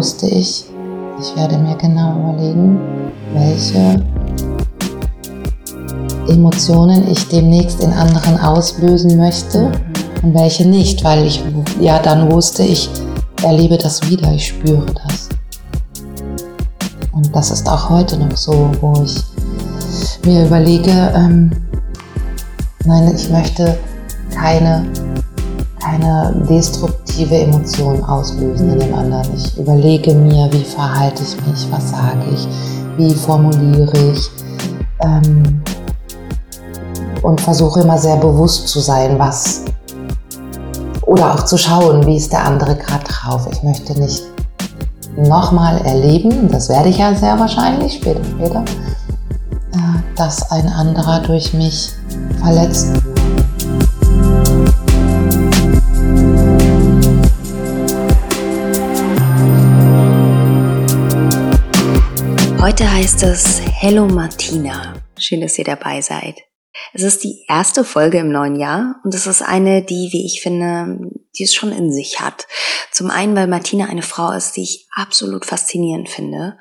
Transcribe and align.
wusste 0.00 0.28
ich, 0.28 0.64
ich 1.20 1.36
werde 1.36 1.58
mir 1.58 1.76
genau 1.76 2.18
überlegen, 2.18 2.80
welche 3.34 4.02
Emotionen 6.26 7.06
ich 7.06 7.28
demnächst 7.28 7.82
in 7.82 7.92
anderen 7.92 8.40
auslösen 8.40 9.18
möchte 9.18 9.70
und 10.22 10.32
welche 10.32 10.66
nicht, 10.66 11.04
weil 11.04 11.26
ich 11.26 11.44
ja 11.80 11.98
dann 11.98 12.32
wusste, 12.32 12.62
ich 12.62 12.88
erlebe 13.42 13.76
das 13.76 14.00
wieder, 14.08 14.32
ich 14.32 14.46
spüre 14.46 14.86
das. 15.04 15.28
Und 17.12 17.36
das 17.36 17.50
ist 17.50 17.68
auch 17.68 17.90
heute 17.90 18.16
noch 18.16 18.34
so, 18.34 18.70
wo 18.80 19.02
ich 19.04 19.22
mir 20.24 20.46
überlege, 20.46 21.12
ähm, 21.14 21.50
nein, 22.86 23.12
ich 23.14 23.28
möchte 23.28 23.76
keine, 24.34 24.86
keine 25.78 26.42
destruktive 26.48 27.09
Emotion 27.18 28.02
auslösen 28.04 28.72
in 28.72 28.78
dem 28.78 28.94
anderen. 28.94 29.28
Ich 29.36 29.58
überlege 29.58 30.14
mir, 30.14 30.48
wie 30.52 30.64
verhalte 30.64 31.22
ich 31.22 31.36
mich, 31.46 31.66
was 31.70 31.90
sage 31.90 32.24
ich, 32.32 32.48
wie 32.96 33.14
formuliere 33.14 34.12
ich. 34.12 34.30
Ähm, 35.00 35.62
und 37.22 37.40
versuche 37.40 37.80
immer 37.80 37.98
sehr 37.98 38.16
bewusst 38.16 38.68
zu 38.68 38.80
sein, 38.80 39.18
was 39.18 39.64
oder 41.02 41.34
auch 41.34 41.44
zu 41.44 41.58
schauen, 41.58 42.06
wie 42.06 42.16
ist 42.16 42.32
der 42.32 42.44
andere 42.44 42.76
gerade 42.76 43.04
drauf. 43.04 43.48
Ich 43.50 43.62
möchte 43.62 43.98
nicht 43.98 44.22
nochmal 45.16 45.78
erleben, 45.84 46.48
das 46.50 46.68
werde 46.68 46.88
ich 46.88 46.98
ja 46.98 47.14
sehr 47.14 47.38
wahrscheinlich 47.38 47.94
später, 47.94 48.24
später, 48.24 48.64
äh, 49.72 50.16
dass 50.16 50.50
ein 50.50 50.68
anderer 50.68 51.20
durch 51.20 51.52
mich 51.52 51.90
verletzt. 52.40 52.92
Heute 62.70 62.88
heißt 62.88 63.24
es 63.24 63.60
Hello 63.60 64.06
Martina. 64.06 64.94
Schön, 65.18 65.40
dass 65.40 65.58
ihr 65.58 65.64
dabei 65.64 66.02
seid. 66.02 66.36
Es 66.92 67.02
ist 67.02 67.24
die 67.24 67.44
erste 67.48 67.82
Folge 67.82 68.18
im 68.18 68.30
neuen 68.30 68.54
Jahr 68.54 69.00
und 69.02 69.12
es 69.12 69.26
ist 69.26 69.42
eine, 69.42 69.82
die, 69.82 70.10
wie 70.12 70.24
ich 70.24 70.40
finde, 70.40 71.00
die 71.36 71.42
es 71.42 71.52
schon 71.52 71.72
in 71.72 71.92
sich 71.92 72.20
hat. 72.20 72.46
Zum 72.92 73.10
einen, 73.10 73.34
weil 73.34 73.48
Martina 73.48 73.86
eine 73.86 74.02
Frau 74.02 74.30
ist, 74.30 74.52
die 74.52 74.62
ich 74.62 74.86
absolut 74.94 75.46
faszinierend 75.46 76.08
finde 76.08 76.58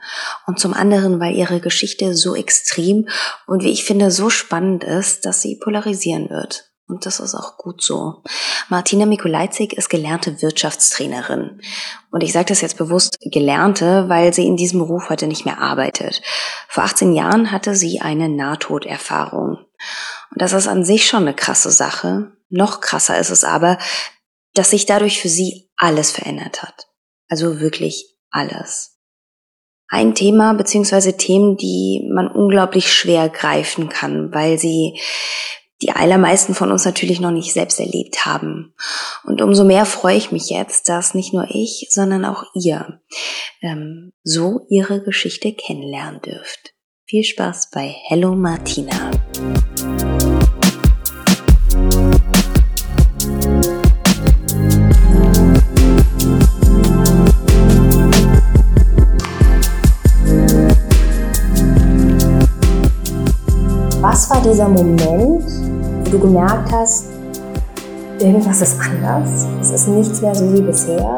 und 0.48 0.60
zum 0.60 0.74
anderen, 0.74 1.20
weil 1.20 1.36
ihre 1.36 1.60
Geschichte 1.60 2.16
so 2.16 2.36
extrem 2.36 3.08
und 3.46 3.64
wie 3.64 3.72
ich 3.72 3.84
finde 3.84 4.10
so 4.10 4.32
spannend 4.32 4.84
ist, 4.84 5.28
dass 5.28 5.44
sie 5.44 5.58
polarisieren 5.58 6.32
wird. 6.32 6.69
Und 6.90 7.06
das 7.06 7.20
ist 7.20 7.36
auch 7.36 7.56
gut 7.58 7.84
so. 7.84 8.24
Martina 8.68 9.06
Mikulajczyk 9.06 9.74
ist 9.74 9.90
gelernte 9.90 10.42
Wirtschaftstrainerin. 10.42 11.62
Und 12.10 12.24
ich 12.24 12.34
sage 12.34 12.48
das 12.48 12.62
jetzt 12.62 12.78
bewusst 12.78 13.18
gelernte, 13.22 14.10
weil 14.10 14.34
sie 14.34 14.48
in 14.48 14.58
diesem 14.58 14.80
Beruf 14.80 15.10
heute 15.10 15.28
nicht 15.28 15.46
mehr 15.46 15.60
arbeitet. 15.60 16.24
Vor 16.68 16.84
18 16.84 17.14
Jahren 17.14 17.52
hatte 17.52 17.76
sie 17.76 18.02
eine 18.02 18.28
Nahtoderfahrung. 18.28 19.58
Und 20.32 20.42
das 20.42 20.54
ist 20.54 20.68
an 20.68 20.84
sich 20.84 21.06
schon 21.06 21.22
eine 21.22 21.36
krasse 21.36 21.70
Sache. 21.70 22.32
Noch 22.50 22.82
krasser 22.82 23.20
ist 23.20 23.30
es 23.30 23.44
aber, 23.44 23.78
dass 24.56 24.72
sich 24.72 24.88
dadurch 24.88 25.22
für 25.22 25.30
sie 25.30 25.70
alles 25.78 26.10
verändert 26.10 26.64
hat. 26.64 26.88
Also 27.28 27.60
wirklich 27.60 28.18
alles. 28.32 28.98
Ein 29.90 30.16
Thema 30.16 30.54
beziehungsweise 30.54 31.18
Themen, 31.18 31.56
die 31.56 32.10
man 32.12 32.28
unglaublich 32.28 32.92
schwer 32.92 33.30
greifen 33.30 33.90
kann, 33.90 34.34
weil 34.34 34.58
sie 34.58 35.00
die 35.82 35.92
allermeisten 35.92 36.54
von 36.54 36.72
uns 36.72 36.86
natürlich 36.86 37.20
noch 37.20 37.32
nicht 37.32 37.54
selbst 37.54 37.80
erlebt 37.80 38.26
haben. 38.26 38.74
Und 39.24 39.42
umso 39.42 39.64
mehr 39.64 39.86
freue 39.86 40.18
ich 40.18 40.32
mich 40.32 40.50
jetzt, 40.50 40.90
dass 40.90 41.14
nicht 41.14 41.34
nur 41.34 41.48
ich, 41.50 41.88
sondern 41.90 42.26
auch 42.26 42.44
ihr 42.54 43.00
ähm, 43.62 44.12
so 44.24 44.66
ihre 44.70 45.02
Geschichte 45.02 45.54
kennenlernen 45.54 46.22
dürft. 46.22 46.74
Viel 47.06 47.24
Spaß 47.24 47.70
bei 47.72 47.96
Hello 48.08 48.36
Martina. 48.36 49.12
Was 64.02 64.30
war 64.30 64.42
dieser 64.42 64.70
Moment, 64.70 65.59
wo 66.10 66.14
du 66.14 66.20
gemerkt 66.22 66.72
hast, 66.72 67.06
irgendwas 68.20 68.62
ist 68.62 68.80
anders, 68.80 69.46
es 69.62 69.70
ist 69.70 69.88
nichts 69.90 70.22
mehr 70.22 70.34
so 70.34 70.52
wie 70.54 70.62
bisher. 70.62 71.18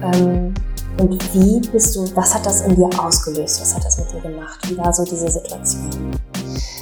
Ähm, 0.00 0.54
und 1.00 1.34
wie 1.34 1.60
bist 1.70 1.96
du, 1.96 2.04
was 2.14 2.34
hat 2.34 2.46
das 2.46 2.60
in 2.60 2.76
dir 2.76 2.88
ausgelöst? 3.00 3.60
Was 3.60 3.74
hat 3.74 3.84
das 3.84 3.98
mit 3.98 4.12
dir 4.12 4.20
gemacht? 4.20 4.60
Wie 4.68 4.78
war 4.78 4.92
so 4.92 5.04
diese 5.04 5.28
Situation? 5.28 6.16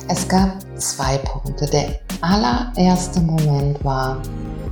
Es 0.08 0.28
gab 0.28 0.58
zwei 0.78 1.16
Punkte. 1.18 1.66
Der 1.66 1.98
allererste 2.20 3.20
Moment 3.20 3.82
war 3.82 4.20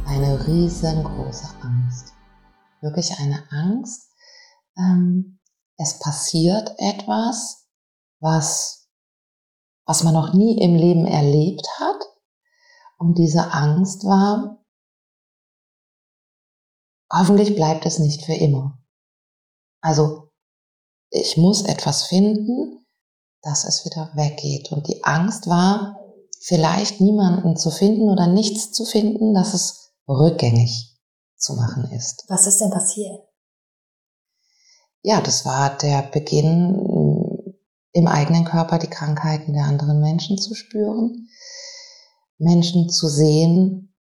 eine 0.06 0.46
riesengroße 0.46 1.48
Angst. 1.62 2.12
Wirklich 2.82 3.18
eine 3.18 3.42
Angst. 3.50 4.10
Ähm, 4.76 5.38
es 5.78 5.98
passiert 5.98 6.74
etwas, 6.76 7.66
was, 8.20 8.88
was 9.86 10.04
man 10.04 10.12
noch 10.12 10.34
nie 10.34 10.60
im 10.60 10.74
Leben 10.74 11.06
erlebt 11.06 11.66
hat 11.80 12.13
und 12.98 13.18
diese 13.18 13.52
Angst 13.52 14.04
war, 14.04 14.64
hoffentlich 17.12 17.54
bleibt 17.54 17.86
es 17.86 17.98
nicht 17.98 18.24
für 18.24 18.34
immer. 18.34 18.78
Also 19.80 20.30
ich 21.10 21.36
muss 21.36 21.62
etwas 21.62 22.04
finden, 22.04 22.84
dass 23.42 23.64
es 23.64 23.84
wieder 23.84 24.10
weggeht. 24.14 24.72
Und 24.72 24.88
die 24.88 25.04
Angst 25.04 25.46
war, 25.46 26.00
vielleicht 26.40 27.00
niemanden 27.00 27.56
zu 27.56 27.70
finden 27.70 28.08
oder 28.10 28.26
nichts 28.26 28.72
zu 28.72 28.84
finden, 28.84 29.34
dass 29.34 29.54
es 29.54 29.92
rückgängig 30.08 30.98
zu 31.36 31.54
machen 31.54 31.90
ist. 31.92 32.24
Was 32.28 32.46
ist 32.46 32.60
denn 32.60 32.70
passiert? 32.70 33.20
Ja, 35.02 35.20
das 35.20 35.44
war 35.44 35.76
der 35.76 36.02
Beginn, 36.02 37.54
im 37.92 38.08
eigenen 38.08 38.44
Körper 38.44 38.78
die 38.78 38.88
Krankheiten 38.88 39.52
der 39.52 39.64
anderen 39.64 40.00
Menschen 40.00 40.36
zu 40.36 40.54
spüren. 40.54 41.28
Menschen 42.44 42.88
zu 42.90 43.08
sehen, 43.08 43.94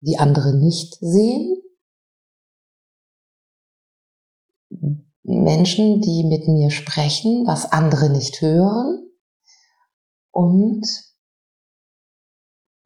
die 0.00 0.18
andere 0.18 0.56
nicht 0.56 0.96
sehen. 1.00 1.62
Menschen, 5.22 6.00
die 6.00 6.24
mit 6.24 6.48
mir 6.48 6.70
sprechen, 6.70 7.46
was 7.46 7.70
andere 7.70 8.10
nicht 8.10 8.40
hören. 8.40 9.10
Und 10.32 10.86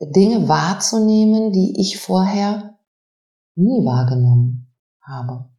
Dinge 0.01 0.49
wahrzunehmen, 0.49 1.53
die 1.53 1.81
ich 1.81 1.99
vorher 1.99 2.79
nie 3.55 3.85
wahrgenommen 3.85 4.75
habe. 5.01 5.54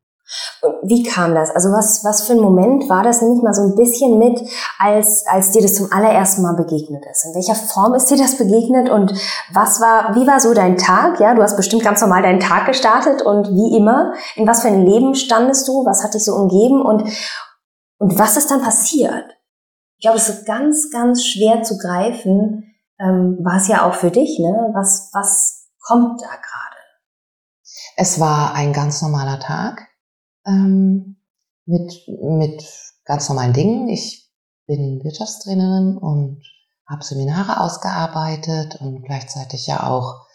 Und 0.62 0.90
wie 0.90 1.04
kam 1.04 1.36
das? 1.36 1.52
Also 1.52 1.70
was, 1.70 2.04
was 2.04 2.24
für 2.24 2.34
ein 2.34 2.40
Moment 2.40 2.90
war 2.90 3.04
das? 3.04 3.22
Nämlich 3.22 3.44
mal 3.44 3.54
so 3.54 3.62
ein 3.62 3.76
bisschen 3.76 4.18
mit, 4.18 4.42
als, 4.80 5.26
als 5.28 5.52
dir 5.52 5.62
das 5.62 5.76
zum 5.76 5.92
allerersten 5.92 6.42
Mal 6.42 6.56
begegnet 6.56 7.06
ist. 7.10 7.26
In 7.26 7.36
welcher 7.36 7.56
Form 7.56 7.94
ist 7.94 8.10
dir 8.10 8.18
das 8.18 8.38
begegnet 8.38 8.90
und 8.90 9.14
was 9.54 9.80
war, 9.80 10.16
wie 10.16 10.26
war 10.26 10.40
so 10.40 10.54
dein 10.54 10.78
Tag? 10.78 11.20
Ja, 11.20 11.36
du 11.36 11.44
hast 11.44 11.58
bestimmt 11.58 11.84
ganz 11.84 12.02
normal 12.02 12.24
deinen 12.24 12.40
Tag 12.40 12.66
gestartet 12.66 13.22
und 13.22 13.50
wie 13.50 13.78
immer, 13.78 14.14
in 14.36 14.48
was 14.48 14.62
für 14.62 14.70
ein 14.70 14.86
Leben 14.86 15.16
standest 15.16 15.68
du? 15.68 15.86
Was 15.86 16.04
hat 16.04 16.14
dich 16.16 16.26
so 16.26 16.36
umgeben 16.36 16.82
und, 16.82 17.04
und 18.00 18.18
was 18.18 18.38
ist 18.38 18.50
dann 18.50 18.62
passiert? 18.62 19.26
Ich 19.98 20.02
glaube, 20.02 20.18
es 20.18 20.30
ist 20.30 20.46
ganz, 20.46 20.90
ganz 20.92 21.24
schwer 21.24 21.64
zu 21.64 21.78
greifen. 21.78 22.76
Ähm, 23.00 23.40
war 23.44 23.58
es 23.58 23.68
ja 23.68 23.88
auch 23.88 23.94
für 23.94 24.12
dich, 24.12 24.40
ne? 24.40 24.72
Was, 24.74 25.10
was 25.14 25.68
kommt 25.82 26.22
da 26.22 26.28
gerade? 26.28 26.76
Es 27.98 28.20
war 28.20 28.54
ein 28.54 28.74
ganz 28.74 29.02
normaler 29.02 29.40
Tag 29.40 29.88
ähm, 30.46 31.18
mit, 31.66 32.08
mit 32.08 32.64
ganz 33.06 33.30
normalen 33.30 33.54
Dingen. 33.54 33.90
Ich 33.90 34.30
bin 34.68 35.04
Wirtschaftstrainerin 35.04 35.98
und 35.98 36.42
habe 36.88 37.04
Seminare 37.04 37.62
ausgearbeitet 37.62 38.80
und 38.80 39.04
gleichzeitig 39.04 39.68
ja 39.68 39.88
auch 39.88 40.26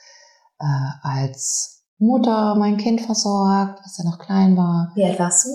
äh, 0.58 0.64
als 1.02 1.84
Mutter 1.98 2.54
mein 2.56 2.76
Kind 2.76 3.02
versorgt, 3.02 3.80
als 3.82 3.98
er 3.98 4.06
noch 4.06 4.18
klein 4.18 4.56
war. 4.56 4.92
Wie 4.94 5.04
alt 5.04 5.18
warst 5.18 5.46
du? 5.46 5.50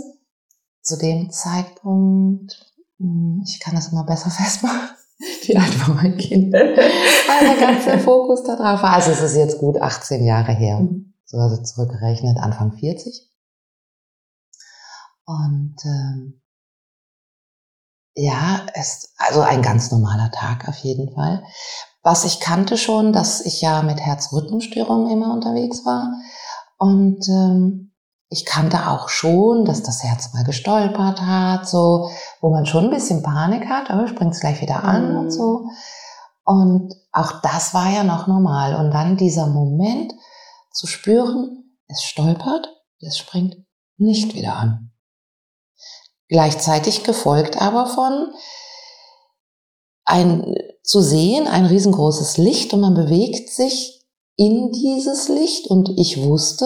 Zu 0.82 0.98
dem 0.98 1.32
Zeitpunkt, 1.32 2.74
hm, 3.00 3.44
ich 3.46 3.60
kann 3.60 3.76
das 3.76 3.92
immer 3.92 4.06
besser 4.06 4.30
festmachen, 4.32 4.90
wie 5.44 5.58
alt 5.58 5.88
war 5.88 5.96
mein 5.96 6.18
Kind, 6.18 6.54
weil 6.54 6.76
der 6.76 7.68
ganze 7.68 8.00
Fokus 8.00 8.44
da 8.44 8.56
drauf 8.56 8.84
war. 8.84 8.94
Also 8.94 9.12
es 9.12 9.22
ist 9.22 9.36
jetzt 9.36 9.60
gut 9.60 9.82
18 9.82 10.24
Jahre 10.24 10.54
her, 10.54 10.80
mhm. 10.80 11.14
so 11.26 11.38
also 11.38 11.62
zurückgerechnet, 11.62 12.38
Anfang 12.38 12.74
40. 12.74 13.35
Und 15.26 15.76
ähm, 15.86 16.42
ja, 18.16 18.66
es 18.74 19.14
also 19.18 19.42
ein 19.42 19.62
ganz 19.62 19.92
normaler 19.92 20.32
Tag 20.32 20.68
auf 20.70 20.78
jeden 20.78 21.14
Fall. 21.14 21.44
Was 22.02 22.24
ich 22.24 22.40
kannte 22.40 22.78
schon, 22.78 23.12
dass 23.12 23.42
ich 23.42 23.62
ja 23.62 23.82
mit 23.82 24.00
Herzrhythmusstörungen 24.00 25.12
immer 25.12 25.34
unterwegs 25.34 25.86
war. 25.86 26.14
Und 26.78 27.28
ähm, 27.28 27.94
ich 28.30 28.46
kannte 28.46 28.90
auch 28.90 29.10
schon, 29.10 29.66
dass 29.66 29.84
das 29.84 30.04
Herz 30.04 30.34
mal 30.34 30.44
gestolpert 30.44 31.22
hat, 31.22 31.68
so, 31.68 32.10
wo 32.42 32.50
man 32.52 32.66
schon 32.66 32.86
ein 32.86 32.90
bisschen 32.90 33.24
Panik 33.24 33.68
hat, 33.68 33.90
aber 33.90 34.08
springt 34.08 34.34
es 34.34 34.40
gleich 34.40 34.62
wieder 34.62 34.84
an 34.84 35.12
mhm. 35.12 35.20
und 35.20 35.32
so. 35.32 35.68
Und 36.44 36.94
auch 37.12 37.42
das 37.42 37.74
war 37.74 37.90
ja 37.90 38.04
noch 38.04 38.28
normal. 38.28 38.76
Und 38.76 38.92
dann 38.92 39.18
dieser 39.18 39.48
Moment 39.48 40.14
zu 40.72 40.86
spüren, 40.88 41.78
es 41.88 42.04
stolpert, 42.04 42.70
es 43.00 43.18
springt 43.18 43.56
nicht 43.98 44.36
wieder 44.36 44.56
an. 44.56 44.92
Gleichzeitig 46.28 47.04
gefolgt 47.04 47.62
aber 47.62 47.86
von 47.86 48.34
ein, 50.06 50.56
zu 50.84 51.02
sehen, 51.02 51.48
ein 51.48 51.66
riesengroßes 51.66 52.38
Licht 52.38 52.74
und 52.74 52.82
man 52.82 52.94
bewegt 52.94 53.50
sich 53.50 54.06
in 54.36 54.72
dieses 54.72 55.30
Licht 55.30 55.68
und 55.68 55.90
ich 55.98 56.24
wusste, 56.24 56.66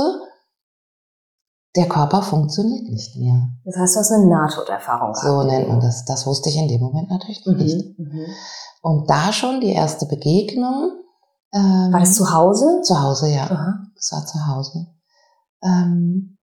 der 1.76 1.88
Körper 1.88 2.24
funktioniert 2.24 2.90
nicht 2.90 3.16
mehr. 3.16 3.50
Das 3.64 3.76
heißt, 3.78 3.96
du 3.96 4.00
hast 4.00 4.12
eine 4.12 4.28
Nahtoderfahrung 4.28 5.14
gehabt. 5.14 5.28
So 5.28 5.44
nennt 5.44 5.68
man 5.68 5.80
das. 5.80 6.04
Das 6.06 6.26
wusste 6.26 6.50
ich 6.50 6.58
in 6.58 6.68
dem 6.68 6.82
Moment 6.82 7.10
natürlich 7.10 7.46
noch 7.46 7.54
mhm. 7.54 7.60
nicht. 7.60 8.00
Mhm. 8.00 8.26
Und 8.82 9.10
da 9.10 9.32
schon 9.32 9.62
die 9.62 9.72
erste 9.72 10.08
Begegnung. 10.08 10.92
Ähm, 11.54 11.90
war 11.92 12.00
das 12.00 12.16
zu 12.16 12.34
Hause? 12.34 12.82
Zu 12.84 13.02
Hause, 13.02 13.30
ja. 13.30 13.44
Aha. 13.44 13.86
Das 13.96 14.12
war 14.12 14.26
zu 14.26 14.48
Hause. 14.48 14.88
Ähm, 15.64 16.39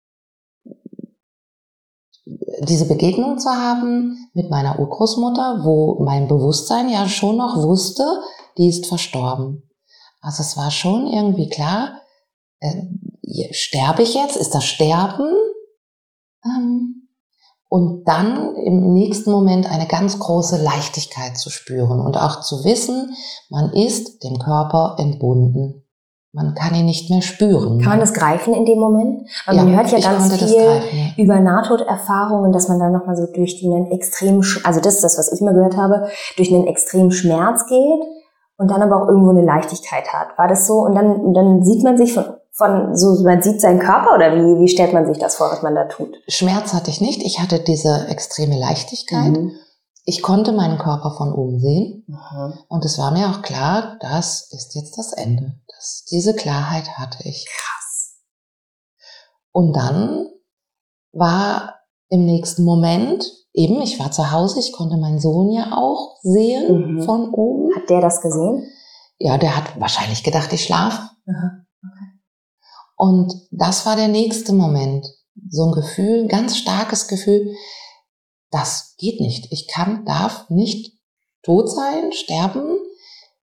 diese 2.61 2.87
Begegnung 2.87 3.39
zu 3.39 3.51
haben 3.51 4.29
mit 4.35 4.51
meiner 4.51 4.79
Urgroßmutter, 4.79 5.61
wo 5.65 6.03
mein 6.05 6.29
Bewusstsein 6.29 6.89
ja 6.89 7.09
schon 7.09 7.37
noch 7.37 7.57
wusste, 7.57 8.05
die 8.59 8.69
ist 8.69 8.87
verstorben. 8.87 9.69
Also 10.21 10.43
es 10.43 10.57
war 10.57 10.71
schon 10.71 11.07
irgendwie 11.07 11.49
klar, 11.49 12.01
äh, 12.61 13.53
sterbe 13.53 14.03
ich 14.03 14.15
jetzt? 14.15 14.37
Ist 14.37 14.55
das 14.55 14.65
Sterben? 14.65 15.27
Ähm, 16.45 17.09
und 17.69 18.05
dann 18.05 18.55
im 18.57 18.93
nächsten 18.93 19.31
Moment 19.31 19.71
eine 19.71 19.87
ganz 19.87 20.19
große 20.19 20.63
Leichtigkeit 20.63 21.39
zu 21.39 21.49
spüren 21.49 22.01
und 22.01 22.19
auch 22.19 22.41
zu 22.43 22.65
wissen, 22.65 23.15
man 23.49 23.73
ist 23.73 24.23
dem 24.23 24.39
Körper 24.39 24.97
entbunden. 24.99 25.82
Man 26.35 26.55
kann 26.55 26.75
ihn 26.75 26.87
nicht 26.87 27.11
mehr 27.11 27.21
spüren. 27.21 27.79
Kann 27.81 27.91
man 27.91 28.01
das 28.01 28.15
greifen 28.15 28.55
in 28.55 28.65
dem 28.65 28.79
Moment? 28.79 29.29
Weil 29.45 29.57
ja, 29.57 29.65
man 29.65 29.77
hört 29.77 29.91
ja 29.91 30.01
ganz 30.01 30.35
viel 30.35 30.49
greifen, 30.49 30.99
ja. 30.99 31.23
über 31.23 31.39
Nahtoderfahrungen, 31.39 32.53
dass 32.53 32.69
man 32.69 32.79
dann 32.79 32.93
nochmal 32.93 33.17
so 33.17 33.27
durch 33.27 33.63
einen 33.63 33.91
extremen, 33.91 34.43
also 34.65 34.81
das 34.81 34.95
ist 34.95 35.05
das, 35.05 35.19
was 35.19 35.31
ich 35.31 35.43
mal 35.43 35.53
gehört 35.53 35.77
habe, 35.77 36.09
durch 36.37 36.51
einen 36.51 36.67
extremen 36.67 37.11
Schmerz 37.11 37.67
geht 37.67 38.01
und 38.57 38.71
dann 38.71 38.81
aber 38.81 39.03
auch 39.03 39.09
irgendwo 39.09 39.31
eine 39.31 39.45
Leichtigkeit 39.45 40.11
hat. 40.13 40.39
War 40.39 40.49
das 40.49 40.67
so? 40.67 40.75
Und 40.75 40.95
dann, 40.95 41.35
dann 41.35 41.63
sieht 41.63 41.85
man 41.85 41.99
sich 41.99 42.15
von 42.15 42.25
von 42.55 42.95
so, 42.95 43.23
man 43.25 43.43
sieht 43.43 43.61
seinen 43.61 43.79
Körper 43.79 44.15
oder 44.15 44.35
wie, 44.37 44.61
wie 44.61 44.69
stellt 44.69 44.93
man 44.93 45.07
sich 45.07 45.19
das 45.19 45.37
vor, 45.37 45.51
was 45.51 45.63
man 45.63 45.75
da 45.75 45.85
tut? 45.85 46.15
Schmerz 46.29 46.75
hatte 46.75 46.91
ich 46.91 47.01
nicht. 47.01 47.23
Ich 47.23 47.41
hatte 47.41 47.61
diese 47.61 48.09
extreme 48.09 48.59
Leichtigkeit. 48.59 49.33
Mhm. 49.33 49.53
Ich 50.05 50.21
konnte 50.21 50.53
meinen 50.53 50.79
Körper 50.79 51.15
von 51.17 51.33
oben 51.33 51.61
sehen. 51.61 52.05
Mhm. 52.07 52.53
Und 52.69 52.85
es 52.85 52.99
war 52.99 53.11
mir 53.13 53.29
auch 53.29 53.41
klar, 53.41 53.97
das 54.01 54.53
ist 54.53 54.75
jetzt 54.75 54.99
das 54.99 55.13
Ende. 55.15 55.55
Das, 55.83 56.05
diese 56.05 56.37
Klarheit 56.37 56.97
hatte 56.97 57.29
ich. 57.29 57.45
Krass. 57.45 58.21
Und 59.51 59.73
dann 59.75 60.29
war 61.11 61.81
im 62.09 62.25
nächsten 62.25 62.63
Moment 62.63 63.29
eben, 63.53 63.83
ich 63.83 63.99
war 63.99 64.13
zu 64.13 64.31
Hause, 64.31 64.61
ich 64.61 64.73
konnte 64.73 64.97
meinen 64.97 65.19
Sohn 65.19 65.51
ja 65.51 65.73
auch 65.73 66.19
sehen 66.23 66.99
mhm. 66.99 67.03
von 67.03 67.35
oben. 67.35 67.75
Hat 67.75 67.91
der 67.91 68.01
das 68.01 68.21
gesehen? 68.21 68.71
Ja, 69.19 69.39
der 69.39 69.57
hat 69.57 69.81
wahrscheinlich 69.81 70.23
gedacht, 70.23 70.53
ich 70.53 70.63
schlafe. 70.65 71.11
Mhm. 71.27 71.67
Okay. 71.83 72.21
Und 72.97 73.49
das 73.51 73.85
war 73.85 73.97
der 73.97 74.09
nächste 74.09 74.53
Moment. 74.53 75.09
So 75.49 75.65
ein 75.65 75.73
Gefühl, 75.73 76.23
ein 76.23 76.29
ganz 76.29 76.59
starkes 76.59 77.09
Gefühl, 77.09 77.57
das 78.53 78.95
geht 78.99 79.21
nicht. 79.21 79.51
Ich 79.51 79.67
kann, 79.67 80.05
darf 80.05 80.49
nicht 80.49 80.97
tot 81.43 81.69
sein, 81.69 82.13
sterben. 82.13 82.79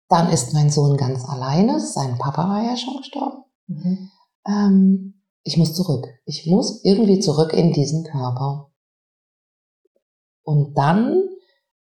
Dann 0.10 0.30
ist 0.30 0.54
mein 0.54 0.70
Sohn 0.70 0.98
ganz 0.98 1.24
alleine. 1.24 1.80
Sein 1.80 2.18
Papa 2.18 2.50
war 2.50 2.64
ja 2.64 2.76
schon 2.76 2.98
gestorben. 2.98 3.44
Mhm. 3.68 4.12
Ähm, 4.46 5.24
ich 5.44 5.56
muss 5.58 5.74
zurück. 5.74 6.08
Ich 6.26 6.46
muss 6.46 6.84
irgendwie 6.84 7.20
zurück 7.20 7.54
in 7.54 7.72
diesen 7.72 8.04
Körper. 8.04 8.72
Und 10.44 10.78
dann 10.78 11.24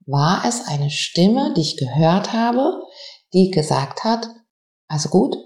war 0.07 0.45
es 0.47 0.67
eine 0.67 0.91
Stimme, 0.91 1.53
die 1.55 1.63
ich 1.63 1.77
gehört 1.77 2.33
habe, 2.33 2.83
die 3.33 3.51
gesagt 3.51 4.05
hat, 4.05 4.29
also 4.87 5.09
gut, 5.09 5.37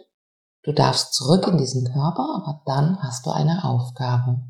Du 0.69 0.75
darfst 0.75 1.15
zurück 1.15 1.47
in 1.47 1.57
diesen 1.57 1.91
Körper, 1.91 2.29
aber 2.37 2.61
dann 2.67 2.99
hast 3.03 3.25
du 3.25 3.31
eine 3.31 3.65
Aufgabe. 3.65 4.43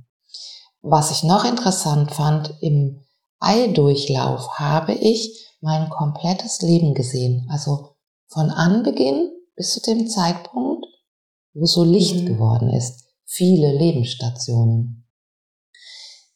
Was 0.82 1.12
ich 1.12 1.22
noch 1.22 1.44
interessant 1.44 2.12
fand, 2.12 2.54
im 2.60 3.04
Eidurchlauf 3.38 4.58
habe 4.58 4.94
ich 4.94 5.46
mein 5.60 5.88
komplettes 5.90 6.60
Leben 6.60 6.94
gesehen. 6.94 7.46
Also 7.52 7.97
von 8.28 8.50
Anbeginn 8.50 9.30
bis 9.56 9.72
zu 9.72 9.80
dem 9.80 10.08
Zeitpunkt, 10.08 10.86
wo 11.54 11.66
so 11.66 11.82
Licht 11.84 12.22
mhm. 12.22 12.26
geworden 12.26 12.70
ist. 12.70 13.04
Viele 13.24 13.72
Lebensstationen. 13.76 15.06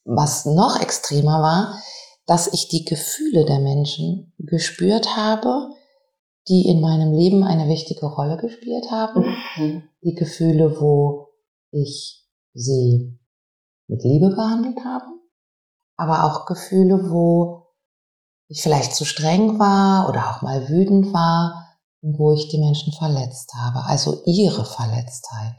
Was 0.04 0.46
noch 0.46 0.80
extremer 0.80 1.40
war, 1.42 1.80
dass 2.26 2.52
ich 2.52 2.68
die 2.68 2.84
Gefühle 2.84 3.44
der 3.44 3.60
Menschen 3.60 4.32
gespürt 4.38 5.16
habe, 5.16 5.70
die 6.48 6.66
in 6.66 6.80
meinem 6.80 7.12
Leben 7.12 7.44
eine 7.44 7.68
wichtige 7.68 8.06
Rolle 8.06 8.36
gespielt 8.36 8.90
haben. 8.90 9.36
Mhm. 9.56 9.88
Die 10.02 10.14
Gefühle, 10.14 10.80
wo 10.80 11.28
ich 11.70 12.26
sie 12.52 13.18
mit 13.86 14.02
Liebe 14.02 14.30
behandelt 14.30 14.84
habe, 14.84 15.06
aber 15.96 16.24
auch 16.24 16.46
Gefühle, 16.46 17.10
wo 17.10 17.66
ich 18.48 18.62
vielleicht 18.62 18.94
zu 18.94 19.04
streng 19.04 19.58
war 19.58 20.08
oder 20.08 20.30
auch 20.30 20.42
mal 20.42 20.68
wütend 20.68 21.12
war 21.12 21.61
wo 22.02 22.32
ich 22.32 22.48
die 22.48 22.58
Menschen 22.58 22.92
verletzt 22.92 23.52
habe. 23.54 23.86
Also 23.86 24.22
ihre 24.26 24.64
Verletztheit 24.64 25.56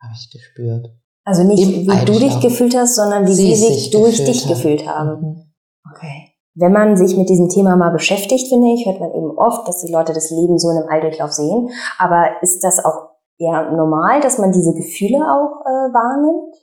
habe 0.00 0.14
ich 0.14 0.30
gespürt. 0.30 0.88
Also 1.24 1.44
nicht, 1.44 1.62
Im 1.62 1.86
wie 1.86 2.04
du 2.04 2.18
dich 2.18 2.40
gefühlt 2.40 2.76
hast, 2.76 2.96
sondern 2.96 3.26
wie 3.26 3.32
sie, 3.32 3.54
sie 3.54 3.74
sich 3.74 3.90
durch 3.90 4.24
dich 4.24 4.44
haben. 4.44 4.48
gefühlt 4.54 4.86
haben. 4.86 5.20
Mhm. 5.20 5.52
Okay. 5.94 6.28
Wenn 6.54 6.72
man 6.72 6.96
sich 6.96 7.16
mit 7.16 7.28
diesem 7.28 7.48
Thema 7.48 7.76
mal 7.76 7.90
beschäftigt, 7.90 8.48
finde 8.48 8.74
ich, 8.74 8.86
hört 8.86 9.00
man 9.00 9.12
eben 9.12 9.30
oft, 9.38 9.66
dass 9.66 9.82
die 9.82 9.92
Leute 9.92 10.12
das 10.12 10.30
Leben 10.30 10.58
so 10.58 10.70
in 10.70 10.78
einem 10.78 10.88
Alldurchlauf 10.88 11.32
sehen. 11.32 11.70
Aber 11.98 12.42
ist 12.42 12.62
das 12.62 12.84
auch 12.84 13.10
eher 13.38 13.70
normal, 13.72 14.20
dass 14.20 14.38
man 14.38 14.52
diese 14.52 14.74
Gefühle 14.74 15.18
auch 15.18 15.64
äh, 15.64 15.92
wahrnimmt? 15.92 16.54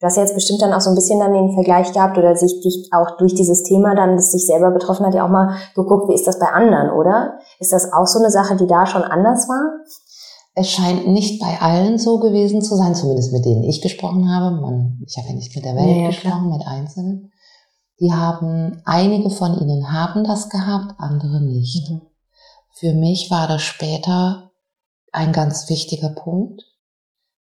Du 0.00 0.06
hast 0.06 0.16
ja 0.16 0.22
jetzt 0.22 0.34
bestimmt 0.34 0.62
dann 0.62 0.72
auch 0.72 0.80
so 0.80 0.88
ein 0.88 0.96
bisschen 0.96 1.20
dann 1.20 1.34
den 1.34 1.52
Vergleich 1.52 1.92
gehabt 1.92 2.16
oder 2.16 2.34
sich 2.34 2.62
dich 2.62 2.88
auch 2.90 3.18
durch 3.18 3.34
dieses 3.34 3.64
Thema 3.64 3.94
dann, 3.94 4.16
das 4.16 4.32
sich 4.32 4.46
selber 4.46 4.70
betroffen 4.70 5.04
hat, 5.04 5.14
ja 5.14 5.26
auch 5.26 5.30
mal 5.30 5.56
geguckt, 5.74 6.08
wie 6.08 6.14
ist 6.14 6.26
das 6.26 6.38
bei 6.38 6.46
anderen, 6.46 6.90
oder? 6.90 7.38
Ist 7.58 7.74
das 7.74 7.92
auch 7.92 8.06
so 8.06 8.18
eine 8.18 8.30
Sache, 8.30 8.56
die 8.56 8.66
da 8.66 8.86
schon 8.86 9.02
anders 9.02 9.46
war? 9.46 9.84
Es 10.54 10.70
scheint 10.70 11.06
nicht 11.06 11.38
bei 11.38 11.60
allen 11.60 11.98
so 11.98 12.18
gewesen 12.18 12.62
zu 12.62 12.76
sein, 12.76 12.94
zumindest 12.94 13.32
mit 13.32 13.44
denen 13.44 13.62
ich 13.62 13.82
gesprochen 13.82 14.34
habe. 14.34 14.56
Man, 14.56 15.02
ich 15.06 15.18
habe 15.18 15.28
ja 15.28 15.34
nicht 15.34 15.54
mit 15.54 15.66
der 15.66 15.76
Welt 15.76 15.96
ja, 15.96 16.06
gesprochen, 16.06 16.48
klar. 16.48 16.58
mit 16.58 16.66
Einzelnen. 16.66 17.32
Die 18.00 18.12
haben, 18.12 18.80
einige 18.86 19.28
von 19.28 19.58
ihnen 19.60 19.92
haben 19.92 20.24
das 20.24 20.48
gehabt, 20.48 20.94
andere 20.98 21.42
nicht. 21.42 21.90
Mhm. 21.90 22.00
Für 22.72 22.94
mich 22.94 23.30
war 23.30 23.46
das 23.46 23.60
später 23.60 24.50
ein 25.12 25.32
ganz 25.32 25.68
wichtiger 25.68 26.08
Punkt, 26.08 26.62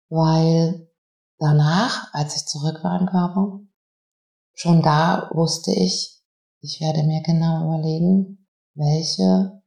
weil 0.09 0.90
danach, 1.41 2.13
als 2.13 2.37
ich 2.37 2.47
zurück 2.47 2.85
war 2.85 3.01
im 3.01 3.07
Körper, 3.07 3.61
schon 4.55 4.83
da 4.83 5.31
wusste 5.33 5.73
ich, 5.73 6.23
ich 6.61 6.81
werde 6.81 7.03
mir 7.03 7.23
genau 7.23 7.65
überlegen, 7.65 8.47
welche 8.75 9.61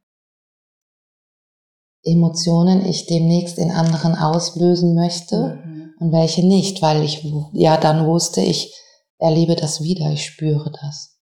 Emotionen 2.04 2.86
ich 2.86 3.06
demnächst 3.08 3.58
in 3.58 3.72
anderen 3.72 4.16
auslösen 4.16 4.94
möchte 4.94 5.62
mhm. 5.66 5.94
und 6.00 6.12
welche 6.12 6.46
nicht, 6.46 6.82
weil 6.82 7.04
ich 7.04 7.26
ja 7.54 7.78
dann 7.78 8.06
wusste, 8.06 8.42
ich 8.42 8.74
erlebe 9.18 9.56
das 9.56 9.82
wieder, 9.82 10.12
ich 10.12 10.26
spüre 10.26 10.72
das. 10.82 11.18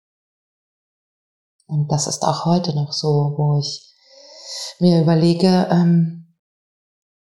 Und 1.68 1.92
das 1.92 2.08
ist 2.08 2.24
auch 2.24 2.46
heute 2.46 2.76
noch 2.76 2.92
so, 2.92 3.36
wo 3.38 3.60
ich 3.60 3.96
mir 4.80 5.02
überlege, 5.02 5.68
ähm, 5.72 6.36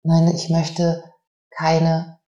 nein, 0.03 0.27
ich 0.35 0.49
möchte 0.49 1.03
keine, 1.51 2.19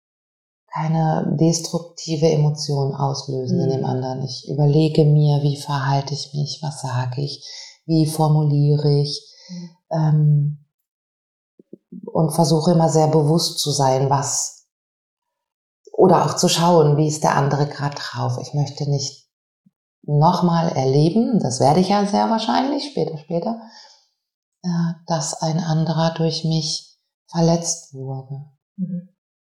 keine 0.77 1.37
destruktive 1.41 2.31
Emotion 2.31 2.95
auslösen 2.95 3.59
mhm. 3.59 3.65
in 3.65 3.71
dem 3.71 3.81
mhm. 3.81 3.87
anderen. 3.87 4.23
Ich 4.23 4.49
überlege 4.49 5.05
mir, 5.05 5.43
wie 5.43 5.57
verhalte 5.57 6.13
ich 6.15 6.33
mich, 6.35 6.61
was 6.63 6.83
sage 6.83 7.23
ich, 7.23 7.45
wie 7.87 8.07
formuliere 8.07 9.01
ich. 9.01 9.23
Mhm. 9.49 9.71
Ähm, 9.91 10.63
und 12.13 12.33
versuche 12.33 12.73
immer 12.73 12.89
sehr 12.89 13.09
bewusst 13.09 13.59
zu 13.59 13.71
sein, 13.71 14.11
was 14.11 14.67
oder 15.93 16.27
auch 16.27 16.37
zu 16.37 16.49
schauen, 16.49 16.97
wie 16.97 17.09
ist 17.09 17.23
der 17.23 17.37
andere 17.37 17.67
gerade 17.67 17.97
drauf. 17.97 18.39
Ich 18.41 18.53
möchte 18.53 18.89
nicht 18.91 19.29
nochmal 20.03 20.71
erleben, 20.73 21.39
das 21.41 21.59
werde 21.61 21.81
ich 21.81 21.89
ja 21.89 22.07
sehr 22.07 22.29
wahrscheinlich, 22.31 22.91
später, 22.91 23.17
später, 23.19 23.61
äh, 24.63 24.93
dass 25.07 25.43
ein 25.43 25.59
anderer 25.59 26.15
durch 26.15 26.45
mich 26.45 26.99
verletzt 27.29 27.95
wurde. 27.95 28.45
Mhm. 28.77 29.16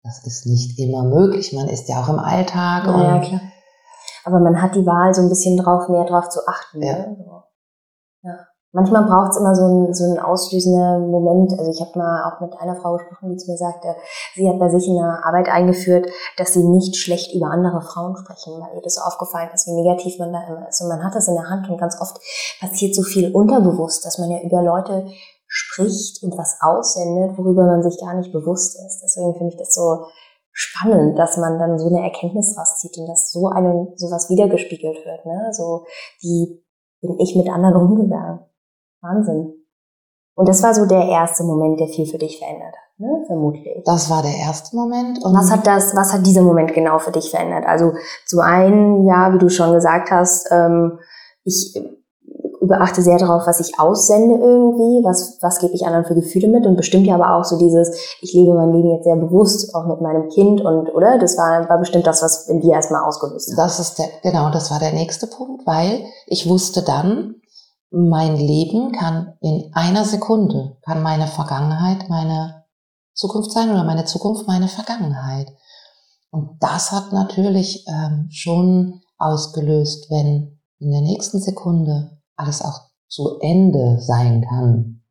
Das 0.08 0.26
ist 0.26 0.46
nicht 0.46 0.80
immer 0.80 1.04
möglich. 1.04 1.52
Man 1.52 1.68
ist 1.68 1.90
ja 1.90 2.02
auch 2.02 2.08
im 2.08 2.20
Alltag. 2.20 2.86
Ja, 2.86 3.20
klar. 3.20 3.42
Aber 4.24 4.40
man 4.40 4.62
hat 4.62 4.74
die 4.76 4.86
Wahl, 4.86 5.14
so 5.14 5.22
ein 5.22 5.28
bisschen 5.28 5.58
drauf, 5.58 5.90
mehr 5.90 6.06
drauf 6.06 6.30
zu 6.30 6.40
achten. 6.48 6.82
Ja. 6.82 6.94
Ne? 6.94 7.44
ja. 8.24 8.38
Manchmal 8.72 9.04
braucht 9.04 9.32
es 9.32 9.38
immer 9.38 9.54
so 9.54 9.64
einen, 9.64 9.94
so 9.94 10.06
einen 10.06 10.20
auslösenden 10.20 11.12
Moment. 11.12 11.52
Also 11.60 11.72
ich 11.72 11.82
habe 11.82 12.00
mal 12.00 12.24
auch 12.24 12.40
mit 12.40 12.58
einer 12.58 12.76
Frau 12.78 12.94
gesprochen, 12.94 13.32
die 13.32 13.38
zu 13.38 13.52
mir 13.52 13.58
sagte, 13.58 13.96
sie 14.36 14.48
hat 14.48 14.60
bei 14.60 14.70
sich 14.70 14.88
in 14.88 14.96
der 14.96 15.26
Arbeit 15.26 15.50
eingeführt, 15.50 16.08
dass 16.38 16.54
sie 16.54 16.64
nicht 16.64 16.96
schlecht 16.96 17.34
über 17.34 17.48
andere 17.52 17.82
Frauen 17.82 18.16
sprechen, 18.16 18.54
weil 18.62 18.76
ihr 18.76 18.82
das 18.82 18.98
aufgefallen 18.98 19.50
ist, 19.54 19.68
wie 19.68 19.82
negativ 19.82 20.20
man 20.20 20.32
da 20.32 20.40
immer 20.48 20.70
ist. 20.70 20.82
Und 20.82 20.88
man 20.88 21.04
hat 21.04 21.16
das 21.16 21.28
in 21.28 21.36
der 21.36 21.50
Hand 21.50 21.70
und 21.70 21.80
ganz 21.80 22.00
oft 22.00 22.18
passiert 22.62 22.96
so 22.96 23.04
viel 23.04 23.34
unterbewusst, 23.34 24.06
dass 24.06 24.20
man 24.20 24.32
ja 24.32 24.40
über 24.42 24.62
Leute 24.62 25.08
spricht 25.58 26.22
und 26.24 26.38
was 26.38 26.58
aussendet, 26.62 27.38
worüber 27.38 27.66
man 27.66 27.82
sich 27.82 28.00
gar 28.00 28.14
nicht 28.14 28.32
bewusst 28.32 28.78
ist. 28.86 29.02
Deswegen 29.04 29.34
finde 29.34 29.54
ich 29.54 29.58
das 29.58 29.74
so 29.74 30.06
spannend, 30.52 31.18
dass 31.18 31.38
man 31.38 31.58
dann 31.58 31.80
so 31.80 31.88
eine 31.88 32.04
Erkenntnis 32.04 32.56
rauszieht 32.58 32.96
und 32.98 33.08
dass 33.08 33.32
so 33.32 33.48
einem 33.48 33.88
sowas 33.96 34.30
wiedergespiegelt 34.30 35.04
wird. 35.04 35.26
Ne? 35.26 35.50
So, 35.52 35.86
wie 36.22 36.64
bin 37.02 37.20
ich 37.20 37.36
mit 37.36 37.50
anderen 37.50 37.76
umgegangen? 37.76 38.40
Wahnsinn. 39.02 39.54
Und 40.36 40.48
das 40.48 40.62
war 40.62 40.76
so 40.76 40.86
der 40.86 41.08
erste 41.08 41.44
Moment, 41.44 41.80
der 41.80 41.88
viel 41.88 42.06
für 42.06 42.20
dich 42.20 42.38
verändert 42.38 42.76
hat, 42.76 43.00
ne? 43.00 43.24
vermutlich. 43.26 43.84
Das 43.84 44.12
war 44.12 44.22
der 44.22 44.36
erste 44.36 44.76
Moment. 44.76 45.24
Und 45.24 45.34
was 45.34 45.50
hat 45.50 45.66
das, 45.66 45.96
was 45.96 46.14
hat 46.14 46.26
dieser 46.26 46.44
Moment 46.44 46.74
genau 46.76 47.00
für 47.00 47.12
dich 47.12 47.32
verändert? 47.32 47.66
Also 47.66 47.94
zum 48.28 48.42
einen, 48.42 49.08
ja, 49.08 49.34
wie 49.34 49.40
du 49.40 49.50
schon 49.50 49.74
gesagt 49.74 50.12
hast, 50.12 50.52
ähm, 50.52 51.00
ich 51.44 51.80
beachte 52.68 53.02
sehr 53.02 53.18
darauf, 53.18 53.48
was 53.48 53.60
ich 53.60 53.80
aussende 53.80 54.36
irgendwie, 54.36 55.04
was, 55.04 55.38
was 55.42 55.60
gebe 55.60 55.74
ich 55.74 55.86
anderen 55.86 56.06
für 56.06 56.16
Gefühle 56.16 56.48
mit 56.48 56.66
und 56.66 56.76
bestimmt 56.76 57.08
ja 57.08 57.16
aber 57.16 57.36
auch 57.36 57.44
so 57.44 57.58
dieses, 57.58 58.18
ich 58.22 58.34
lebe 58.34 58.54
mein 58.54 58.74
Leben 58.74 58.92
jetzt 58.92 59.04
sehr 59.04 59.16
bewusst, 59.16 59.74
auch 59.76 59.86
mit 59.88 60.02
meinem 60.02 60.30
Kind 60.30 60.62
und, 60.62 60.90
oder? 60.94 61.18
Das 61.20 61.38
war, 61.38 61.68
war 61.70 61.80
bestimmt 61.80 62.08
das, 62.08 62.22
was 62.22 62.48
in 62.48 62.62
dir 62.62 62.74
erstmal 62.74 63.04
ausgelöst 63.04 63.52
hat. 63.52 63.58
Das 63.58 63.80
ist 63.80 64.00
der, 64.00 64.08
genau, 64.24 64.50
das 64.52 64.72
war 64.72 64.80
der 64.80 64.94
nächste 64.94 65.28
Punkt, 65.28 65.66
weil 65.66 66.06
ich 66.26 66.50
wusste 66.50 66.82
dann, 66.82 67.36
mein 67.90 68.36
Leben 68.36 68.92
kann 68.92 69.34
in 69.42 69.72
einer 69.74 70.04
Sekunde, 70.04 70.78
kann 70.84 71.02
meine 71.02 71.28
Vergangenheit 71.28 72.10
meine 72.10 72.66
Zukunft 73.14 73.52
sein 73.52 73.70
oder 73.72 73.84
meine 73.84 74.06
Zukunft 74.06 74.48
meine 74.48 74.68
Vergangenheit. 74.68 75.52
Und 76.30 76.58
das 76.60 76.92
hat 76.92 77.14
natürlich 77.14 77.86
ähm, 77.88 78.28
schon 78.30 79.02
ausgelöst, 79.18 80.12
wenn 80.12 80.60
in 80.80 80.92
der 80.92 81.02
nächsten 81.02 81.40
Sekunde 81.40 82.17
alles 82.38 82.62
auch 82.62 82.89
zu 83.08 83.39
Ende 83.41 84.00
sein 84.00 84.46
kann, 84.48 85.03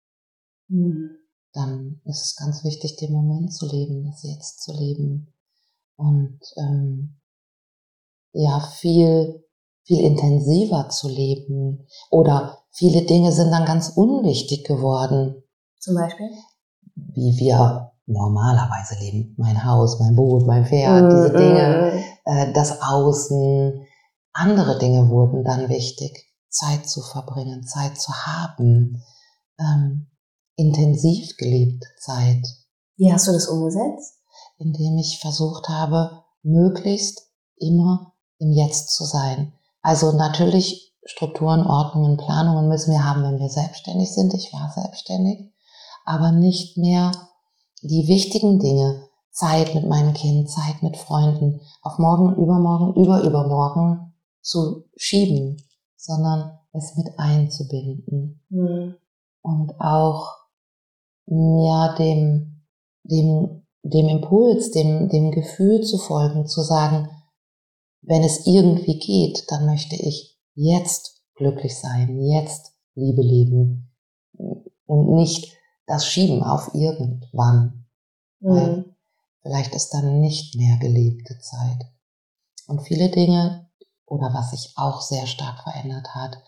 mhm. 0.68 1.11
dann 1.52 2.00
ist 2.04 2.23
es 2.23 2.37
ganz 2.37 2.64
wichtig, 2.64 2.97
den 2.97 3.12
Moment 3.12 3.52
zu 3.52 3.66
leben, 3.66 4.04
das 4.04 4.23
Jetzt 4.23 4.62
zu 4.62 4.73
leben 4.73 5.35
und 5.97 6.40
ähm, 6.56 7.21
ja 8.33 8.61
viel 8.61 9.47
viel 9.87 10.00
intensiver 10.00 10.88
zu 10.88 11.09
leben 11.09 11.87
oder 12.11 12.59
viele 12.73 13.02
Dinge 13.02 13.30
sind 13.33 13.52
dann 13.52 13.64
ganz 13.64 13.90
unwichtig 13.90 14.64
geworden. 14.64 15.45
Zum 15.78 15.95
Beispiel? 15.95 16.28
Wie 16.97 17.38
wir 17.38 17.92
normalerweise 18.06 18.97
leben. 18.99 19.35
Mein 19.38 19.64
Haus, 19.64 20.00
mein 20.00 20.16
Boot, 20.16 20.47
mein 20.47 20.66
Pferd, 20.66 21.04
mm, 21.04 21.11
diese 21.11 21.33
Dinge, 21.33 21.92
mm. 21.95 22.28
äh, 22.30 22.52
das 22.52 22.83
Außen. 22.83 23.87
Andere 24.33 24.78
Dinge 24.78 25.09
wurden 25.09 25.45
dann 25.45 25.68
wichtig. 25.68 26.33
Zeit 26.57 26.89
zu 26.89 27.03
verbringen, 27.03 27.67
Zeit 27.67 28.01
zu 28.01 28.13
haben, 28.13 29.03
ähm, 29.59 30.09
intensiv 30.57 31.37
gelebte 31.37 31.87
Zeit. 32.01 32.47
Wie 32.97 33.13
hast 33.13 33.29
du 33.29 33.33
das 33.33 33.49
umgesetzt? 33.49 34.15
Indem 34.59 34.97
ich 34.97 35.19
versucht 35.21 35.69
habe, 35.69 36.25
möglichst 36.43 37.29
immer 37.57 38.15
im 38.39 38.53
Jetzt 38.53 38.95
zu 38.95 39.05
sein. 39.05 39.53
Also 39.83 40.13
natürlich 40.13 40.95
Strukturen, 41.05 41.67
Ordnungen, 41.67 42.17
Planungen 42.17 42.69
müssen 42.69 42.93
wir 42.93 43.05
haben, 43.05 43.23
wenn 43.23 43.39
wir 43.39 43.51
selbstständig 43.51 44.13
sind. 44.13 44.33
Ich 44.35 44.53
war 44.53 44.73
selbstständig, 44.75 45.53
aber 46.05 46.33
nicht 46.33 46.79
mehr 46.79 47.13
die 47.83 48.09
wichtigen 48.09 48.59
Dinge, 48.59 49.07
Zeit 49.31 49.75
mit 49.75 49.87
meinem 49.87 50.15
Kind, 50.15 50.51
Zeit 50.51 50.83
mit 50.83 50.97
Freunden, 50.97 51.61
auf 51.83 51.99
morgen, 51.99 52.35
übermorgen, 52.37 52.95
überübermorgen 52.95 54.15
zu 54.41 54.85
schieben 54.97 55.65
sondern 55.97 56.59
es 56.73 56.97
mit 56.97 57.09
einzubinden. 57.19 58.45
Mhm. 58.49 58.97
Und 59.43 59.81
auch 59.81 60.37
mir 61.26 61.95
dem, 61.99 62.65
dem, 63.05 63.67
dem 63.83 64.09
Impuls, 64.09 64.71
dem, 64.71 65.09
dem 65.09 65.31
Gefühl 65.31 65.83
zu 65.83 65.99
folgen, 65.99 66.47
zu 66.47 66.62
sagen, 66.62 67.09
wenn 68.03 68.23
es 68.23 68.47
irgendwie 68.47 68.99
geht, 68.99 69.50
dann 69.50 69.67
möchte 69.67 69.97
ich 69.97 70.38
jetzt 70.55 71.23
glücklich 71.35 71.76
sein, 71.76 72.21
jetzt 72.21 72.73
Liebe 72.95 73.23
leben 73.23 73.93
und 74.87 75.15
nicht 75.15 75.57
das 75.87 76.07
Schieben 76.07 76.43
auf 76.43 76.71
irgendwann. 76.75 77.87
Mhm. 78.41 78.49
Weil 78.49 78.97
vielleicht 79.43 79.75
ist 79.75 79.91
dann 79.91 80.21
nicht 80.21 80.57
mehr 80.57 80.76
gelebte 80.79 81.38
Zeit. 81.38 81.87
Und 82.67 82.83
viele 82.83 83.11
Dinge, 83.11 83.65
oder 84.07 84.33
was 84.33 84.51
sich 84.51 84.73
auch 84.77 85.01
sehr 85.01 85.27
stark 85.27 85.63
verändert 85.63 86.15
hat, 86.15 86.39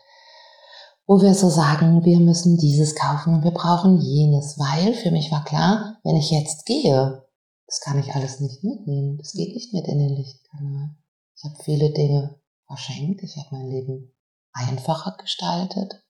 wo 1.06 1.20
wir 1.22 1.34
so 1.34 1.48
sagen, 1.48 2.04
wir 2.04 2.20
müssen 2.20 2.58
dieses 2.58 2.94
kaufen 2.94 3.34
und 3.34 3.44
wir 3.44 3.50
brauchen 3.50 3.98
jenes, 3.98 4.58
weil 4.58 4.94
für 4.94 5.10
mich 5.10 5.32
war 5.32 5.44
klar, 5.44 5.98
wenn 6.04 6.16
ich 6.16 6.30
jetzt 6.30 6.66
gehe, 6.66 7.24
das 7.66 7.80
kann 7.80 7.98
ich 7.98 8.14
alles 8.14 8.40
nicht 8.40 8.62
mitnehmen, 8.62 9.18
das 9.18 9.32
geht 9.32 9.54
nicht 9.54 9.72
mit 9.72 9.88
in 9.88 9.98
den 9.98 10.16
Lichtkanal. 10.16 10.90
Ich 11.36 11.44
habe 11.44 11.62
viele 11.62 11.90
Dinge 11.92 12.38
verschenkt, 12.66 13.22
ich 13.22 13.36
habe 13.36 13.48
mein 13.52 13.70
Leben 13.70 14.14
einfacher 14.52 15.16
gestaltet, 15.18 16.02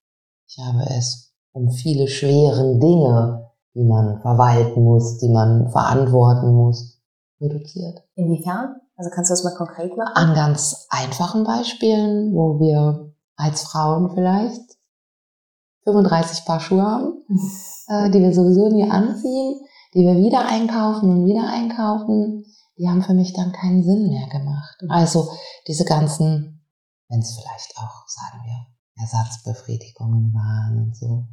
ich 0.49 0.59
habe 0.59 0.85
es 0.91 1.33
um 1.53 1.71
viele 1.71 2.09
schweren 2.09 2.81
Dinge, 2.81 3.53
die 3.75 3.85
man 3.85 4.21
verwalten 4.21 4.83
muss, 4.83 5.19
die 5.19 5.29
man 5.29 5.71
verantworten 5.71 6.53
muss, 6.55 7.01
reduziert. 7.41 8.03
Inwiefern? 8.15 8.81
Also 8.99 9.11
kannst 9.15 9.31
du 9.31 9.33
das 9.33 9.45
mal 9.45 9.55
konkret 9.55 9.97
machen? 9.97 10.13
An 10.15 10.35
ganz 10.35 10.87
einfachen 10.91 11.45
Beispielen, 11.45 12.35
wo 12.35 12.59
wir 12.59 13.15
als 13.37 13.63
Frauen 13.63 14.11
vielleicht 14.13 14.77
35 15.85 16.45
Paar 16.45 16.59
Schuhe 16.59 16.83
haben, 16.83 17.25
äh, 17.87 18.11
die 18.11 18.21
wir 18.21 18.35
sowieso 18.35 18.69
nie 18.69 18.91
anziehen, 18.91 19.61
die 19.95 20.01
wir 20.01 20.17
wieder 20.17 20.47
einkaufen 20.49 21.11
und 21.11 21.27
wieder 21.27 21.49
einkaufen, 21.49 22.45
die 22.77 22.89
haben 22.89 23.03
für 23.03 23.15
mich 23.15 23.33
dann 23.33 23.53
keinen 23.53 23.85
Sinn 23.85 24.09
mehr 24.09 24.29
gemacht. 24.29 24.77
Mhm. 24.83 24.91
Also 24.91 25.31
diese 25.69 25.85
ganzen, 25.85 26.67
wenn 27.09 27.21
es 27.21 27.39
vielleicht 27.39 27.79
auch, 27.79 28.05
sagen 28.09 28.43
wir, 28.45 28.67
Ersatzbefriedigungen 29.01 30.35
waren 30.35 30.87
und 30.87 30.97
so, 30.97 31.29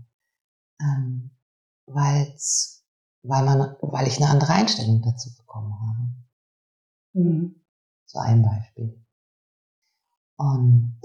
ähm, 0.79 1.31
weil's, 1.87 2.85
weil 3.23 3.43
man, 3.43 3.75
weil 3.81 4.07
ich 4.07 4.17
eine 4.17 4.29
andere 4.29 4.53
Einstellung 4.53 5.01
dazu 5.01 5.33
bekommen 5.35 5.73
habe. 5.73 6.24
Mhm. 7.15 7.61
So 8.05 8.19
ein 8.19 8.43
Beispiel. 8.43 9.01
Und 10.37 11.01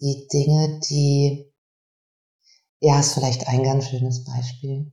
die 0.00 0.26
Dinge, 0.32 0.80
die, 0.88 1.52
ja, 2.80 3.00
ist 3.00 3.14
vielleicht 3.14 3.46
ein 3.48 3.62
ganz 3.62 3.88
schönes 3.88 4.24
Beispiel. 4.24 4.92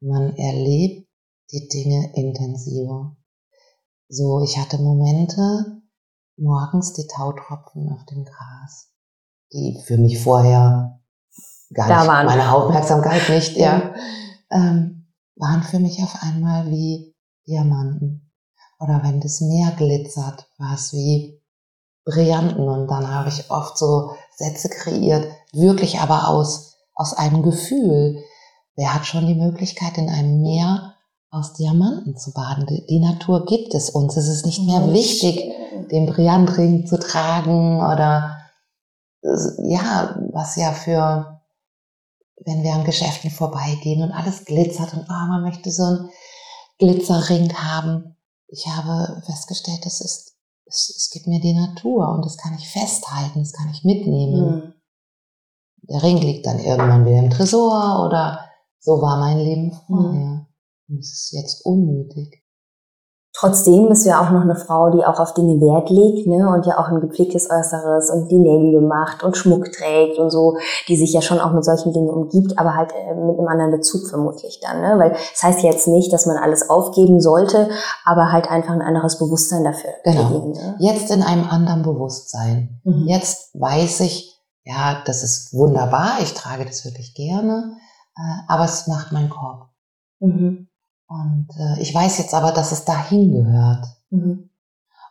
Man 0.00 0.34
erlebt 0.36 1.08
die 1.52 1.68
Dinge 1.68 2.12
intensiver. 2.14 3.16
So, 4.08 4.42
ich 4.42 4.58
hatte 4.58 4.78
Momente, 4.78 5.80
morgens 6.36 6.92
die 6.94 7.06
Tautropfen 7.06 7.88
auf 7.92 8.04
dem 8.06 8.24
Gras, 8.24 8.92
die 9.52 9.80
für 9.84 9.98
mich 9.98 10.20
vorher 10.20 11.00
gar 11.72 11.88
da 11.88 11.98
nicht, 11.98 12.08
waren. 12.08 12.26
meine 12.26 12.52
Aufmerksamkeit 12.52 13.28
nicht, 13.28 13.56
ja. 13.56 13.94
Ähm, 14.50 14.99
waren 15.40 15.62
für 15.62 15.78
mich 15.78 16.02
auf 16.02 16.22
einmal 16.22 16.70
wie 16.70 17.14
Diamanten. 17.46 18.30
Oder 18.78 19.00
wenn 19.02 19.20
das 19.20 19.40
Meer 19.40 19.72
glitzert, 19.76 20.46
war 20.58 20.74
es 20.74 20.92
wie 20.92 21.42
Brillanten. 22.04 22.68
Und 22.68 22.88
dann 22.88 23.08
habe 23.08 23.28
ich 23.28 23.50
oft 23.50 23.76
so 23.76 24.12
Sätze 24.36 24.68
kreiert, 24.68 25.26
wirklich 25.52 25.98
aber 25.98 26.28
aus, 26.28 26.76
aus 26.94 27.14
einem 27.14 27.42
Gefühl. 27.42 28.22
Wer 28.76 28.94
hat 28.94 29.06
schon 29.06 29.26
die 29.26 29.34
Möglichkeit, 29.34 29.98
in 29.98 30.08
einem 30.08 30.40
Meer 30.42 30.94
aus 31.30 31.54
Diamanten 31.54 32.16
zu 32.16 32.32
baden? 32.32 32.66
Die 32.66 33.00
Natur 33.00 33.44
gibt 33.44 33.74
es 33.74 33.90
uns. 33.90 34.16
Es 34.16 34.28
ist 34.28 34.46
nicht 34.46 34.62
mehr 34.62 34.92
wichtig, 34.92 35.52
den 35.90 36.06
Brillantring 36.06 36.86
zu 36.86 36.98
tragen 36.98 37.76
oder 37.76 38.38
ja, 39.22 40.16
was 40.32 40.56
ja 40.56 40.72
für 40.72 41.39
wenn 42.44 42.62
wir 42.62 42.72
an 42.72 42.84
Geschäften 42.84 43.30
vorbeigehen 43.30 44.02
und 44.02 44.12
alles 44.12 44.44
glitzert 44.44 44.94
und 44.94 45.06
oh, 45.08 45.26
man 45.28 45.42
möchte 45.42 45.70
so 45.70 45.82
einen 45.82 46.10
Glitzerring 46.78 47.52
haben. 47.54 48.16
Ich 48.48 48.66
habe 48.66 49.22
festgestellt, 49.26 49.84
das 49.84 50.00
ist, 50.00 50.36
es, 50.66 50.94
es 50.96 51.10
gibt 51.12 51.26
mir 51.26 51.40
die 51.40 51.54
Natur 51.54 52.08
und 52.08 52.24
das 52.24 52.36
kann 52.36 52.54
ich 52.58 52.68
festhalten, 52.68 53.40
das 53.40 53.52
kann 53.52 53.70
ich 53.70 53.84
mitnehmen. 53.84 54.50
Mhm. 54.50 54.74
Der 55.82 56.02
Ring 56.02 56.18
liegt 56.18 56.46
dann 56.46 56.58
irgendwann 56.58 57.04
wieder 57.04 57.18
im 57.18 57.30
Tresor 57.30 58.04
oder 58.06 58.50
So 58.78 59.02
war 59.02 59.18
mein 59.18 59.38
Leben 59.38 59.72
vorher. 59.86 60.46
Und 60.88 60.98
es 60.98 61.12
ist 61.12 61.32
jetzt 61.32 61.66
unnötig. 61.66 62.39
Trotzdem 63.32 63.88
bist 63.88 64.04
du 64.04 64.10
ja 64.10 64.20
auch 64.20 64.30
noch 64.30 64.42
eine 64.42 64.56
Frau, 64.56 64.90
die 64.90 65.04
auch 65.04 65.20
auf 65.20 65.34
Dinge 65.34 65.60
Wert 65.60 65.88
legt, 65.88 66.26
ne? 66.26 66.50
Und 66.50 66.66
ja 66.66 66.78
auch 66.78 66.88
ein 66.88 67.00
gepflegtes 67.00 67.48
Äußeres 67.48 68.10
und 68.10 68.28
die 68.28 68.38
Nägel 68.38 68.80
macht 68.80 69.22
und 69.22 69.36
Schmuck 69.36 69.70
trägt 69.70 70.18
und 70.18 70.30
so, 70.30 70.56
die 70.88 70.96
sich 70.96 71.12
ja 71.12 71.22
schon 71.22 71.38
auch 71.38 71.52
mit 71.52 71.64
solchen 71.64 71.92
Dingen 71.92 72.10
umgibt, 72.10 72.58
aber 72.58 72.74
halt 72.74 72.90
äh, 72.92 73.14
mit 73.14 73.38
einem 73.38 73.46
anderen 73.46 73.70
Bezug 73.70 74.08
vermutlich 74.08 74.60
dann, 74.60 74.80
ne? 74.80 74.98
Weil 74.98 75.10
das 75.10 75.42
heißt 75.44 75.62
jetzt 75.62 75.86
nicht, 75.86 76.12
dass 76.12 76.26
man 76.26 76.38
alles 76.38 76.68
aufgeben 76.68 77.20
sollte, 77.20 77.70
aber 78.04 78.32
halt 78.32 78.50
einfach 78.50 78.74
ein 78.74 78.82
anderes 78.82 79.18
Bewusstsein 79.18 79.62
dafür. 79.62 79.90
Genau. 80.02 80.26
Kriegen, 80.26 80.52
ne? 80.52 80.76
Jetzt 80.80 81.10
in 81.12 81.22
einem 81.22 81.48
anderen 81.48 81.82
Bewusstsein. 81.82 82.80
Mhm. 82.82 83.06
Jetzt 83.06 83.54
weiß 83.54 84.00
ich, 84.00 84.40
ja, 84.64 85.02
das 85.06 85.22
ist 85.22 85.54
wunderbar, 85.54 86.18
ich 86.20 86.34
trage 86.34 86.64
das 86.64 86.84
wirklich 86.84 87.14
gerne, 87.14 87.76
äh, 88.16 88.52
aber 88.52 88.64
es 88.64 88.88
macht 88.88 89.12
mein 89.12 89.30
Korb. 89.30 89.68
Mhm. 90.18 90.66
Und 91.10 91.48
äh, 91.58 91.82
ich 91.82 91.92
weiß 91.92 92.18
jetzt 92.18 92.34
aber, 92.34 92.52
dass 92.52 92.70
es 92.70 92.84
dahin 92.84 93.32
gehört. 93.32 93.84
Mhm. 94.10 94.48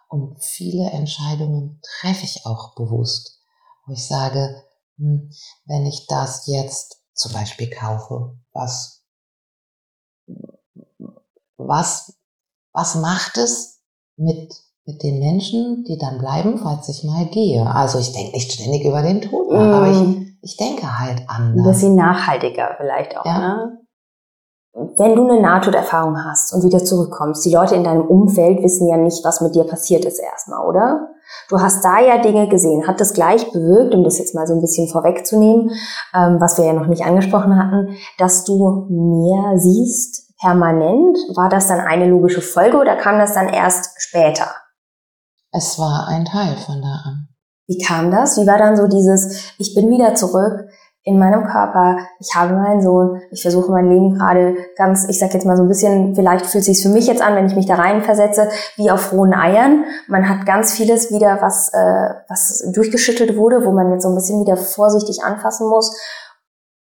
Und 0.07 0.41
viele 0.41 0.89
Entscheidungen 0.91 1.81
treffe 1.83 2.23
ich 2.23 2.45
auch 2.45 2.73
bewusst, 2.73 3.41
wo 3.85 3.91
ich 3.91 4.07
sage, 4.07 4.63
hm, 4.97 5.29
wenn 5.65 5.85
ich 5.85 6.07
das 6.07 6.47
jetzt 6.47 7.01
zum 7.13 7.33
Beispiel 7.33 7.69
kaufe, 7.69 8.37
was, 8.53 9.03
was, 11.57 12.17
was 12.71 12.95
macht 12.95 13.37
es 13.37 13.81
mit, 14.15 14.55
mit 14.85 15.03
den 15.03 15.19
Menschen, 15.19 15.83
die 15.83 15.97
dann 15.97 16.17
bleiben, 16.17 16.59
falls 16.59 16.87
ich 16.87 17.03
mal 17.03 17.25
gehe? 17.25 17.69
Also 17.69 17.99
ich 17.99 18.13
denke 18.13 18.37
nicht 18.37 18.53
ständig 18.53 18.85
über 18.85 19.01
den 19.01 19.19
Tod 19.19 19.51
nach, 19.51 19.67
mm. 19.67 19.73
aber 19.73 19.91
ich, 19.91 19.97
mhm. 19.97 20.37
ich 20.41 20.55
denke 20.55 20.97
halt 20.97 21.27
anders. 21.27 21.57
Ein 21.57 21.71
bisschen 21.73 21.95
nachhaltiger 21.95 22.75
vielleicht 22.77 23.17
auch, 23.17 23.25
ja. 23.25 23.37
ne? 23.37 23.79
Wenn 24.97 25.15
du 25.15 25.27
eine 25.27 25.41
Nahtoderfahrung 25.41 26.23
hast 26.23 26.53
und 26.53 26.63
wieder 26.63 26.83
zurückkommst, 26.83 27.45
die 27.45 27.53
Leute 27.53 27.75
in 27.75 27.83
deinem 27.83 28.01
Umfeld 28.01 28.63
wissen 28.63 28.87
ja 28.87 28.97
nicht, 28.97 29.23
was 29.23 29.41
mit 29.41 29.55
dir 29.55 29.63
passiert 29.63 30.05
ist 30.05 30.19
erstmal, 30.19 30.65
oder? 30.65 31.07
Du 31.49 31.59
hast 31.59 31.83
da 31.83 31.99
ja 31.99 32.21
Dinge 32.21 32.47
gesehen. 32.47 32.87
Hat 32.87 32.99
das 32.99 33.13
gleich 33.13 33.51
bewirkt, 33.51 33.93
um 33.93 34.03
das 34.03 34.17
jetzt 34.17 34.35
mal 34.35 34.47
so 34.47 34.53
ein 34.53 34.61
bisschen 34.61 34.87
vorwegzunehmen, 34.87 35.71
ähm, 36.13 36.37
was 36.39 36.57
wir 36.57 36.65
ja 36.65 36.73
noch 36.73 36.87
nicht 36.87 37.05
angesprochen 37.05 37.57
hatten, 37.57 37.95
dass 38.17 38.43
du 38.43 38.87
mehr 38.89 39.57
siehst 39.57 40.35
permanent? 40.39 41.17
War 41.35 41.49
das 41.49 41.67
dann 41.67 41.79
eine 41.79 42.07
logische 42.07 42.41
Folge 42.41 42.77
oder 42.77 42.95
kam 42.95 43.19
das 43.19 43.33
dann 43.33 43.49
erst 43.49 43.91
später? 44.01 44.47
Es 45.51 45.77
war 45.79 46.07
ein 46.07 46.25
Teil 46.25 46.55
von 46.57 46.81
da 46.81 47.01
an. 47.05 47.27
Wie 47.67 47.77
kam 47.77 48.09
das? 48.09 48.37
Wie 48.37 48.47
war 48.47 48.57
dann 48.57 48.75
so 48.75 48.87
dieses, 48.87 49.53
ich 49.59 49.75
bin 49.75 49.89
wieder 49.89 50.15
zurück, 50.15 50.65
in 51.09 51.17
meinem 51.17 51.43
Körper, 51.43 51.97
ich 52.19 52.35
habe 52.35 52.53
meinen 52.53 52.83
Sohn, 52.83 53.19
ich 53.31 53.41
versuche 53.41 53.71
mein 53.71 53.89
Leben 53.89 54.13
gerade 54.13 54.55
ganz, 54.77 55.09
ich 55.09 55.17
sag 55.17 55.33
jetzt 55.33 55.45
mal 55.45 55.57
so 55.57 55.63
ein 55.63 55.67
bisschen, 55.67 56.13
vielleicht 56.13 56.45
fühlt 56.45 56.63
sich 56.63 56.83
für 56.83 56.89
mich 56.89 57.07
jetzt 57.07 57.23
an, 57.23 57.35
wenn 57.35 57.47
ich 57.47 57.55
mich 57.55 57.65
da 57.65 57.75
reinversetze, 57.75 58.49
wie 58.75 58.91
auf 58.91 59.11
rohen 59.11 59.33
Eiern. 59.33 59.85
Man 60.07 60.29
hat 60.29 60.45
ganz 60.45 60.73
vieles 60.73 61.11
wieder, 61.11 61.41
was, 61.41 61.73
äh, 61.73 62.09
was 62.29 62.63
durchgeschüttelt 62.73 63.35
wurde, 63.35 63.65
wo 63.65 63.71
man 63.71 63.91
jetzt 63.91 64.03
so 64.03 64.09
ein 64.09 64.15
bisschen 64.15 64.39
wieder 64.39 64.55
vorsichtig 64.55 65.23
anfassen 65.23 65.67
muss. 65.67 65.97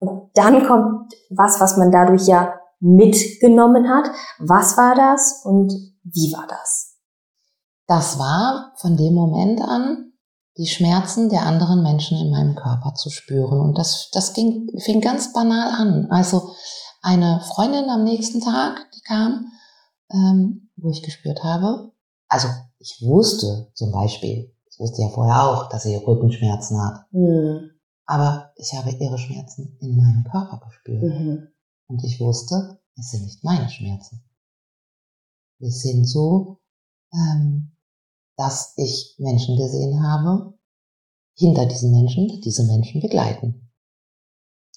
Und 0.01 0.31
dann 0.35 0.67
kommt 0.67 1.15
was, 1.31 1.61
was 1.61 1.77
man 1.77 1.93
dadurch 1.93 2.27
ja 2.27 2.55
mitgenommen 2.81 3.89
hat. 3.89 4.11
Was 4.41 4.77
war 4.77 4.97
das 4.97 5.43
und 5.45 5.73
wie 6.03 6.33
war 6.33 6.47
das? 6.49 6.97
Das 7.87 8.19
war 8.19 8.73
von 8.81 8.97
dem 8.97 9.15
Moment 9.15 9.63
an, 9.63 10.08
die 10.59 10.67
Schmerzen 10.67 11.29
der 11.31 11.43
anderen 11.43 11.83
Menschen 11.83 12.19
in 12.19 12.31
meinem 12.31 12.57
Körper 12.57 12.95
zu 12.95 13.11
spüren. 13.11 13.61
Und 13.61 13.79
das, 13.79 14.11
das 14.13 14.35
ging, 14.35 14.69
fing 14.81 15.01
ganz 15.01 15.33
banal 15.33 15.71
an. 15.71 16.11
Also 16.11 16.51
eine 17.01 17.41
Freundin 17.41 17.89
am 17.89 18.05
nächsten 18.05 18.41
Tag, 18.41 18.91
die 18.95 19.01
kam, 19.01 19.47
ähm, 20.11 20.71
wo 20.77 20.91
ich 20.91 21.03
gespürt 21.03 21.45
habe, 21.45 21.93
also 22.29 22.49
ich 22.79 23.03
wusste 23.03 23.71
zum 23.75 23.91
Beispiel, 23.91 24.55
ich 24.71 24.79
wusste 24.79 25.03
ja 25.03 25.09
vorher 25.09 25.45
auch, 25.45 25.69
dass 25.69 25.85
sie 25.85 25.97
Rückenschmerzen 25.97 26.81
hat. 26.81 27.07
Mhm. 27.13 27.71
Aber 28.05 28.53
ich 28.57 28.73
habe 28.75 28.91
ihre 28.91 29.19
Schmerzen 29.19 29.77
in 29.81 29.97
meinem 29.97 30.25
Körper 30.25 30.61
gespürt. 30.67 31.03
Mhm. 31.03 31.49
Und 31.89 32.05
ich 32.05 32.21
wusste, 32.21 32.81
es 32.97 33.11
sind 33.11 33.25
nicht 33.25 33.45
meine 33.45 33.69
Schmerzen. 33.69 34.23
Wir 35.59 35.71
sind 35.71 36.05
so 36.05 36.61
ähm, 37.13 37.73
dass 38.39 38.73
ich 38.77 39.17
Menschen 39.19 39.59
gesehen 39.59 40.03
habe, 40.03 40.55
hinter 41.35 41.67
diesen 41.67 41.93
Menschen, 41.93 42.29
die 42.29 42.41
diese 42.41 42.65
Menschen 42.65 43.01
begleiten. 43.01 43.71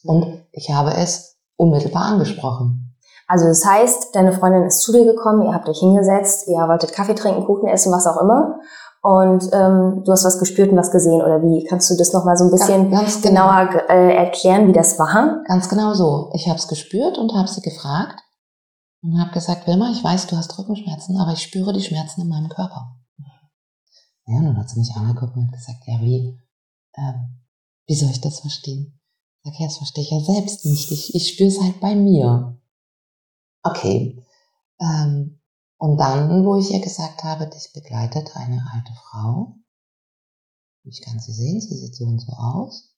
Und 0.04 0.46
ich 0.52 0.72
habe 0.72 0.94
es 0.96 1.38
unmittelbar 1.56 2.06
angesprochen. 2.06 2.98
Also 3.28 3.46
das 3.46 3.66
heißt, 3.66 4.16
deine 4.16 4.34
Freundin 4.34 4.64
ist 4.64 4.82
zu 4.82 4.92
dir 4.92 5.06
gekommen, 5.06 5.44
ihr 5.44 5.54
habt 5.54 5.70
euch 5.70 5.80
hingesetzt, 5.80 6.48
ihr 6.48 6.58
wolltet 6.58 6.92
Kaffee 6.92 7.16
trinken, 7.16 7.46
Kuchen 7.46 7.70
essen, 7.70 7.92
was 7.94 8.08
auch 8.08 8.20
immer. 8.20 8.60
Und 9.04 9.50
ähm, 9.54 10.04
du 10.04 10.12
hast 10.12 10.26
was 10.26 10.40
gespürt 10.40 10.72
und 10.72 10.78
was 10.78 10.92
gesehen 10.92 11.22
oder 11.22 11.42
wie? 11.42 11.66
Kannst 11.68 11.90
du 11.90 11.96
das 11.96 12.14
nochmal 12.14 12.38
so 12.38 12.46
ein 12.46 12.52
bisschen 12.52 12.92
ganz, 12.92 13.14
ganz 13.14 13.22
genau. 13.22 13.48
genauer 13.48 13.90
äh, 13.90 14.16
erklären, 14.16 14.68
wie 14.68 14.74
das 14.74 15.00
war? 15.00 15.44
Ganz 15.48 15.70
genau 15.70 15.94
so. 15.94 16.30
Ich 16.34 16.48
habe 16.48 16.60
es 16.60 16.68
gespürt 16.68 17.18
und 17.18 17.34
habe 17.34 17.48
sie 17.48 17.62
gefragt 17.62 18.20
und 19.02 19.20
habe 19.20 19.32
gesagt, 19.32 19.66
Wilma, 19.66 19.90
ich 19.92 20.04
weiß, 20.04 20.28
du 20.28 20.36
hast 20.36 20.58
Rückenschmerzen, 20.60 21.18
aber 21.20 21.32
ich 21.32 21.42
spüre 21.42 21.74
die 21.74 21.82
Schmerzen 21.82 22.22
in 22.22 22.28
meinem 22.28 22.50
Körper. 22.50 23.01
Ja, 24.32 24.38
und 24.38 24.46
dann 24.46 24.58
hat 24.58 24.70
sie 24.70 24.80
mich 24.80 24.96
angeguckt 24.96 25.36
und 25.36 25.52
gesagt, 25.52 25.86
ja, 25.88 26.00
wie, 26.00 26.40
ähm, 26.96 27.42
wie 27.86 27.96
soll 27.96 28.10
ich 28.10 28.22
das 28.22 28.40
verstehen? 28.40 28.98
Sag, 29.44 29.60
ja, 29.60 29.66
das 29.66 29.78
verstehe 29.78 30.04
ich 30.04 30.12
ja 30.12 30.22
selbst 30.22 30.66
nicht. 30.66 30.90
Ich, 30.92 31.14
ich 31.14 31.34
spüre 31.34 31.50
es 31.50 31.60
halt 31.60 31.82
bei 31.82 31.96
mir. 31.96 32.58
Okay. 33.64 34.24
Ähm, 34.80 35.42
und 35.78 35.98
dann, 35.98 36.46
wo 36.46 36.56
ich 36.56 36.72
ihr 36.72 36.80
gesagt 36.80 37.24
habe, 37.24 37.48
dich 37.48 37.74
begleitet 37.74 38.36
eine 38.36 38.66
alte 38.72 38.94
Frau. 38.94 39.56
Ich 40.84 41.02
kann 41.02 41.20
sie 41.20 41.34
sehen, 41.34 41.60
sie 41.60 41.76
sieht 41.76 41.96
so 41.96 42.06
und 42.06 42.20
so 42.20 42.32
aus. 42.32 42.96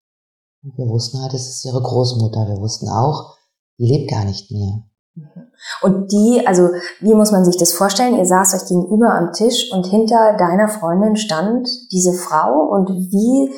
Und 0.61 0.77
wir 0.77 0.85
wussten 0.85 1.19
halt, 1.19 1.33
es 1.33 1.49
ist 1.49 1.65
ihre 1.65 1.81
Großmutter. 1.81 2.47
Wir 2.47 2.57
wussten 2.57 2.89
auch, 2.89 3.37
die 3.79 3.85
lebt 3.85 4.11
gar 4.11 4.25
nicht 4.25 4.51
mehr. 4.51 4.83
Mhm. 5.15 5.51
Und 5.81 6.11
die, 6.11 6.45
also 6.45 6.69
wie 6.99 7.13
muss 7.13 7.31
man 7.31 7.45
sich 7.45 7.57
das 7.57 7.73
vorstellen? 7.73 8.17
Ihr 8.17 8.25
saß 8.25 8.55
euch 8.55 8.67
gegenüber 8.67 9.13
am 9.13 9.31
Tisch 9.33 9.71
und 9.71 9.85
hinter 9.85 10.35
deiner 10.37 10.67
Freundin 10.67 11.15
stand 11.15 11.67
diese 11.91 12.13
Frau 12.13 12.69
und 12.71 12.89
wie, 12.89 13.53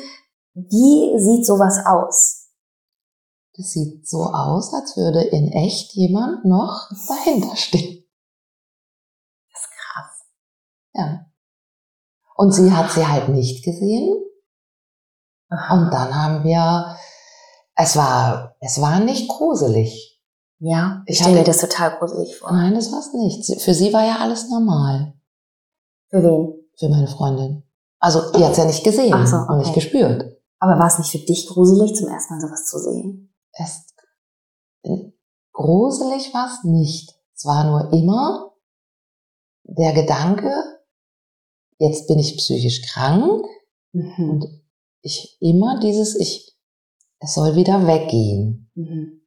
wie 0.54 1.18
sieht 1.18 1.46
sowas 1.46 1.80
aus? 1.86 2.50
Das 3.56 3.70
sieht 3.70 4.06
so 4.06 4.24
aus, 4.24 4.74
als 4.74 4.96
würde 4.96 5.22
in 5.22 5.50
echt 5.50 5.94
jemand 5.94 6.44
noch 6.44 6.90
dahinter 7.08 7.56
stehen. 7.56 8.04
Das 9.50 9.62
ist 9.62 9.70
krass. 9.70 10.26
Ja. 10.92 11.26
Und 12.36 12.52
sie 12.52 12.70
hat 12.70 12.90
sie 12.90 13.06
halt 13.06 13.30
nicht 13.30 13.64
gesehen. 13.64 14.14
Und 15.48 15.90
dann 15.90 16.14
haben 16.14 16.44
wir, 16.44 16.98
es 17.76 17.96
war, 17.96 18.56
es 18.60 18.80
war 18.80 19.00
nicht 19.00 19.30
gruselig. 19.30 20.15
Ja, 20.58 21.02
ich 21.06 21.18
stelle 21.18 21.36
mir 21.36 21.44
das 21.44 21.58
total 21.58 21.98
gruselig 21.98 22.36
vor. 22.36 22.50
Nein, 22.50 22.74
das 22.74 22.90
war's 22.90 23.12
nicht. 23.12 23.60
Für 23.60 23.74
sie 23.74 23.92
war 23.92 24.06
ja 24.06 24.18
alles 24.20 24.48
normal. 24.48 25.14
Für 26.08 26.22
wen? 26.22 26.54
Für 26.78 26.88
meine 26.88 27.08
Freundin. 27.08 27.62
Also, 27.98 28.32
die 28.32 28.44
hat's 28.44 28.58
ja 28.58 28.64
nicht 28.64 28.84
gesehen 28.84 29.14
Ach 29.14 29.26
so, 29.26 29.36
okay. 29.36 29.52
und 29.52 29.58
nicht 29.58 29.74
gespürt. 29.74 30.38
Aber 30.58 30.78
war 30.78 30.86
es 30.86 30.98
nicht 30.98 31.10
für 31.10 31.18
dich 31.18 31.46
gruselig, 31.46 31.94
zum 31.94 32.08
ersten 32.08 32.34
Mal 32.34 32.40
sowas 32.40 32.66
zu 32.66 32.78
sehen? 32.78 33.34
Es, 33.52 33.86
gruselig 35.52 36.32
war's 36.32 36.64
nicht. 36.64 37.14
Es 37.34 37.44
war 37.44 37.64
nur 37.64 37.92
immer 37.92 38.52
der 39.64 39.92
Gedanke, 39.92 40.52
jetzt 41.78 42.06
bin 42.06 42.18
ich 42.18 42.36
psychisch 42.38 42.82
krank 42.82 43.44
mhm. 43.92 44.30
und 44.30 44.46
ich 45.02 45.36
immer 45.40 45.80
dieses, 45.80 46.14
ich, 46.14 46.56
es 47.18 47.34
soll 47.34 47.56
wieder 47.56 47.86
weggehen. 47.86 48.70
Mhm. 48.74 49.25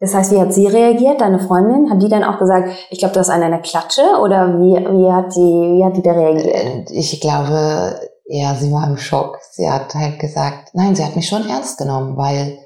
Das 0.00 0.14
heißt, 0.14 0.32
wie 0.32 0.40
hat 0.40 0.52
sie 0.52 0.66
reagiert, 0.66 1.20
deine 1.20 1.38
Freundin? 1.38 1.90
Hat 1.90 2.02
die 2.02 2.08
dann 2.08 2.24
auch 2.24 2.38
gesagt, 2.38 2.68
ich 2.90 2.98
glaube, 2.98 3.14
du 3.14 3.20
hast 3.20 3.30
eine, 3.30 3.46
eine 3.46 3.62
Klatsche 3.62 4.02
oder 4.20 4.58
wie, 4.58 4.74
wie 4.74 5.12
hat 5.12 5.34
die, 5.34 5.78
wie 5.78 5.84
hat 5.84 5.96
die 5.96 6.02
da 6.02 6.12
reagiert? 6.12 6.90
Äh, 6.90 6.92
ich 6.92 7.20
glaube, 7.20 7.98
ja, 8.26 8.54
sie 8.54 8.72
war 8.72 8.86
im 8.86 8.96
Schock. 8.96 9.38
Sie 9.52 9.70
hat 9.70 9.94
halt 9.94 10.18
gesagt, 10.18 10.70
nein, 10.74 10.96
sie 10.96 11.04
hat 11.04 11.16
mich 11.16 11.28
schon 11.28 11.48
ernst 11.48 11.78
genommen, 11.78 12.16
weil 12.16 12.58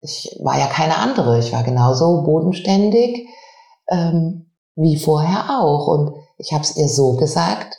ich 0.00 0.38
war 0.42 0.58
ja 0.58 0.66
keine 0.66 0.96
andere. 0.98 1.38
Ich 1.38 1.52
war 1.52 1.62
genauso 1.62 2.22
bodenständig 2.22 3.28
ähm, 3.88 4.50
wie 4.74 4.98
vorher 4.98 5.60
auch. 5.60 5.86
Und 5.88 6.14
ich 6.36 6.52
habe 6.52 6.62
es 6.62 6.76
ihr 6.76 6.88
so 6.88 7.16
gesagt, 7.16 7.78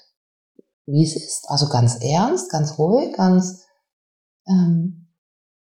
wie 0.86 1.04
es 1.04 1.16
ist. 1.16 1.50
Also 1.50 1.70
ganz 1.70 2.00
ernst, 2.02 2.52
ganz 2.52 2.78
ruhig, 2.78 3.16
ganz 3.16 3.66
ähm, 4.48 5.08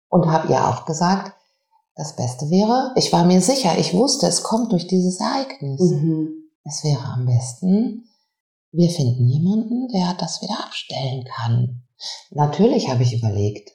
und 0.10 0.32
habe 0.32 0.52
ihr 0.52 0.68
auch 0.68 0.86
gesagt, 0.86 1.34
das 1.96 2.16
Beste 2.16 2.50
wäre, 2.50 2.94
ich 2.96 3.14
war 3.14 3.26
mir 3.26 3.42
sicher, 3.42 3.78
ich 3.78 3.94
wusste, 3.94 4.28
es 4.28 4.44
kommt 4.44 4.72
durch 4.72 4.88
dieses 4.88 5.20
Ereignis. 5.20 5.82
Mhm. 5.82 6.50
Es 6.64 6.84
wäre 6.84 7.04
am 7.04 7.26
besten, 7.26 8.06
wir 8.72 8.90
finden 8.90 9.28
jemanden, 9.28 9.88
der 9.90 10.16
das 10.20 10.42
wieder 10.42 10.64
abstellen 10.66 11.26
kann. 11.26 11.84
Natürlich 12.32 12.90
habe 12.90 13.04
ich 13.04 13.14
überlegt, 13.14 13.70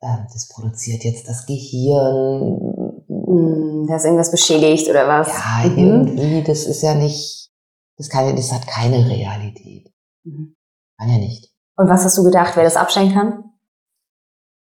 äh, 0.00 0.18
das 0.32 0.48
produziert 0.48 1.04
jetzt 1.04 1.28
das 1.28 1.46
Gehirn, 1.46 2.94
Mm, 3.34 3.86
da 3.86 3.96
ist 3.96 4.04
irgendwas 4.04 4.30
beschädigt 4.30 4.88
oder 4.88 5.08
was? 5.08 5.28
Ja, 5.28 5.68
mhm. 5.68 5.78
irgendwie, 5.78 6.42
das 6.42 6.64
ist 6.66 6.82
ja 6.82 6.94
nicht, 6.94 7.50
das, 7.96 8.08
kann, 8.08 8.34
das 8.36 8.52
hat 8.52 8.66
keine 8.66 9.08
Realität. 9.08 9.92
Mhm. 10.24 10.56
Kann 10.98 11.08
ja 11.08 11.18
nicht. 11.18 11.52
Und 11.76 11.88
was 11.88 12.04
hast 12.04 12.16
du 12.16 12.22
gedacht, 12.22 12.56
wer 12.56 12.64
das 12.64 12.76
abstellen 12.76 13.12
kann? 13.12 13.44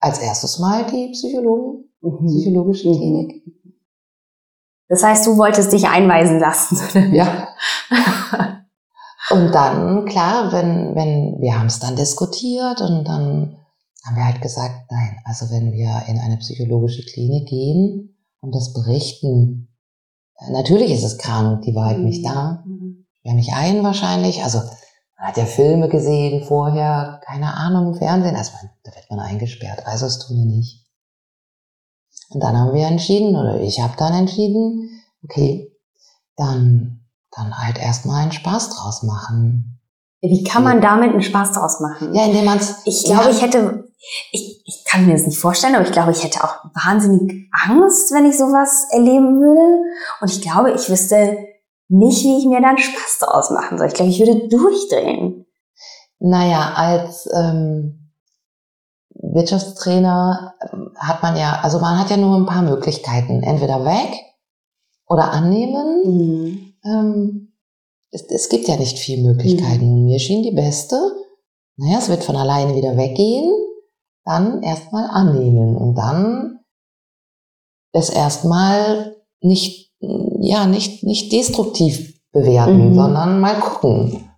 Als 0.00 0.18
erstes 0.18 0.58
Mal 0.58 0.86
die 0.86 1.10
Psychologen, 1.12 1.91
mhm. 2.02 2.26
psychologische 2.26 2.88
mhm. 2.88 2.96
Klinik. 2.96 3.42
Das 4.88 5.02
heißt, 5.02 5.26
du 5.26 5.38
wolltest 5.38 5.72
dich 5.72 5.88
einweisen 5.88 6.38
lassen. 6.38 7.14
ja. 7.14 7.48
Und 9.30 9.52
dann, 9.54 10.04
klar, 10.04 10.52
wenn, 10.52 10.94
wenn, 10.94 11.40
wir 11.40 11.58
haben 11.58 11.66
es 11.66 11.78
dann 11.78 11.96
diskutiert 11.96 12.80
und 12.82 13.04
dann 13.08 13.56
haben 14.04 14.16
wir 14.16 14.24
halt 14.24 14.42
gesagt, 14.42 14.90
nein, 14.90 15.16
also 15.24 15.50
wenn 15.50 15.72
wir 15.72 16.02
in 16.08 16.18
eine 16.18 16.36
psychologische 16.38 17.02
Klinik 17.02 17.48
gehen 17.48 18.16
und 18.40 18.54
das 18.54 18.74
berichten, 18.74 19.68
äh, 20.38 20.50
natürlich 20.52 20.90
ist 20.90 21.04
es 21.04 21.18
krank, 21.18 21.62
die 21.62 21.74
war 21.74 21.86
halt 21.86 22.00
nicht 22.00 22.26
da. 22.26 22.64
Mhm. 22.66 23.06
Wer 23.22 23.34
mich 23.34 23.54
ein 23.54 23.82
wahrscheinlich, 23.84 24.42
also 24.42 24.58
man 24.58 25.28
hat 25.28 25.36
ja 25.36 25.46
Filme 25.46 25.88
gesehen 25.88 26.44
vorher, 26.44 27.20
keine 27.24 27.54
Ahnung, 27.54 27.92
im 27.92 27.98
Fernsehen, 27.98 28.34
also 28.34 28.52
da 28.82 28.94
wird 28.94 29.08
man 29.08 29.20
eingesperrt, 29.20 29.86
also 29.86 30.06
das 30.06 30.18
tun 30.18 30.36
wir 30.36 30.46
nicht. 30.46 30.81
Und 32.32 32.42
dann 32.42 32.56
haben 32.56 32.74
wir 32.74 32.86
entschieden, 32.86 33.36
oder 33.36 33.60
ich 33.60 33.80
habe 33.80 33.94
dann 33.96 34.14
entschieden, 34.14 35.02
okay, 35.24 35.70
dann, 36.36 37.04
dann 37.30 37.58
halt 37.58 37.78
erstmal 37.78 38.22
einen 38.22 38.32
Spaß 38.32 38.70
draus 38.70 39.02
machen. 39.02 39.80
Wie 40.22 40.44
kann 40.44 40.62
man 40.62 40.80
damit 40.80 41.10
einen 41.10 41.22
Spaß 41.22 41.52
draus 41.52 41.80
machen? 41.80 42.14
Ja, 42.14 42.26
indem 42.26 42.44
man 42.44 42.58
es. 42.58 42.82
Ich 42.84 43.04
glaube, 43.04 43.24
ja. 43.24 43.30
ich 43.30 43.42
hätte, 43.42 43.88
ich, 44.30 44.62
ich 44.64 44.84
kann 44.88 45.04
mir 45.04 45.12
das 45.12 45.26
nicht 45.26 45.38
vorstellen, 45.38 45.74
aber 45.74 45.84
ich 45.84 45.92
glaube, 45.92 46.12
ich 46.12 46.22
hätte 46.22 46.44
auch 46.44 46.64
wahnsinnig 46.84 47.50
Angst, 47.66 48.12
wenn 48.12 48.26
ich 48.26 48.38
sowas 48.38 48.86
erleben 48.90 49.40
würde. 49.40 49.82
Und 50.20 50.30
ich 50.30 50.40
glaube, 50.40 50.72
ich 50.72 50.88
wüsste 50.88 51.36
nicht, 51.88 52.22
wie 52.22 52.38
ich 52.38 52.46
mir 52.46 52.62
dann 52.62 52.78
Spaß 52.78 53.18
draus 53.20 53.50
machen 53.50 53.78
soll. 53.78 53.88
Ich 53.88 53.94
glaube, 53.94 54.10
ich 54.10 54.20
würde 54.20 54.48
durchdrehen. 54.48 55.44
Naja, 56.20 56.72
als 56.76 57.28
ähm, 57.34 58.01
Wirtschaftstrainer 59.32 60.54
ähm, 60.72 60.90
hat 60.96 61.22
man 61.22 61.36
ja, 61.36 61.60
also 61.62 61.78
man 61.78 61.98
hat 61.98 62.10
ja 62.10 62.16
nur 62.16 62.36
ein 62.36 62.46
paar 62.46 62.62
Möglichkeiten. 62.62 63.42
Entweder 63.42 63.84
weg 63.84 64.12
oder 65.06 65.32
annehmen. 65.32 66.02
Mhm. 66.04 66.74
Ähm, 66.84 67.52
es, 68.10 68.22
es, 68.24 68.48
gibt 68.48 68.68
ja 68.68 68.76
nicht 68.76 68.98
viele 68.98 69.22
Möglichkeiten. 69.22 69.86
Mhm. 69.86 69.92
Und 69.92 70.04
mir 70.04 70.18
schien 70.18 70.42
die 70.42 70.54
beste, 70.54 70.96
naja, 71.76 71.98
es 71.98 72.08
wird 72.08 72.24
von 72.24 72.36
alleine 72.36 72.76
wieder 72.76 72.96
weggehen, 72.96 73.50
dann 74.24 74.62
erstmal 74.62 75.08
annehmen 75.10 75.76
und 75.76 75.96
dann 75.96 76.60
es 77.92 78.10
erstmal 78.10 79.16
nicht, 79.40 79.92
ja, 80.00 80.66
nicht, 80.66 81.02
nicht 81.02 81.32
destruktiv 81.32 82.20
bewerten, 82.32 82.90
mhm. 82.90 82.94
sondern 82.94 83.40
mal 83.40 83.58
gucken. 83.58 84.30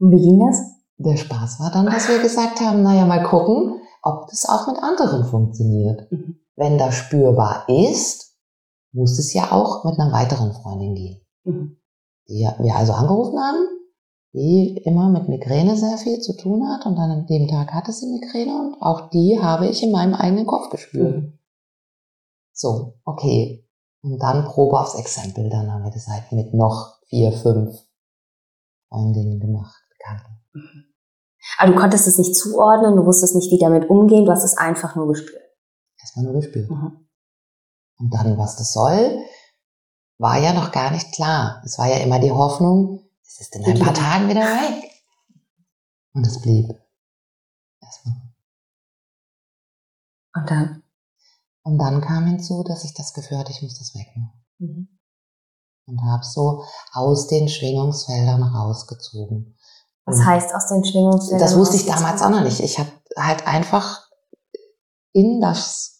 Und 0.00 0.10
wie 0.10 0.20
ging 0.20 0.46
das? 0.46 0.74
Der 0.96 1.16
Spaß 1.16 1.60
war 1.60 1.70
dann, 1.70 1.86
dass 1.86 2.08
wir 2.08 2.20
gesagt 2.20 2.60
haben, 2.60 2.82
naja, 2.82 3.04
mal 3.04 3.24
gucken, 3.24 3.80
ob 4.02 4.28
das 4.28 4.48
auch 4.48 4.66
mit 4.68 4.82
anderen 4.82 5.24
funktioniert. 5.24 6.10
Mhm. 6.10 6.36
Wenn 6.56 6.78
das 6.78 6.94
spürbar 6.94 7.68
ist, 7.68 8.36
muss 8.92 9.18
es 9.18 9.34
ja 9.34 9.50
auch 9.50 9.84
mit 9.84 9.98
einer 9.98 10.12
weiteren 10.12 10.52
Freundin 10.52 10.94
gehen. 10.94 11.20
Mhm. 11.44 11.76
Die 12.28 12.48
wir 12.58 12.76
also 12.76 12.92
angerufen 12.92 13.38
haben, 13.38 13.66
die 14.34 14.82
immer 14.84 15.10
mit 15.10 15.28
Migräne 15.28 15.76
sehr 15.76 15.98
viel 15.98 16.20
zu 16.20 16.36
tun 16.36 16.68
hat 16.68 16.86
und 16.86 16.96
dann 16.96 17.10
an 17.10 17.26
dem 17.26 17.48
Tag 17.48 17.72
hatte 17.72 17.92
sie 17.92 18.06
Migräne 18.06 18.56
und 18.56 18.82
auch 18.82 19.10
die 19.10 19.38
habe 19.40 19.68
ich 19.68 19.82
in 19.82 19.92
meinem 19.92 20.14
eigenen 20.14 20.46
Kopf 20.46 20.70
gespürt. 20.70 21.16
Mhm. 21.16 21.38
So, 22.52 22.94
okay. 23.04 23.68
Und 24.02 24.18
dann 24.22 24.44
Probe 24.44 24.78
aufs 24.78 24.94
Exempel. 24.94 25.50
Dann 25.50 25.72
haben 25.72 25.82
wir 25.82 25.90
das 25.90 26.06
halt 26.06 26.30
mit 26.30 26.54
noch 26.54 26.98
vier, 27.08 27.32
fünf 27.32 27.84
Freundinnen 28.88 29.40
gemacht, 29.40 29.83
Bekannte. 30.04 30.24
Mhm. 30.52 30.84
Aber 31.58 31.72
du 31.72 31.78
konntest 31.78 32.06
es 32.06 32.18
nicht 32.18 32.36
zuordnen, 32.36 32.96
du 32.96 33.04
wusstest 33.04 33.34
nicht, 33.34 33.50
wie 33.50 33.58
damit 33.58 33.88
umgehen, 33.88 34.24
du 34.24 34.32
hast 34.32 34.44
es 34.44 34.56
einfach 34.56 34.96
nur 34.96 35.08
gespürt. 35.08 35.42
Erstmal 35.98 36.24
nur 36.24 36.34
gespürt. 36.34 36.70
Mhm. 36.70 37.08
Und 37.98 38.10
dann, 38.12 38.38
was 38.38 38.56
das 38.56 38.72
soll, 38.72 39.24
war 40.18 40.38
ja 40.38 40.52
noch 40.52 40.72
gar 40.72 40.90
nicht 40.90 41.12
klar. 41.12 41.62
Es 41.64 41.78
war 41.78 41.88
ja 41.88 41.98
immer 41.98 42.18
die 42.18 42.32
Hoffnung, 42.32 43.08
es 43.22 43.40
ist 43.40 43.56
in 43.56 43.64
ein 43.64 43.78
paar 43.78 43.94
Tagen 43.94 44.28
wieder 44.28 44.42
weg. 44.42 44.90
Und 46.12 46.26
es 46.26 46.40
blieb. 46.40 46.68
Erstmal. 47.80 48.14
Und 50.34 50.50
dann? 50.50 50.82
Und 51.62 51.78
dann 51.78 52.00
kam 52.00 52.26
hinzu, 52.26 52.62
dass 52.62 52.84
ich 52.84 52.94
das 52.94 53.14
Gefühl 53.14 53.38
hatte, 53.38 53.52
ich 53.52 53.62
muss 53.62 53.78
das 53.78 53.94
wegmachen. 53.94 54.44
Mhm. 54.58 54.88
Und 55.86 56.02
habe 56.02 56.24
so 56.24 56.64
aus 56.92 57.26
den 57.28 57.48
Schwingungsfeldern 57.48 58.42
rausgezogen. 58.42 59.56
Was 60.06 60.18
und 60.18 60.26
heißt 60.26 60.54
aus 60.54 60.66
den 60.68 60.84
Schwingungsfeldern? 60.84 61.46
Das 61.46 61.56
wusste 61.56 61.76
ich 61.76 61.86
damals 61.86 62.22
auch 62.22 62.30
noch 62.30 62.42
nicht. 62.42 62.60
Ich 62.60 62.78
habe 62.78 62.90
halt 63.16 63.46
einfach 63.46 64.08
in 65.12 65.40
das 65.40 65.94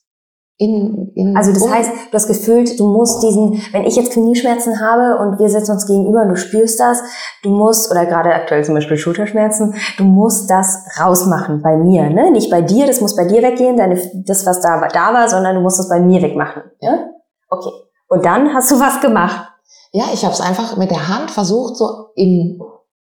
in, 0.56 1.10
in 1.16 1.36
also 1.36 1.52
das 1.52 1.62
um 1.62 1.72
heißt, 1.72 1.90
du 2.10 2.12
hast 2.12 2.28
gefühlt, 2.28 2.78
du 2.78 2.86
musst 2.86 3.22
diesen, 3.24 3.60
wenn 3.72 3.82
ich 3.82 3.96
jetzt 3.96 4.12
Knieschmerzen 4.12 4.80
habe 4.80 5.18
und 5.18 5.40
wir 5.40 5.48
sitzen 5.48 5.72
uns 5.72 5.86
gegenüber 5.86 6.22
und 6.22 6.28
du 6.28 6.36
spürst 6.36 6.78
das, 6.78 7.02
du 7.42 7.50
musst, 7.50 7.90
oder 7.90 8.06
gerade 8.06 8.32
aktuell 8.32 8.64
zum 8.64 8.74
Beispiel 8.74 8.96
Schulterschmerzen, 8.96 9.74
du 9.98 10.04
musst 10.04 10.48
das 10.48 10.78
rausmachen 11.00 11.60
bei 11.60 11.76
mir, 11.76 12.08
ne? 12.08 12.30
Nicht 12.30 12.50
bei 12.50 12.62
dir, 12.62 12.86
das 12.86 13.00
muss 13.00 13.16
bei 13.16 13.24
dir 13.24 13.42
weggehen, 13.42 13.76
deine, 13.76 14.00
das, 14.26 14.46
was 14.46 14.60
da, 14.60 14.86
da 14.86 15.12
war, 15.12 15.28
sondern 15.28 15.56
du 15.56 15.60
musst 15.60 15.80
es 15.80 15.88
bei 15.88 15.98
mir 15.98 16.22
wegmachen. 16.22 16.62
Ja? 16.80 17.08
Okay. 17.48 17.72
Und 18.08 18.24
dann 18.24 18.54
hast 18.54 18.70
du 18.70 18.78
was 18.78 19.00
gemacht. 19.00 19.48
Ja, 19.90 20.04
ich 20.12 20.24
habe 20.24 20.34
es 20.34 20.40
einfach 20.40 20.76
mit 20.76 20.90
der 20.90 21.08
Hand 21.08 21.32
versucht, 21.32 21.76
so 21.76 22.10
in, 22.14 22.60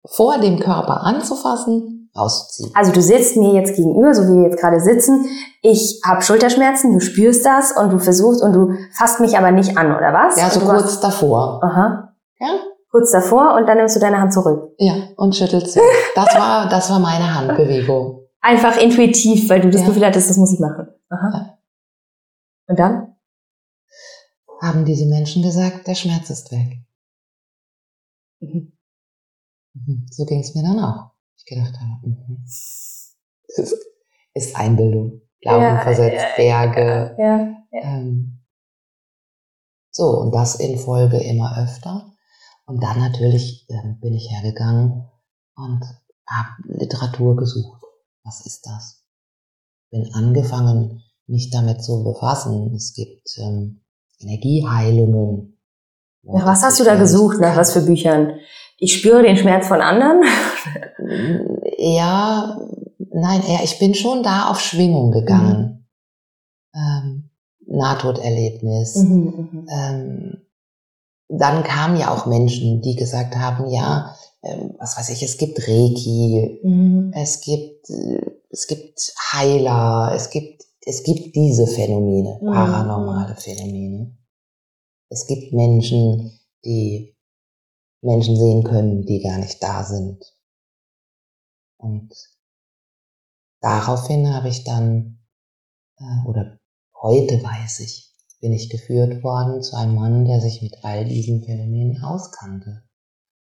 vor 0.05 0.39
dem 0.39 0.59
Körper 0.59 1.01
anzufassen 1.03 1.99
rauszuziehen. 2.15 2.71
Also 2.73 2.91
du 2.91 3.01
sitzt 3.01 3.38
mir 3.38 3.53
jetzt 3.53 3.75
gegenüber, 3.75 4.13
so 4.13 4.23
wie 4.23 4.41
wir 4.41 4.49
jetzt 4.49 4.59
gerade 4.59 4.79
sitzen. 4.79 5.25
Ich 5.62 6.01
habe 6.05 6.21
Schulterschmerzen, 6.21 6.93
du 6.93 6.99
spürst 6.99 7.45
das 7.45 7.71
und 7.71 7.91
du 7.91 7.99
versuchst 7.99 8.41
und 8.41 8.53
du 8.53 8.75
fasst 8.93 9.19
mich 9.19 9.38
aber 9.38 9.51
nicht 9.51 9.77
an, 9.77 9.95
oder 9.95 10.13
was? 10.13 10.39
Ja, 10.39 10.49
so 10.49 10.62
kurz 10.62 10.83
hast... 10.83 11.03
davor. 11.03 11.63
Aha. 11.63 12.13
Ja? 12.39 12.47
Kurz 12.91 13.12
davor 13.12 13.55
und 13.55 13.67
dann 13.67 13.77
nimmst 13.77 13.95
du 13.95 13.99
deine 13.99 14.19
Hand 14.19 14.33
zurück. 14.33 14.73
Ja, 14.79 14.95
und 15.15 15.35
schüttelst 15.35 15.73
sie. 15.73 15.81
Das 16.15 16.33
war, 16.35 16.67
das 16.69 16.89
war 16.89 16.99
meine 16.99 17.35
Handbewegung. 17.35 18.27
Einfach 18.41 18.77
intuitiv, 18.77 19.49
weil 19.49 19.62
du 19.62 19.69
das 19.69 19.81
ja. 19.81 19.88
Gefühl 19.88 20.05
hattest, 20.05 20.29
das 20.29 20.38
muss 20.38 20.53
ich 20.53 20.59
machen. 20.59 20.88
Aha. 21.09 21.31
Ja. 21.33 21.57
Und 22.67 22.79
dann? 22.79 23.15
Haben 24.62 24.85
diese 24.85 25.05
Menschen 25.05 25.43
gesagt, 25.43 25.88
der 25.88 25.95
Schmerz 25.95 26.29
ist 26.29 26.51
weg. 26.51 26.79
Mhm. 28.39 28.73
Mhm. 29.85 30.05
So 30.09 30.25
ging 30.25 30.41
es 30.41 30.55
mir 30.55 30.63
dann 30.63 30.79
auch 30.79 31.11
gedacht 31.49 31.73
habe, 31.79 32.07
mhm. 32.07 32.43
das 32.45 33.73
ist 34.33 34.55
Einbildung. 34.55 35.21
Glauben 35.41 35.63
ja, 35.63 35.81
versetzt, 35.81 36.25
Berge. 36.35 37.15
Ja, 37.17 37.55
ähm, 37.71 38.39
so, 39.91 40.19
und 40.19 40.33
das 40.33 40.55
in 40.55 40.77
Folge 40.77 41.17
immer 41.17 41.57
öfter. 41.57 42.13
Und 42.65 42.83
dann 42.83 42.99
natürlich 42.99 43.65
äh, 43.69 43.93
bin 43.99 44.13
ich 44.13 44.29
hergegangen 44.29 45.09
und 45.55 45.83
habe 46.27 46.49
Literatur 46.65 47.35
gesucht. 47.35 47.81
Was 48.23 48.45
ist 48.45 48.65
das? 48.65 49.03
Bin 49.91 50.13
angefangen, 50.13 51.01
mich 51.25 51.49
damit 51.49 51.83
zu 51.83 52.03
befassen. 52.03 52.73
Es 52.75 52.93
gibt 52.93 53.27
ähm, 53.37 53.81
Energieheilungen. 54.19 55.57
Nach 56.21 56.45
was 56.45 56.63
hast 56.63 56.79
du 56.79 56.83
da 56.83 56.95
gesucht? 56.95 57.39
Nach 57.39 57.55
was 57.55 57.73
für 57.73 57.81
Büchern? 57.81 58.39
Ich 58.79 58.97
spüre 58.97 59.23
den 59.23 59.37
Schmerz 59.37 59.67
von 59.67 59.81
anderen? 59.81 60.23
ja, 61.77 62.59
nein, 63.11 63.41
eher, 63.47 63.63
ich 63.63 63.77
bin 63.79 63.93
schon 63.93 64.23
da 64.23 64.49
auf 64.49 64.59
Schwingung 64.59 65.11
gegangen. 65.11 65.85
Mhm. 66.73 66.79
Ähm, 66.79 67.29
Nahtoderlebnis. 67.67 68.95
Mhm, 68.95 69.49
mhm, 69.51 69.67
ähm, 69.69 70.37
dann 71.27 71.63
kamen 71.63 71.97
ja 71.97 72.11
auch 72.11 72.25
Menschen, 72.25 72.81
die 72.81 72.95
gesagt 72.95 73.35
haben, 73.35 73.69
ja, 73.69 74.15
ähm, 74.43 74.75
was 74.79 74.97
weiß 74.97 75.09
ich, 75.09 75.21
es 75.21 75.37
gibt 75.37 75.59
Reiki, 75.59 76.59
mhm. 76.63 77.11
es 77.13 77.41
gibt, 77.41 77.89
äh, 77.89 78.31
es 78.49 78.67
gibt 78.67 79.13
Heiler, 79.33 80.11
es 80.15 80.29
gibt, 80.29 80.63
es 80.85 81.03
gibt 81.03 81.35
diese 81.35 81.67
Phänomene, 81.67 82.39
mhm. 82.41 82.47
paranormale 82.47 83.35
Phänomene. 83.35 84.17
Es 85.09 85.27
gibt 85.27 85.53
Menschen, 85.53 86.39
die 86.65 87.15
Menschen 88.01 88.35
sehen 88.35 88.63
können, 88.63 89.05
die 89.05 89.21
gar 89.21 89.38
nicht 89.38 89.62
da 89.62 89.83
sind. 89.83 90.23
Und 91.77 92.13
daraufhin 93.62 94.33
habe 94.33 94.49
ich 94.49 94.63
dann, 94.63 95.19
äh, 95.97 96.27
oder 96.27 96.59
heute 97.01 97.43
weiß 97.43 97.79
ich, 97.79 98.13
bin 98.41 98.53
ich 98.53 98.69
geführt 98.69 99.23
worden 99.23 99.62
zu 99.62 99.75
einem 99.75 99.95
Mann, 99.95 100.25
der 100.25 100.39
sich 100.39 100.62
mit 100.62 100.83
all 100.83 101.05
diesen 101.05 101.43
Phänomenen 101.43 102.03
auskannte. 102.03 102.83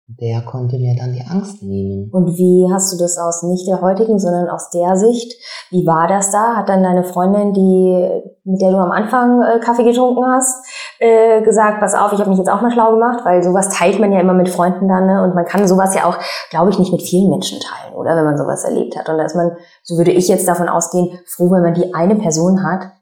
Der 0.09 0.43
konnte 0.43 0.79
mir 0.79 0.95
dann 0.97 1.13
die 1.13 1.25
Angst 1.25 1.63
nehmen. 1.63 2.11
Und 2.13 2.39
wie 2.39 2.73
hast 2.73 2.93
du 2.93 2.97
das 2.97 3.19
aus 3.19 3.43
nicht 3.43 3.67
der 3.67 3.81
heutigen, 3.81 4.21
sondern 4.21 4.49
aus 4.49 4.71
der 4.71 4.97
Sicht? 4.97 5.35
Wie 5.71 5.85
war 5.85 6.07
das 6.07 6.31
da? 6.31 6.57
Hat 6.57 6.69
dann 6.69 6.85
deine 6.85 7.03
Freundin, 7.03 7.53
die 7.53 8.23
mit 8.47 8.61
der 8.61 8.71
du 8.71 8.77
am 8.77 8.93
Anfang 8.93 9.43
äh, 9.43 9.59
Kaffee 9.59 9.83
getrunken 9.83 10.25
hast, 10.25 10.65
äh, 10.99 11.43
gesagt, 11.43 11.81
pass 11.81 11.95
auf, 11.95 12.13
ich 12.13 12.21
habe 12.21 12.31
mich 12.31 12.39
jetzt 12.39 12.51
auch 12.51 12.61
mal 12.61 12.71
schlau 12.71 12.93
gemacht, 12.93 13.21
weil 13.25 13.43
sowas 13.43 13.69
teilt 13.69 13.99
man 13.99 14.13
ja 14.13 14.21
immer 14.21 14.35
mit 14.35 14.49
Freunden 14.49 14.89
dann, 14.89 15.07
ne? 15.07 15.23
Und 15.23 15.35
man 15.35 15.45
kann 15.45 15.67
sowas 15.67 15.95
ja 15.95 16.05
auch, 16.05 16.19
glaube 16.51 16.71
ich, 16.71 16.79
nicht 16.79 16.93
mit 16.93 17.03
vielen 17.03 17.31
Menschen 17.31 17.61
teilen, 17.61 17.95
oder 17.95 18.17
wenn 18.17 18.25
man 18.25 18.39
sowas 18.39 18.65
erlebt 18.65 18.97
hat. 18.97 19.09
Und 19.09 19.19
da 19.19 19.25
ist 19.25 19.37
man, 19.37 19.53
so 19.83 19.97
würde 19.97 20.13
ich 20.13 20.29
jetzt 20.29 20.49
davon 20.49 20.69
ausgehen, 20.69 21.19
froh, 21.27 21.51
wenn 21.51 21.63
man 21.63 21.75
die 21.75 21.95
eine 21.95 22.17
Person 22.17 22.63
hat, 22.65 22.93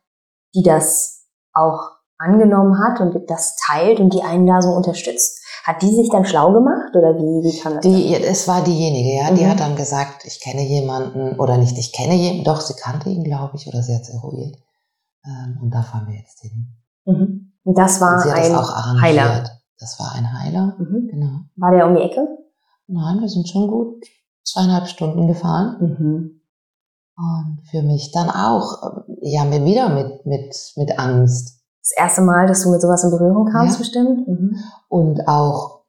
die 0.54 0.62
das 0.62 1.26
auch 1.52 1.94
angenommen 2.18 2.78
hat 2.78 3.00
und 3.00 3.28
das 3.28 3.57
teilt 3.57 4.00
und 4.00 4.12
die 4.14 4.22
einen 4.22 4.46
da 4.46 4.62
so 4.62 4.70
unterstützt. 4.70 5.42
Hat 5.64 5.80
die 5.80 5.94
sich 5.94 6.11
dann 6.11 6.26
schlau 6.26 6.52
gemacht 6.52 6.94
oder 6.94 7.16
wie, 7.16 7.42
wie 7.42 7.59
kam 7.59 7.74
das? 7.74 7.83
Die, 7.83 8.12
dann? 8.12 8.22
es 8.22 8.46
war 8.46 8.62
diejenige, 8.62 9.16
ja, 9.16 9.30
mhm. 9.30 9.37
die 9.37 9.46
hat 9.46 9.61
dann 9.61 9.76
gesagt, 9.76 10.24
ich 10.26 10.40
kenne 10.40 10.62
jemanden 10.62 11.38
oder 11.38 11.57
nicht, 11.57 11.78
ich 11.78 11.92
kenne 11.92 12.14
jemanden, 12.14 12.44
doch, 12.44 12.61
sie 12.61 12.74
kannte 12.74 13.09
ihn, 13.09 13.24
glaube 13.24 13.57
ich, 13.57 13.66
oder 13.66 13.83
sie 13.83 13.94
hat 13.94 14.02
es 14.02 14.11
eruiert. 14.11 14.57
Ähm, 15.24 15.59
und 15.62 15.70
da 15.70 15.83
fahren 15.83 16.07
wir 16.07 16.16
jetzt 16.16 16.40
hin. 16.40 16.66
Mhm. 17.07 17.43
Und 17.64 17.79
das 17.79 18.00
war 18.00 18.14
und 18.14 18.31
ein 18.31 18.53
das 18.53 19.03
Heiler. 19.03 19.50
Das 19.79 19.98
war 19.98 20.12
ein 20.14 20.40
Heiler, 20.40 20.77
mhm. 20.79 21.09
genau. 21.11 21.40
War 21.57 21.72
der 21.72 21.87
um 21.87 21.96
die 21.96 22.03
Ecke? 22.03 22.27
Nein, 22.87 23.20
wir 23.20 23.29
sind 23.29 23.48
schon 23.48 23.68
gut 23.68 24.05
zweieinhalb 24.44 24.87
Stunden 24.87 25.27
gefahren. 25.27 25.77
Mhm. 25.81 26.40
Und 27.16 27.62
für 27.70 27.83
mich 27.83 28.12
dann 28.12 28.29
auch, 28.29 29.05
ja, 29.20 29.44
mir 29.44 29.64
wieder 29.64 29.88
mit, 29.88 30.27
mit, 30.27 30.55
mit 30.77 30.98
Angst 30.98 31.61
das 31.81 31.92
erste 31.96 32.22
Mal, 32.22 32.46
dass 32.46 32.62
du 32.62 32.70
mit 32.70 32.81
sowas 32.81 33.05
in 33.05 33.11
Berührung 33.11 33.46
kamst, 33.50 33.74
ja. 33.74 33.79
bestimmt. 33.79 34.27
Mhm. 34.27 34.57
Und 34.88 35.29
auch, 35.29 35.83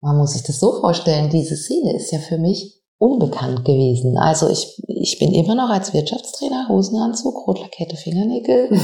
man 0.00 0.16
muss 0.16 0.32
sich 0.32 0.42
das 0.42 0.58
so 0.58 0.80
vorstellen, 0.80 1.30
diese 1.30 1.56
Szene 1.56 1.94
ist 1.94 2.10
ja 2.10 2.18
für 2.18 2.38
mich 2.38 2.82
unbekannt 2.98 3.64
gewesen. 3.64 4.16
Also 4.16 4.48
ich, 4.48 4.82
ich 4.88 5.18
bin 5.18 5.32
immer 5.32 5.54
noch 5.54 5.68
als 5.68 5.92
Wirtschaftstrainer, 5.92 6.68
Hosenanzug, 6.68 7.46
rotlackierte 7.46 7.96
Fingernägel. 7.96 8.70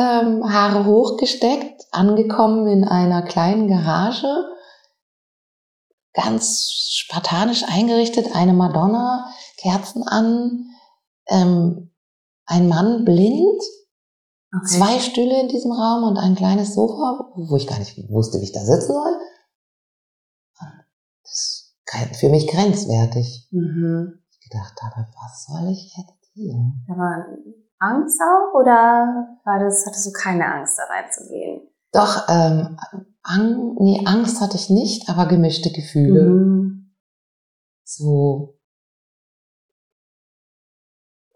ähm, 0.00 0.52
Haare 0.52 0.86
hochgesteckt, 0.86 1.86
angekommen 1.92 2.66
in 2.66 2.84
einer 2.84 3.22
kleinen 3.22 3.68
Garage, 3.68 4.26
ganz 6.14 6.70
spartanisch 6.90 7.64
eingerichtet, 7.68 8.34
eine 8.34 8.54
Madonna, 8.54 9.30
Kerzen 9.58 10.02
an, 10.02 10.66
ähm, 11.28 11.90
ein 12.46 12.68
Mann 12.68 13.04
blind, 13.04 13.62
Okay. 14.52 14.78
Zwei 14.78 14.98
Stühle 14.98 15.40
in 15.40 15.48
diesem 15.48 15.70
Raum 15.70 16.02
und 16.02 16.18
ein 16.18 16.34
kleines 16.34 16.74
Sofa, 16.74 17.30
wo 17.36 17.56
ich 17.56 17.68
gar 17.68 17.78
nicht 17.78 17.96
wusste, 18.10 18.40
wie 18.40 18.44
ich 18.44 18.52
da 18.52 18.64
sitzen 18.64 18.92
soll. 18.92 19.16
Das 21.22 21.72
ist 22.10 22.16
für 22.16 22.28
mich 22.30 22.48
grenzwertig. 22.48 23.46
Mhm. 23.52 24.24
Ich 24.28 24.50
gedacht 24.50 24.74
habe, 24.82 25.06
was 25.14 25.46
soll 25.46 25.70
ich 25.70 25.96
jetzt 25.96 26.32
hier? 26.32 26.54
War 26.88 27.26
Angst 27.80 28.20
auch 28.20 28.54
oder 28.58 29.38
war 29.44 29.58
das, 29.58 29.84
hattest 29.86 30.06
du 30.06 30.12
keine 30.12 30.46
Angst, 30.46 30.78
da 30.78 30.84
reinzugehen? 30.84 31.68
Doch, 31.92 32.28
ähm, 32.28 32.76
Ang 33.22 33.74
nee, 33.78 34.02
Angst 34.06 34.40
hatte 34.40 34.56
ich 34.56 34.70
nicht, 34.70 35.08
aber 35.08 35.26
gemischte 35.26 35.70
Gefühle. 35.70 36.24
Mhm. 36.24 36.94
So, 37.84 38.60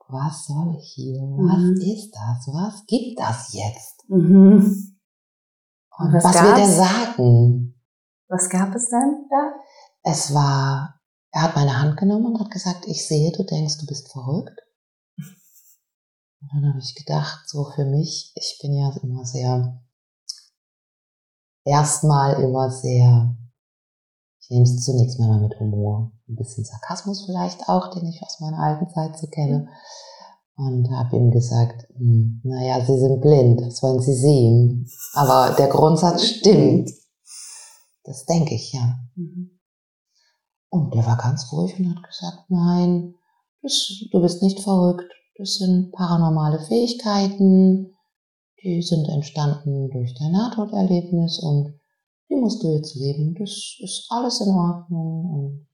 was 0.09 0.47
soll 0.47 0.77
ich 0.79 0.93
hier? 0.95 1.21
Was 1.21 1.59
mhm. 1.59 1.77
ist 1.77 2.13
das? 2.13 2.55
Was 2.55 2.87
gibt 2.87 3.19
das 3.19 3.53
jetzt? 3.53 4.09
Mhm. 4.09 4.97
Und 5.97 6.13
was, 6.13 6.25
was 6.25 6.43
wird 6.43 6.59
er 6.59 6.69
sagen? 6.69 7.75
Was 8.29 8.49
gab 8.49 8.75
es 8.75 8.89
dann 8.91 9.27
da? 9.31 9.53
Es 10.03 10.35
war, 10.35 11.01
er 11.33 11.43
hat 11.43 11.57
meine 11.57 11.81
Hand 11.81 11.97
genommen 11.97 12.27
und 12.27 12.41
hat 12.41 12.51
gesagt, 12.51 12.87
ich 12.87 13.07
sehe, 13.07 13.33
du 13.33 13.45
denkst, 13.45 13.79
du 13.79 13.87
bist 13.87 14.11
verrückt. 14.11 14.61
Und 16.53 16.63
dann 16.63 16.71
habe 16.71 16.79
ich 16.79 16.95
gedacht, 16.95 17.49
so 17.49 17.65
für 17.65 17.85
mich, 17.85 18.33
ich 18.37 18.59
bin 18.61 18.75
ja 18.75 18.95
immer 19.03 19.25
sehr, 19.25 19.81
erstmal 21.65 22.43
immer 22.43 22.71
sehr, 22.71 23.37
ich 24.41 24.51
nehme 24.51 24.65
es 24.65 24.85
zunächst 24.85 25.19
mal 25.19 25.41
mit 25.41 25.59
Humor. 25.59 26.13
Ein 26.29 26.37
bisschen 26.37 26.65
Sarkasmus 26.65 27.25
vielleicht 27.25 27.69
auch, 27.69 27.91
den 27.91 28.07
ich 28.07 28.23
aus 28.23 28.41
meiner 28.41 28.59
alten 28.59 28.89
Zeit 28.91 29.19
so 29.19 29.27
kenne. 29.27 29.69
Und 30.57 30.89
habe 30.91 31.17
ihm 31.17 31.31
gesagt, 31.31 31.89
hm, 31.97 32.41
naja, 32.45 32.85
Sie 32.85 32.99
sind 32.99 33.21
blind, 33.21 33.61
was 33.63 33.83
wollen 33.83 34.01
Sie 34.01 34.15
sehen? 34.15 34.89
Aber 35.15 35.55
der 35.57 35.67
Grundsatz 35.67 36.25
stimmt. 36.25 36.91
Das 38.05 38.25
denke 38.27 38.55
ich 38.55 38.73
ja. 38.73 38.99
Mhm. 39.17 39.59
Und 40.69 40.95
der 40.95 41.07
war 41.07 41.17
ganz 41.17 41.51
ruhig 41.53 41.79
und 41.79 41.97
hat 41.97 42.05
gesagt, 42.05 42.45
nein, 42.49 43.15
das, 43.63 44.05
du 44.13 44.21
bist 44.21 44.43
nicht 44.43 44.61
verrückt. 44.61 45.11
Das 45.37 45.57
sind 45.57 45.93
paranormale 45.93 46.61
Fähigkeiten, 46.61 47.95
die 48.63 48.83
sind 48.83 49.09
entstanden 49.09 49.91
durch 49.91 50.15
dein 50.15 50.33
Nahtoderlebnis 50.33 51.41
und 51.43 51.81
die 52.31 52.37
musst 52.37 52.63
du 52.63 52.75
jetzt 52.75 52.95
leben. 52.95 53.35
Das 53.39 53.77
ist 53.81 54.07
alles 54.11 54.41
in 54.41 54.49
Ordnung 54.49 55.31
und 55.31 55.69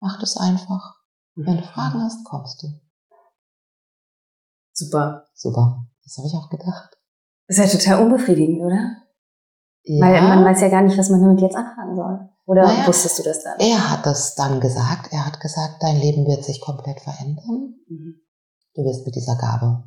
mach 0.00 0.18
das 0.20 0.36
einfach. 0.36 0.94
Wenn 1.34 1.58
du 1.58 1.62
Fragen 1.62 2.00
hast, 2.00 2.24
kommst 2.24 2.62
du. 2.62 2.68
Super. 4.72 5.26
Super. 5.34 5.86
Das 6.02 6.16
habe 6.16 6.28
ich 6.28 6.34
auch 6.34 6.48
gedacht. 6.48 6.96
Das 7.46 7.58
ist 7.58 7.72
ja 7.72 7.78
total 7.78 8.04
unbefriedigend, 8.06 8.62
oder? 8.62 8.96
Ja. 9.82 10.06
Weil 10.06 10.22
man 10.22 10.44
weiß 10.44 10.60
ja 10.62 10.68
gar 10.68 10.82
nicht, 10.82 10.96
was 10.96 11.10
man 11.10 11.20
damit 11.20 11.40
jetzt 11.40 11.56
anfangen 11.56 11.94
soll. 11.94 12.28
Oder 12.46 12.62
naja, 12.62 12.86
wusstest 12.86 13.18
du 13.18 13.22
das 13.24 13.42
dann? 13.42 13.58
Er 13.58 13.90
hat 13.90 14.06
das 14.06 14.34
dann 14.34 14.60
gesagt. 14.60 15.12
Er 15.12 15.26
hat 15.26 15.40
gesagt, 15.40 15.82
dein 15.82 16.00
Leben 16.00 16.26
wird 16.26 16.44
sich 16.44 16.60
komplett 16.60 17.00
verändern. 17.00 17.74
Mhm. 17.88 18.20
Du 18.76 18.84
wirst 18.84 19.06
mit 19.06 19.16
dieser 19.16 19.36
Gabe 19.36 19.84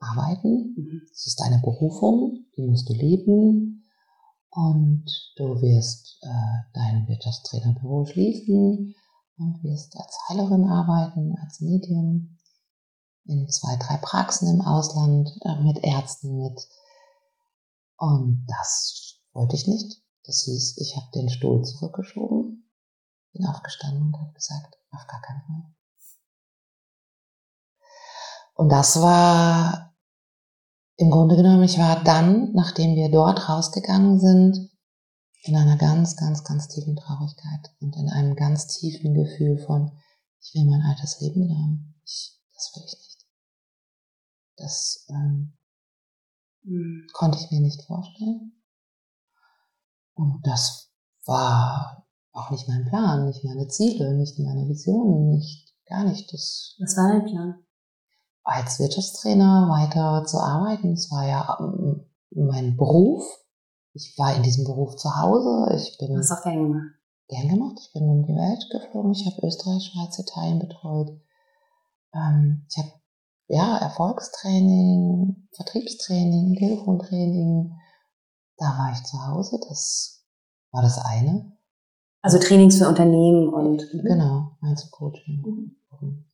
arbeiten. 0.00 0.74
Mhm. 0.74 1.02
Das 1.10 1.26
ist 1.26 1.38
deine 1.38 1.60
Berufung, 1.60 2.46
die 2.56 2.62
musst 2.62 2.88
du 2.88 2.94
leben. 2.94 3.84
Und 4.48 5.04
du 5.36 5.60
wirst 5.60 6.18
äh, 6.22 6.72
dein 6.72 7.06
Wirtschaftstrainerbüro 7.06 8.06
schließen 8.06 8.94
und 9.36 9.62
wirst 9.62 9.96
als 9.96 10.18
Heilerin 10.28 10.64
arbeiten, 10.64 11.36
als 11.40 11.60
Medium 11.60 12.38
in 13.26 13.48
zwei, 13.48 13.76
drei 13.76 13.98
Praxen 13.98 14.48
im 14.48 14.62
Ausland 14.62 15.30
äh, 15.42 15.62
mit 15.62 15.84
Ärzten 15.84 16.36
mit. 16.36 16.58
Und 17.98 18.46
das 18.48 19.20
wollte 19.32 19.56
ich 19.56 19.68
nicht. 19.68 20.02
Das 20.24 20.42
hieß, 20.44 20.78
ich 20.78 20.96
habe 20.96 21.06
den 21.14 21.28
Stuhl 21.28 21.62
zurückgeschoben, 21.62 22.70
bin 23.32 23.46
aufgestanden 23.46 24.06
und 24.06 24.18
habe 24.18 24.32
gesagt, 24.32 24.76
auf 24.90 25.06
gar 25.06 25.20
keinen 25.20 25.42
Fall. 25.42 25.74
Und 28.60 28.68
das 28.68 29.00
war 29.00 29.96
im 30.98 31.10
Grunde 31.10 31.34
genommen, 31.34 31.62
ich 31.62 31.78
war 31.78 32.04
dann, 32.04 32.52
nachdem 32.52 32.94
wir 32.94 33.10
dort 33.10 33.48
rausgegangen 33.48 34.20
sind, 34.20 34.68
in 35.44 35.56
einer 35.56 35.78
ganz, 35.78 36.14
ganz, 36.14 36.44
ganz 36.44 36.68
tiefen 36.68 36.94
Traurigkeit 36.94 37.74
und 37.80 37.96
in 37.96 38.10
einem 38.10 38.36
ganz 38.36 38.66
tiefen 38.66 39.14
Gefühl 39.14 39.56
von, 39.64 39.98
ich 40.42 40.52
will 40.52 40.66
mein 40.66 40.82
altes 40.82 41.22
Leben 41.22 41.44
wieder 41.44 41.54
haben. 41.54 41.98
Ich, 42.04 42.38
das 42.52 42.70
will 42.76 42.82
ich 42.84 42.98
nicht. 42.98 43.26
Das 44.58 45.06
ähm, 45.08 45.56
mhm. 46.62 47.06
konnte 47.14 47.38
ich 47.38 47.50
mir 47.50 47.62
nicht 47.62 47.82
vorstellen. 47.86 48.62
Und 50.12 50.46
das 50.46 50.92
war 51.24 52.06
auch 52.32 52.50
nicht 52.50 52.68
mein 52.68 52.84
Plan, 52.84 53.24
nicht 53.24 53.42
meine 53.42 53.68
Ziele, 53.68 54.12
nicht 54.18 54.38
meine 54.38 54.68
Visionen, 54.68 55.30
nicht 55.30 55.74
gar 55.86 56.04
nicht. 56.04 56.30
Das 56.30 56.76
Was 56.78 56.96
war 56.98 57.08
dein 57.08 57.24
Plan? 57.24 57.64
Als 58.42 58.78
Wirtschaftstrainer 58.78 59.68
weiter 59.68 60.24
zu 60.26 60.38
arbeiten. 60.38 60.94
Das 60.94 61.10
war 61.10 61.26
ja 61.26 61.58
ähm, 61.60 62.06
mein 62.30 62.76
Beruf. 62.76 63.22
Ich 63.92 64.14
war 64.18 64.34
in 64.34 64.42
diesem 64.42 64.64
Beruf 64.64 64.96
zu 64.96 65.16
Hause. 65.16 65.74
Ich 65.76 65.98
bin. 65.98 66.14
Du 66.14 66.18
hast 66.18 66.32
auch 66.32 66.42
gern 66.42 66.62
gemacht. 66.62 66.94
Gern 67.28 67.48
gemacht. 67.48 67.78
Ich 67.80 67.92
bin 67.92 68.08
um 68.08 68.22
die 68.24 68.34
Welt 68.34 68.66
geflogen. 68.70 69.12
Ich 69.12 69.26
habe 69.26 69.46
Österreich, 69.46 69.84
Schweiz, 69.84 70.18
Italien 70.18 70.58
betreut. 70.58 71.10
Ähm, 72.14 72.66
ich 72.68 72.78
habe 72.78 72.92
ja, 73.50 73.78
Erfolgstraining, 73.78 75.48
Vertriebstraining, 75.52 76.54
Telefontraining. 76.54 77.76
Da 78.56 78.66
war 78.66 78.92
ich 78.92 79.02
zu 79.02 79.26
Hause, 79.26 79.58
das 79.68 80.24
war 80.70 80.82
das 80.82 80.98
eine. 80.98 81.50
Also 82.22 82.38
Trainings 82.38 82.78
für 82.78 82.86
Unternehmen 82.86 83.48
und. 83.48 83.84
Genau, 83.90 84.52
Einzelcoaching, 84.60 85.76
mhm. 86.00 86.24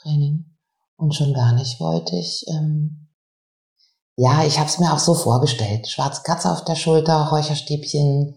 Training. 0.00 0.55
Und 0.98 1.14
schon 1.14 1.34
gar 1.34 1.52
nicht 1.52 1.78
wollte 1.78 2.16
ich, 2.16 2.44
ähm, 2.48 3.08
ja, 4.16 4.44
ich 4.44 4.58
habe 4.58 4.68
es 4.68 4.78
mir 4.78 4.92
auch 4.92 4.98
so 4.98 5.14
vorgestellt. 5.14 5.88
Schwarze 5.88 6.22
Katze 6.22 6.50
auf 6.50 6.64
der 6.64 6.74
Schulter, 6.74 7.28
Räucherstäbchen, 7.28 8.34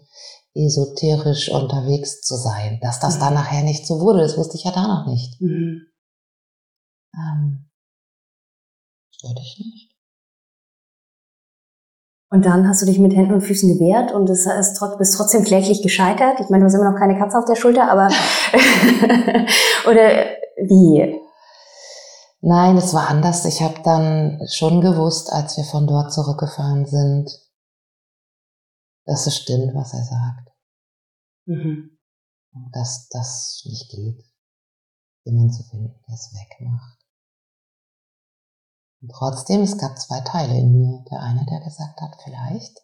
esoterisch 0.53 1.49
unterwegs 1.49 2.19
zu 2.21 2.35
sein. 2.35 2.79
Dass 2.81 2.99
das 2.99 3.15
mhm. 3.15 3.19
dann 3.21 3.33
nachher 3.35 3.63
nicht 3.63 3.87
so 3.87 4.01
wurde, 4.01 4.19
das 4.19 4.37
wusste 4.37 4.57
ich 4.57 4.65
ja 4.65 4.71
da 4.71 4.87
noch 4.87 5.07
nicht. 5.07 5.39
Mhm. 5.39 5.87
Ähm, 7.15 7.69
wollte 9.23 9.41
ich 9.41 9.57
nicht. 9.59 9.89
Und 12.31 12.45
dann 12.45 12.67
hast 12.67 12.81
du 12.81 12.85
dich 12.85 12.99
mit 12.99 13.15
Händen 13.15 13.33
und 13.33 13.41
Füßen 13.41 13.73
gewehrt 13.73 14.11
und 14.11 14.29
es 14.29 14.45
ist, 14.45 14.79
bist 14.99 15.15
trotzdem 15.15 15.43
kläglich 15.43 15.81
gescheitert. 15.81 16.39
Ich 16.39 16.49
meine, 16.49 16.61
du 16.61 16.67
hast 16.67 16.75
immer 16.75 16.91
noch 16.91 16.99
keine 16.99 17.17
Katze 17.17 17.37
auf 17.39 17.45
der 17.45 17.55
Schulter, 17.55 17.89
aber 17.89 18.07
oder 19.89 20.25
wie? 20.61 21.19
Nein, 22.41 22.78
es 22.78 22.93
war 22.93 23.10
anders. 23.10 23.43
Ich 23.45 23.62
habe 23.62 23.82
dann 23.84 24.39
schon 24.47 24.82
gewusst, 24.82 25.32
als 25.32 25.58
wir 25.58 25.65
von 25.65 25.88
dort 25.88 26.13
zurückgefahren 26.13 26.86
sind, 26.86 27.30
dass 29.06 29.28
es 29.28 29.36
stimmt, 29.36 29.73
was 29.75 29.93
er 29.93 30.04
sagt. 30.04 30.49
Mhm. 31.45 31.97
Und 32.54 32.75
dass 32.75 33.10
das 33.10 33.62
nicht 33.65 33.89
geht, 33.91 34.23
jemanden 35.25 35.52
zu 35.52 35.63
finden, 35.63 35.99
der 36.08 36.15
es 36.15 36.34
wegmacht. 36.34 36.99
Und 39.02 39.12
trotzdem, 39.12 39.62
es 39.62 39.78
gab 39.78 39.97
zwei 39.97 40.21
Teile 40.21 40.58
in 40.58 40.71
mir. 40.71 41.04
Der 41.12 41.21
eine, 41.21 41.45
der 41.45 41.60
gesagt 41.62 41.99
hat, 42.02 42.15
vielleicht 42.23 42.78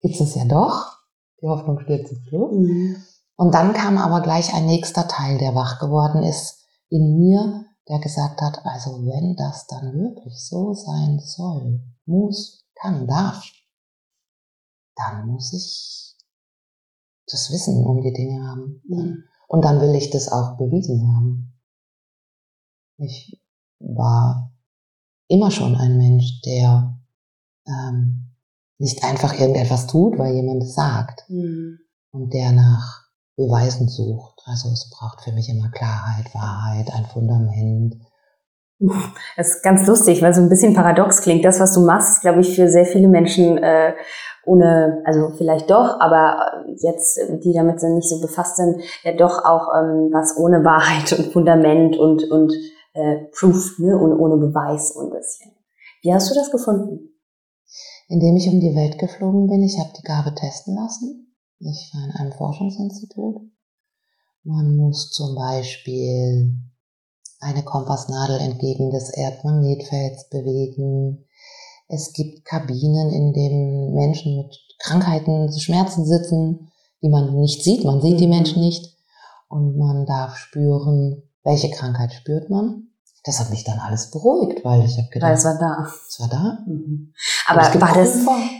gibt 0.00 0.20
es 0.20 0.34
ja 0.34 0.44
doch. 0.44 0.98
Die 1.40 1.46
Hoffnung 1.46 1.80
steht 1.80 2.08
zum 2.08 2.22
Schluss. 2.24 2.56
Mhm. 2.56 3.04
Und 3.36 3.54
dann 3.54 3.72
kam 3.72 3.98
aber 3.98 4.20
gleich 4.20 4.52
ein 4.52 4.66
nächster 4.66 5.08
Teil, 5.08 5.38
der 5.38 5.54
wach 5.54 5.78
geworden 5.78 6.22
ist 6.22 6.66
in 6.88 7.16
mir, 7.18 7.64
der 7.88 7.98
gesagt 7.98 8.40
hat, 8.40 8.64
also 8.64 9.04
wenn 9.06 9.36
das 9.36 9.66
dann 9.66 9.92
wirklich 9.94 10.38
so 10.38 10.74
sein 10.74 11.18
soll, 11.18 11.80
muss, 12.06 12.64
kann, 12.74 13.06
darf, 13.06 13.44
dann 14.96 15.26
muss 15.26 15.52
ich 15.52 16.16
das 17.26 17.50
Wissen 17.50 17.84
um 17.84 18.02
die 18.02 18.12
Dinge 18.12 18.46
haben. 18.46 18.82
Mhm. 18.86 19.24
Und 19.48 19.64
dann 19.64 19.80
will 19.80 19.94
ich 19.94 20.10
das 20.10 20.28
auch 20.30 20.56
bewiesen 20.56 21.06
haben. 21.14 21.60
Ich 22.98 23.40
war 23.78 24.52
immer 25.28 25.50
schon 25.50 25.74
ein 25.74 25.96
Mensch, 25.96 26.40
der 26.42 26.98
ähm, 27.66 28.34
nicht 28.78 29.04
einfach 29.04 29.32
irgendetwas 29.34 29.86
tut, 29.86 30.18
weil 30.18 30.34
jemand 30.34 30.62
es 30.62 30.74
sagt. 30.74 31.28
Mhm. 31.28 31.78
Und 32.12 32.32
der 32.32 32.52
nach 32.52 33.09
Beweisen 33.36 33.88
sucht. 33.88 34.42
Also 34.44 34.68
es 34.70 34.90
braucht 34.90 35.22
für 35.22 35.32
mich 35.32 35.48
immer 35.48 35.70
Klarheit, 35.70 36.34
Wahrheit, 36.34 36.92
ein 36.92 37.06
Fundament. 37.06 37.96
Das 39.36 39.56
ist 39.56 39.62
ganz 39.62 39.86
lustig, 39.86 40.22
weil 40.22 40.34
so 40.34 40.40
ein 40.40 40.48
bisschen 40.48 40.74
paradox 40.74 41.20
klingt. 41.20 41.44
Das, 41.44 41.60
was 41.60 41.74
du 41.74 41.84
machst, 41.84 42.22
glaube 42.22 42.40
ich, 42.40 42.54
für 42.54 42.68
sehr 42.68 42.86
viele 42.86 43.08
Menschen 43.08 43.58
äh, 43.58 43.92
ohne, 44.46 45.02
also 45.04 45.30
vielleicht 45.36 45.70
doch, 45.70 46.00
aber 46.00 46.64
jetzt, 46.66 47.20
die 47.44 47.52
damit 47.52 47.82
nicht 47.82 48.08
so 48.08 48.20
befasst 48.20 48.56
sind, 48.56 48.82
ja 49.02 49.12
doch 49.12 49.44
auch 49.44 49.68
ähm, 49.78 50.10
was 50.12 50.36
ohne 50.38 50.64
Wahrheit 50.64 51.12
und 51.12 51.32
Fundament 51.32 51.98
und, 51.98 52.24
und 52.30 52.52
äh, 52.94 53.26
Proof, 53.38 53.78
ne, 53.78 53.96
und 53.98 54.18
ohne 54.18 54.36
Beweis 54.36 54.92
und 54.92 55.12
ein 55.12 55.18
bisschen. 55.18 55.52
Wie 56.02 56.14
hast 56.14 56.30
du 56.30 56.34
das 56.34 56.50
gefunden? 56.50 57.10
Indem 58.08 58.36
ich 58.36 58.48
um 58.48 58.60
die 58.60 58.74
Welt 58.74 58.98
geflogen 58.98 59.46
bin, 59.46 59.62
ich 59.62 59.78
habe 59.78 59.90
die 59.96 60.02
Gabe 60.02 60.34
testen 60.34 60.74
lassen. 60.74 61.29
Ich 61.60 61.92
war 61.92 62.04
in 62.04 62.10
einem 62.12 62.32
Forschungsinstitut. 62.32 63.42
Man 64.44 64.76
muss 64.76 65.10
zum 65.10 65.34
Beispiel 65.34 66.56
eine 67.40 67.62
Kompassnadel 67.62 68.40
entgegen 68.40 68.90
des 68.90 69.10
Erdmagnetfelds 69.10 70.30
bewegen. 70.30 71.26
Es 71.88 72.14
gibt 72.14 72.46
Kabinen, 72.46 73.10
in 73.10 73.34
denen 73.34 73.92
Menschen 73.92 74.38
mit 74.38 74.56
Krankheiten, 74.78 75.52
Schmerzen 75.58 76.06
sitzen, 76.06 76.70
die 77.02 77.10
man 77.10 77.38
nicht 77.38 77.62
sieht. 77.62 77.84
Man 77.84 78.00
sieht 78.00 78.20
die 78.20 78.26
mhm. 78.26 78.34
Menschen 78.34 78.62
nicht. 78.62 78.96
Und 79.48 79.76
man 79.76 80.06
darf 80.06 80.36
spüren, 80.36 81.22
welche 81.44 81.70
Krankheit 81.70 82.14
spürt 82.14 82.48
man? 82.48 82.88
Das 83.24 83.38
hat 83.38 83.50
mich 83.50 83.64
dann 83.64 83.78
alles 83.80 84.10
beruhigt, 84.10 84.64
weil 84.64 84.82
ich 84.84 84.96
habe 84.96 85.08
gedacht, 85.10 85.28
weil 85.28 85.36
es 85.36 85.44
war 85.44 85.58
da. 85.58 85.86
Es 86.08 86.20
war 86.20 86.28
da. 86.28 86.58
Mhm. 86.66 87.12
Aber 87.46 87.80
war 87.80 87.94
das, 87.94 88.16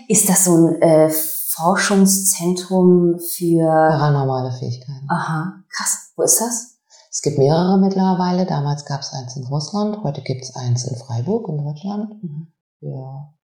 ist 0.08 0.28
das 0.28 0.44
so 0.44 0.54
ein 0.54 0.82
äh, 0.82 1.10
Forschungszentrum 1.52 3.18
für 3.18 3.66
paranormale 3.66 4.52
Fähigkeiten? 4.52 5.06
Aha, 5.10 5.64
krass. 5.68 6.12
Wo 6.16 6.22
ist 6.22 6.40
das? 6.40 6.78
Es 7.10 7.22
gibt 7.22 7.38
mehrere 7.38 7.76
mittlerweile. 7.78 8.46
Damals 8.46 8.84
gab 8.84 9.00
es 9.00 9.12
eins 9.12 9.36
in 9.36 9.44
Russland, 9.46 10.02
heute 10.04 10.22
gibt 10.22 10.42
es 10.42 10.54
eins 10.54 10.84
in 10.84 10.96
Freiburg 10.96 11.48
in 11.48 11.58
Deutschland 11.58 12.22
mhm. 12.22 12.52
für 12.78 13.34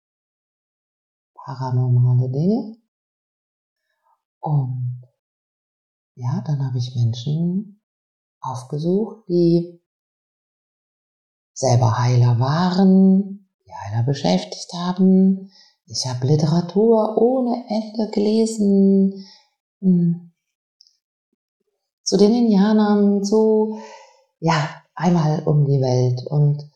paranormale 1.33 2.29
Dinge. 2.29 2.77
Und 4.39 5.03
ja, 6.15 6.41
dann 6.45 6.65
habe 6.65 6.77
ich 6.77 6.95
Menschen 6.95 7.81
aufgesucht, 8.39 9.27
die 9.27 9.81
selber 11.53 11.97
Heiler 11.97 12.39
waren, 12.39 13.49
die 13.65 13.73
Heiler 13.73 14.03
beschäftigt 14.03 14.71
haben. 14.73 15.51
Ich 15.87 16.05
habe 16.05 16.27
Literatur 16.27 17.17
ohne 17.17 17.65
Ende 17.69 18.11
gelesen. 18.11 19.25
Hm. 19.79 20.33
Zu 22.03 22.17
den 22.17 22.33
Indianern, 22.33 23.23
zu, 23.23 23.79
ja, 24.39 24.69
einmal 24.95 25.43
um 25.43 25.65
die 25.65 25.81
Welt. 25.81 26.25
Und 26.27 26.69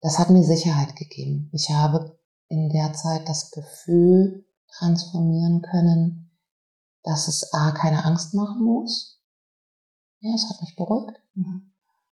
das 0.00 0.18
hat 0.18 0.30
mir 0.30 0.44
Sicherheit 0.44 0.94
gegeben. 0.96 1.50
Ich 1.52 1.70
habe 1.70 2.18
in 2.48 2.68
der 2.70 2.92
Zeit 2.92 3.28
das 3.28 3.50
Gefühl 3.50 4.46
transformieren 4.68 5.62
können, 5.62 6.30
dass 7.02 7.28
es 7.28 7.52
A, 7.52 7.70
keine 7.70 8.04
Angst 8.04 8.34
machen 8.34 8.62
muss, 8.62 9.20
ja, 10.20 10.34
es 10.34 10.48
hat 10.48 10.60
mich 10.60 10.74
beruhigt, 10.76 11.20
mhm. 11.34 11.72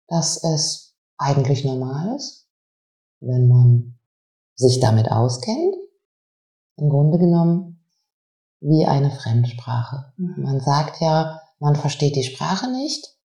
dass 0.07 0.43
es 0.43 0.95
eigentlich 1.17 1.65
normal 1.65 2.15
ist, 2.15 2.47
wenn 3.19 3.47
man 3.47 3.99
sich 4.55 4.79
damit 4.79 5.11
auskennt. 5.11 5.75
Im 6.77 6.89
Grunde 6.89 7.17
genommen 7.17 7.83
wie 8.59 8.85
eine 8.85 9.11
Fremdsprache. 9.11 10.13
Mhm. 10.17 10.43
Man 10.43 10.59
sagt 10.59 11.01
ja, 11.01 11.41
man 11.59 11.75
versteht 11.75 12.15
die 12.15 12.23
Sprache 12.23 12.71
nicht, 12.71 13.15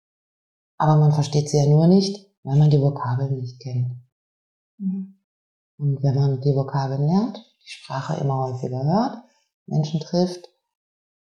aber 0.78 0.96
man 0.96 1.12
versteht 1.12 1.48
sie 1.48 1.58
ja 1.58 1.66
nur 1.66 1.86
nicht, 1.86 2.26
weil 2.42 2.58
man 2.58 2.70
die 2.70 2.80
Vokabeln 2.80 3.34
nicht 3.36 3.60
kennt. 3.60 3.96
Mhm. 4.78 5.18
Und 5.78 6.02
wenn 6.02 6.14
man 6.14 6.40
die 6.40 6.54
Vokabeln 6.54 7.06
lernt, 7.06 7.36
die 7.64 7.70
Sprache 7.70 8.20
immer 8.20 8.36
häufiger 8.36 8.82
hört, 8.82 9.24
Menschen 9.66 10.00
trifft, 10.00 10.48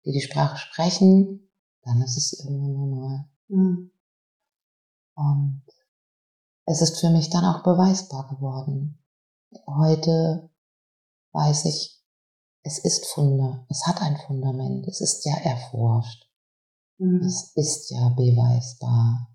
die 0.04 0.12
die 0.12 0.22
Sprache 0.22 0.56
sprechen, 0.56 1.48
dann 1.82 2.02
ist 2.02 2.16
es 2.16 2.44
irgendwann 2.44 2.72
normal. 2.72 3.24
Mhm. 3.48 3.90
Und 5.14 5.62
es 6.64 6.82
ist 6.82 7.00
für 7.00 7.10
mich 7.10 7.30
dann 7.30 7.44
auch 7.44 7.62
beweisbar 7.62 8.28
geworden. 8.28 8.98
Heute 9.66 10.50
weiß 11.32 11.66
ich, 11.66 11.95
es 12.66 12.78
ist 12.80 13.06
Funder, 13.06 13.64
es 13.70 13.86
hat 13.86 14.02
ein 14.02 14.16
Fundament, 14.26 14.88
es 14.88 15.00
ist 15.00 15.24
ja 15.24 15.36
erforscht, 15.36 16.28
mhm. 16.98 17.20
es 17.24 17.52
ist 17.54 17.90
ja 17.90 18.08
beweisbar, 18.08 19.28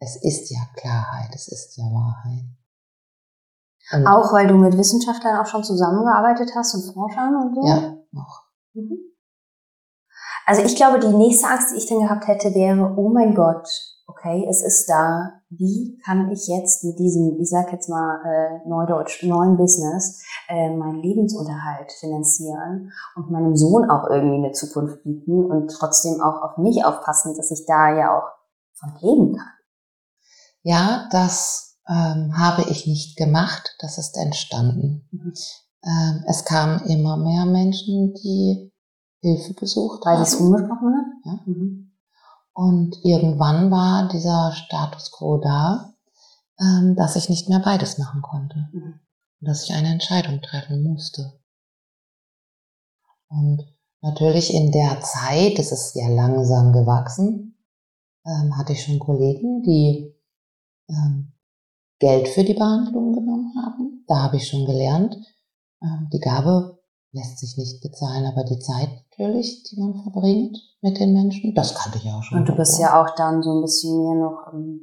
es 0.00 0.16
ist 0.16 0.50
ja 0.50 0.58
Klarheit, 0.74 1.32
es 1.32 1.46
ist 1.46 1.76
ja 1.76 1.84
Wahrheit. 1.84 2.44
Und 3.92 4.06
auch 4.08 4.32
weil 4.32 4.48
du 4.48 4.56
mit 4.56 4.76
Wissenschaftlern 4.76 5.38
auch 5.38 5.46
schon 5.46 5.62
zusammengearbeitet 5.62 6.50
hast 6.56 6.74
und 6.74 6.92
Forschern 6.92 7.36
und 7.36 7.54
so? 7.54 7.66
Ja, 7.68 7.96
noch. 8.10 8.42
Mhm. 8.74 8.98
Also 10.44 10.62
ich 10.62 10.74
glaube, 10.74 10.98
die 10.98 11.14
nächste 11.14 11.46
Angst, 11.46 11.72
die 11.72 11.78
ich 11.78 11.88
dann 11.88 12.00
gehabt 12.00 12.26
hätte, 12.26 12.52
wäre, 12.52 12.94
oh 12.96 13.10
mein 13.10 13.34
Gott, 13.36 13.68
okay, 14.16 14.46
es 14.48 14.62
ist 14.62 14.88
da. 14.88 15.32
Wie 15.50 15.98
kann 16.04 16.30
ich 16.30 16.48
jetzt 16.48 16.84
mit 16.84 16.98
diesem, 16.98 17.38
ich 17.40 17.48
sag 17.48 17.72
jetzt 17.72 17.88
mal 17.88 18.20
äh, 18.24 18.68
Neudeutsch, 18.68 19.22
neuen 19.22 19.56
Business 19.56 20.22
äh, 20.48 20.70
meinen 20.70 21.02
Lebensunterhalt 21.02 21.92
finanzieren 21.92 22.92
und 23.14 23.30
meinem 23.30 23.56
Sohn 23.56 23.88
auch 23.88 24.08
irgendwie 24.10 24.36
eine 24.36 24.52
Zukunft 24.52 25.02
bieten 25.04 25.44
und 25.44 25.68
trotzdem 25.68 26.20
auch 26.20 26.42
auf 26.42 26.58
mich 26.58 26.84
aufpassen, 26.84 27.34
dass 27.36 27.50
ich 27.50 27.64
da 27.66 27.94
ja 27.96 28.18
auch 28.18 28.28
von 28.74 28.92
leben 29.00 29.36
kann? 29.36 29.52
Ja, 30.62 31.08
das 31.12 31.78
ähm, 31.88 32.36
habe 32.36 32.62
ich 32.68 32.86
nicht 32.86 33.16
gemacht. 33.16 33.76
Das 33.78 33.98
ist 33.98 34.16
entstanden. 34.16 35.08
Mhm. 35.12 35.32
Ähm, 35.84 36.24
es 36.26 36.44
kamen 36.44 36.80
immer 36.88 37.16
mehr 37.16 37.46
Menschen, 37.46 38.14
die 38.14 38.72
Hilfe 39.20 39.54
gesucht 39.54 40.04
Weil 40.04 40.16
sie 40.18 40.22
es 40.22 40.34
umgesprochen 40.34 40.94
hat? 40.94 41.06
Ja. 41.24 41.40
Mhm. 41.46 41.85
Und 42.56 43.04
irgendwann 43.04 43.70
war 43.70 44.08
dieser 44.08 44.50
Status 44.52 45.12
quo 45.12 45.36
da, 45.36 45.92
ähm, 46.58 46.96
dass 46.96 47.14
ich 47.14 47.28
nicht 47.28 47.50
mehr 47.50 47.58
beides 47.58 47.98
machen 47.98 48.22
konnte. 48.22 48.70
Mhm. 48.72 49.00
Und 49.40 49.48
dass 49.48 49.64
ich 49.64 49.74
eine 49.74 49.90
Entscheidung 49.90 50.40
treffen 50.40 50.82
musste. 50.82 51.38
Und 53.28 53.62
natürlich 54.00 54.54
in 54.54 54.72
der 54.72 55.02
Zeit, 55.02 55.58
es 55.58 55.70
ist 55.70 55.96
ja 55.96 56.08
langsam 56.08 56.72
gewachsen, 56.72 57.58
ähm, 58.24 58.56
hatte 58.56 58.72
ich 58.72 58.84
schon 58.84 59.00
Kollegen, 59.00 59.62
die 59.62 60.14
ähm, 60.88 61.34
Geld 61.98 62.26
für 62.28 62.42
die 62.42 62.54
Behandlung 62.54 63.12
genommen 63.12 63.52
haben. 63.62 64.02
Da 64.06 64.22
habe 64.22 64.38
ich 64.38 64.48
schon 64.48 64.64
gelernt, 64.64 65.14
die 66.12 66.20
Gabe 66.20 66.75
lässt 67.16 67.38
sich 67.38 67.56
nicht 67.56 67.80
bezahlen, 67.82 68.26
aber 68.26 68.44
die 68.44 68.58
Zeit 68.58 68.88
natürlich, 69.10 69.62
die 69.64 69.80
man 69.80 69.94
verbringt 70.02 70.56
mit 70.82 71.00
den 71.00 71.12
Menschen, 71.14 71.54
das 71.54 71.74
kannte 71.74 71.98
ich 71.98 72.08
auch 72.12 72.22
schon. 72.22 72.38
Und 72.38 72.48
du 72.48 72.54
bist 72.54 72.78
ja 72.78 73.00
auch 73.02 73.14
dann 73.16 73.42
so 73.42 73.50
ein 73.54 73.62
bisschen 73.62 73.98
mehr 74.02 74.14
noch 74.22 74.52
im 74.52 74.80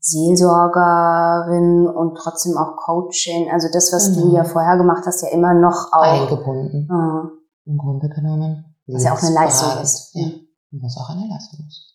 Seelsorgerin 0.00 1.86
und 1.86 2.16
trotzdem 2.16 2.56
auch 2.56 2.76
Coachin. 2.76 3.48
Also 3.52 3.68
das, 3.72 3.92
was 3.92 4.12
Genau. 4.14 4.26
du 4.28 4.34
ja 4.36 4.44
vorher 4.44 4.76
gemacht 4.76 5.02
hast, 5.06 5.22
ja 5.22 5.28
immer 5.28 5.54
noch 5.54 5.92
auch. 5.92 6.02
Eingebunden, 6.02 6.88
Ah, 6.90 7.28
im 7.66 7.78
Grunde 7.78 8.08
genommen. 8.08 8.64
Was 8.86 9.04
ja 9.04 9.14
auch 9.14 9.22
eine 9.22 9.34
Leistung 9.34 9.82
ist. 9.82 10.10
Ja, 10.14 10.26
und 10.72 10.82
was 10.82 10.96
auch 10.98 11.08
eine 11.10 11.26
Leistung 11.28 11.60
ist. 11.66 11.94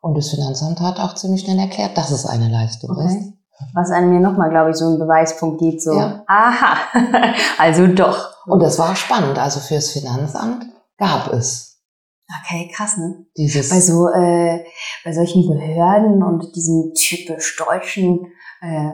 Und 0.00 0.16
das 0.16 0.28
Finanzamt 0.30 0.80
hat 0.80 1.00
auch 1.00 1.14
ziemlich 1.16 1.40
schnell 1.42 1.58
erklärt, 1.58 1.96
dass 1.98 2.10
es 2.12 2.26
eine 2.26 2.48
Leistung 2.48 2.90
ist. 2.98 3.16
okay. 3.16 3.34
Was 3.74 3.90
einem 3.90 4.10
mir 4.10 4.20
nochmal, 4.20 4.50
glaube 4.50 4.70
ich, 4.70 4.76
so 4.76 4.86
einen 4.86 5.00
Beweispunkt 5.00 5.58
gibt, 5.58 5.82
so, 5.82 5.92
Ja. 5.92 6.22
aha, 6.28 6.76
also 7.58 7.88
doch. 7.88 8.27
Und 8.48 8.60
das 8.60 8.78
war 8.78 8.96
spannend. 8.96 9.38
Also 9.38 9.60
fürs 9.60 9.90
Finanzamt 9.92 10.66
gab 10.96 11.32
es 11.32 11.68
Okay, 12.42 12.70
krass, 12.74 12.98
ne? 12.98 13.24
dieses. 13.38 13.70
Bei 13.70 13.80
so, 13.80 14.06
äh, 14.08 14.62
bei 15.02 15.12
solchen 15.14 15.48
Behörden 15.48 16.22
und 16.22 16.54
diesem 16.54 16.92
typisch 16.94 17.56
deutschen, 17.56 18.32
äh, 18.60 18.92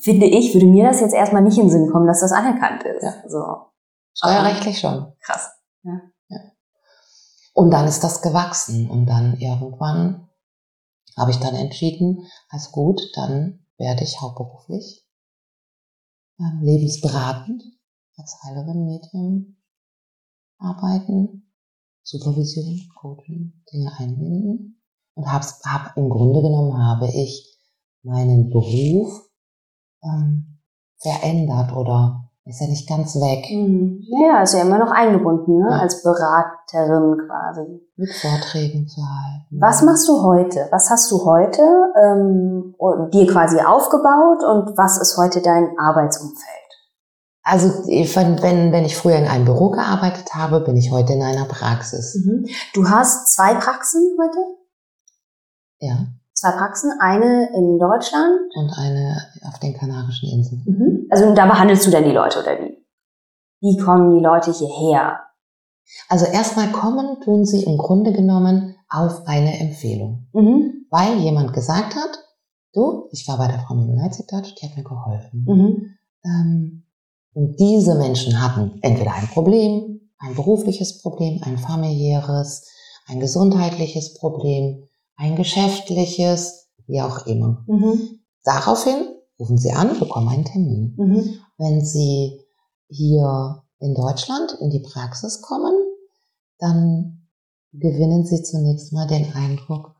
finde 0.00 0.26
ich, 0.26 0.52
würde 0.52 0.66
mir 0.66 0.88
das 0.88 1.00
jetzt 1.00 1.14
erstmal 1.14 1.42
nicht 1.42 1.56
in 1.56 1.66
den 1.66 1.70
Sinn 1.70 1.90
kommen, 1.92 2.08
dass 2.08 2.20
das 2.20 2.32
anerkannt 2.32 2.82
ist. 2.82 3.04
Ja. 3.04 3.14
So, 3.28 3.44
Steuerrechtlich 4.14 4.80
schon. 4.80 5.12
krass. 5.20 5.50
Und 7.52 7.70
dann 7.70 7.86
ist 7.86 8.02
das 8.02 8.22
gewachsen. 8.22 8.90
Und 8.90 9.06
dann 9.06 9.36
irgendwann 9.38 10.28
habe 11.16 11.30
ich 11.30 11.38
dann 11.38 11.54
entschieden, 11.54 12.26
also 12.48 12.70
gut, 12.70 13.00
dann 13.14 13.66
werde 13.76 14.02
ich 14.02 14.20
hauptberuflich 14.20 15.06
ähm, 16.38 16.60
lebensberatend 16.62 17.62
als 18.20 18.36
Heilerin, 18.44 18.84
Medium 18.84 19.56
arbeiten, 20.58 21.50
Supervision, 22.02 22.80
Coaching, 23.00 23.52
Dinge 23.72 23.90
einbinden. 23.98 24.82
Und 25.14 25.32
hab's, 25.32 25.60
hab, 25.64 25.96
im 25.96 26.08
Grunde 26.10 26.42
genommen 26.42 26.76
habe 26.76 27.08
ich 27.08 27.58
meinen 28.02 28.50
Beruf 28.50 29.28
ähm, 30.02 30.58
verändert 30.98 31.74
oder 31.74 32.30
ist 32.44 32.60
ja 32.60 32.66
nicht 32.66 32.88
ganz 32.88 33.14
weg. 33.16 33.46
Mhm. 33.50 34.02
Ja, 34.22 34.42
ist 34.42 34.54
ja 34.54 34.62
immer 34.62 34.78
noch 34.78 34.90
eingebunden, 34.90 35.58
ne? 35.58 35.68
Ja. 35.70 35.78
als 35.78 36.02
Beraterin 36.02 37.26
quasi. 37.26 37.80
mit 37.96 38.10
Vorträgen 38.10 38.88
zu 38.88 39.00
halten. 39.02 39.60
Was 39.60 39.82
machst 39.82 40.08
du 40.08 40.22
heute? 40.22 40.68
Was 40.70 40.90
hast 40.90 41.10
du 41.10 41.24
heute 41.24 41.62
ähm, 42.02 42.74
dir 43.12 43.26
quasi 43.26 43.60
aufgebaut 43.60 44.42
und 44.42 44.76
was 44.76 44.98
ist 44.98 45.16
heute 45.16 45.42
dein 45.42 45.78
Arbeitsumfeld? 45.78 46.69
Also 47.42 47.68
wenn, 47.68 48.42
wenn, 48.42 48.72
wenn 48.72 48.84
ich 48.84 48.96
früher 48.96 49.16
in 49.16 49.26
einem 49.26 49.46
Büro 49.46 49.70
gearbeitet 49.70 50.34
habe, 50.34 50.60
bin 50.60 50.76
ich 50.76 50.90
heute 50.90 51.14
in 51.14 51.22
einer 51.22 51.46
Praxis. 51.46 52.22
Mhm. 52.24 52.46
Du 52.74 52.88
hast 52.88 53.32
zwei 53.34 53.54
Praxen 53.54 54.16
heute? 54.20 54.38
Ja. 55.78 56.06
Zwei 56.34 56.52
Praxen, 56.52 56.92
eine 57.00 57.48
in 57.54 57.78
Deutschland. 57.78 58.40
Und 58.54 58.72
eine 58.78 59.16
auf 59.48 59.58
den 59.58 59.74
Kanarischen 59.74 60.28
Inseln. 60.30 60.62
Mhm. 60.66 61.06
Also 61.10 61.34
da 61.34 61.46
behandelst 61.46 61.86
du 61.86 61.90
dann 61.90 62.04
die 62.04 62.12
Leute 62.12 62.40
oder 62.40 62.58
wie? 62.60 62.76
Wie 63.60 63.76
kommen 63.78 64.18
die 64.18 64.24
Leute 64.24 64.52
hierher? 64.52 65.20
Also 66.08 66.26
erstmal 66.26 66.70
kommen 66.70 67.20
tun 67.20 67.44
sie 67.44 67.64
im 67.64 67.76
Grunde 67.76 68.12
genommen 68.12 68.76
auf 68.88 69.26
eine 69.26 69.58
Empfehlung. 69.60 70.28
Mhm. 70.32 70.86
Weil 70.90 71.18
jemand 71.18 71.52
gesagt 71.52 71.94
hat, 71.94 72.24
du, 72.74 73.08
ich 73.12 73.26
war 73.28 73.38
bei 73.38 73.48
der 73.48 73.60
Frau 73.60 73.74
Mimel-Heizig-Touch, 73.74 74.54
die 74.54 74.68
hat 74.68 74.76
mir 74.76 74.84
geholfen. 74.84 75.44
Mhm. 75.46 75.96
Ähm, 76.24 76.79
und 77.32 77.58
diese 77.60 77.94
Menschen 77.94 78.40
hatten 78.40 78.78
entweder 78.82 79.14
ein 79.14 79.28
Problem, 79.28 80.10
ein 80.18 80.34
berufliches 80.34 81.00
Problem, 81.00 81.40
ein 81.42 81.58
familiäres, 81.58 82.66
ein 83.06 83.20
gesundheitliches 83.20 84.14
Problem, 84.14 84.88
ein 85.16 85.36
geschäftliches, 85.36 86.68
wie 86.86 87.00
auch 87.00 87.26
immer. 87.26 87.64
Mhm. 87.66 88.20
Daraufhin 88.44 89.08
rufen 89.38 89.58
Sie 89.58 89.72
an, 89.72 89.98
bekommen 89.98 90.28
einen 90.28 90.44
Termin. 90.44 90.94
Mhm. 90.96 91.34
Wenn 91.58 91.84
Sie 91.84 92.40
hier 92.88 93.62
in 93.78 93.94
Deutschland 93.94 94.56
in 94.60 94.70
die 94.70 94.80
Praxis 94.80 95.40
kommen, 95.40 95.74
dann 96.58 97.28
gewinnen 97.72 98.24
Sie 98.24 98.42
zunächst 98.42 98.92
mal 98.92 99.06
den 99.06 99.32
Eindruck, 99.32 99.94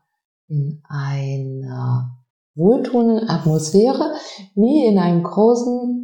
in 0.51 0.83
einer 0.89 2.17
wohltuenden 2.55 3.29
Atmosphäre, 3.29 4.15
wie 4.53 4.85
in 4.85 4.99
einem 4.99 5.23
großen 5.23 6.00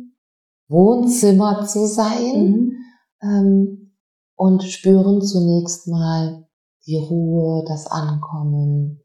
Wohnzimmer 0.70 1.65
zu 1.65 1.88
sein 1.88 2.34
Mhm. 2.34 2.72
ähm, 3.22 3.91
und 4.36 4.63
spüren 4.63 5.22
zunächst 5.22 5.88
mal 5.88 6.45
die 6.86 6.97
Ruhe, 6.97 7.63
das 7.68 7.88
Ankommen, 7.88 9.01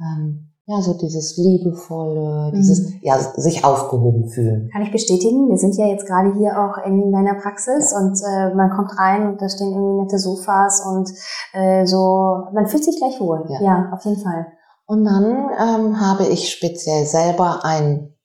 ähm, 0.00 0.52
ja, 0.68 0.80
so 0.82 0.94
dieses 0.94 1.36
liebevolle, 1.36 2.50
dieses, 2.56 2.80
Mhm. 2.90 3.00
ja, 3.02 3.18
sich 3.18 3.64
aufgehoben 3.64 4.28
fühlen. 4.28 4.68
Kann 4.72 4.82
ich 4.82 4.90
bestätigen. 4.90 5.48
Wir 5.48 5.56
sind 5.58 5.76
ja 5.76 5.86
jetzt 5.86 6.06
gerade 6.06 6.34
hier 6.36 6.58
auch 6.58 6.84
in 6.84 7.12
deiner 7.12 7.34
Praxis 7.34 7.92
und 7.92 8.18
äh, 8.28 8.52
man 8.54 8.70
kommt 8.70 8.98
rein 8.98 9.28
und 9.28 9.40
da 9.40 9.48
stehen 9.48 9.70
irgendwie 9.72 10.02
nette 10.02 10.18
Sofas 10.18 10.84
und 10.84 11.08
äh, 11.52 11.86
so, 11.86 12.48
man 12.52 12.66
fühlt 12.66 12.82
sich 12.84 12.96
gleich 12.98 13.20
wohl. 13.20 13.44
Ja. 13.48 13.60
Ja, 13.62 13.90
auf 13.92 14.04
jeden 14.04 14.20
Fall. 14.20 14.46
Und 14.86 15.04
dann 15.04 15.24
ähm, 15.58 16.00
habe 16.00 16.26
ich 16.26 16.50
speziell 16.50 17.06
selber 17.06 17.64
ein 17.64 18.15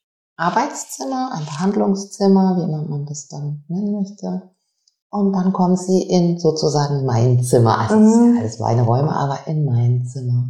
Arbeitszimmer, 0.42 1.32
ein 1.34 1.46
Behandlungszimmer, 1.46 2.58
wie 2.58 2.64
immer 2.64 2.84
man 2.84 3.06
das 3.06 3.28
dann 3.28 3.64
nennen 3.68 3.92
möchte. 3.94 4.50
Und 5.12 5.34
dann 5.34 5.54
kommen 5.54 5.78
sie 5.78 6.02
in 6.02 6.40
sozusagen 6.40 7.06
mein 7.06 7.44
Zimmer. 7.44 7.78
Also 7.78 7.96
Mhm. 7.96 8.38
alles 8.40 8.58
meine 8.58 8.82
Räume, 8.84 9.16
aber 9.16 9.46
in 9.46 9.66
mein 9.66 10.04
Zimmer. 10.06 10.50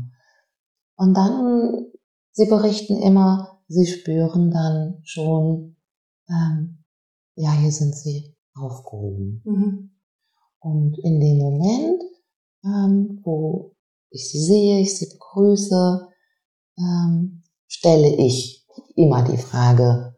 Und 0.96 1.14
dann, 1.16 1.88
sie 2.32 2.46
berichten 2.46 2.98
immer, 3.02 3.60
sie 3.68 3.86
spüren 3.86 4.50
dann 4.52 5.00
schon, 5.04 5.76
ähm, 6.30 6.84
ja, 7.36 7.52
hier 7.52 7.72
sind 7.72 7.94
sie 7.96 8.36
aufgehoben. 8.54 9.42
Mhm. 9.44 9.92
Und 10.60 11.00
in 11.00 11.20
dem 11.20 11.38
Moment, 11.38 12.04
ähm, 12.64 13.20
wo 13.24 13.76
ich 14.10 14.30
sie 14.30 14.40
sehe, 14.40 14.80
ich 14.80 14.98
sie 14.98 15.10
begrüße, 15.10 16.08
ähm, 16.78 17.42
stelle 17.68 18.16
ich 18.16 18.61
immer 18.96 19.24
die 19.24 19.38
Frage, 19.38 20.16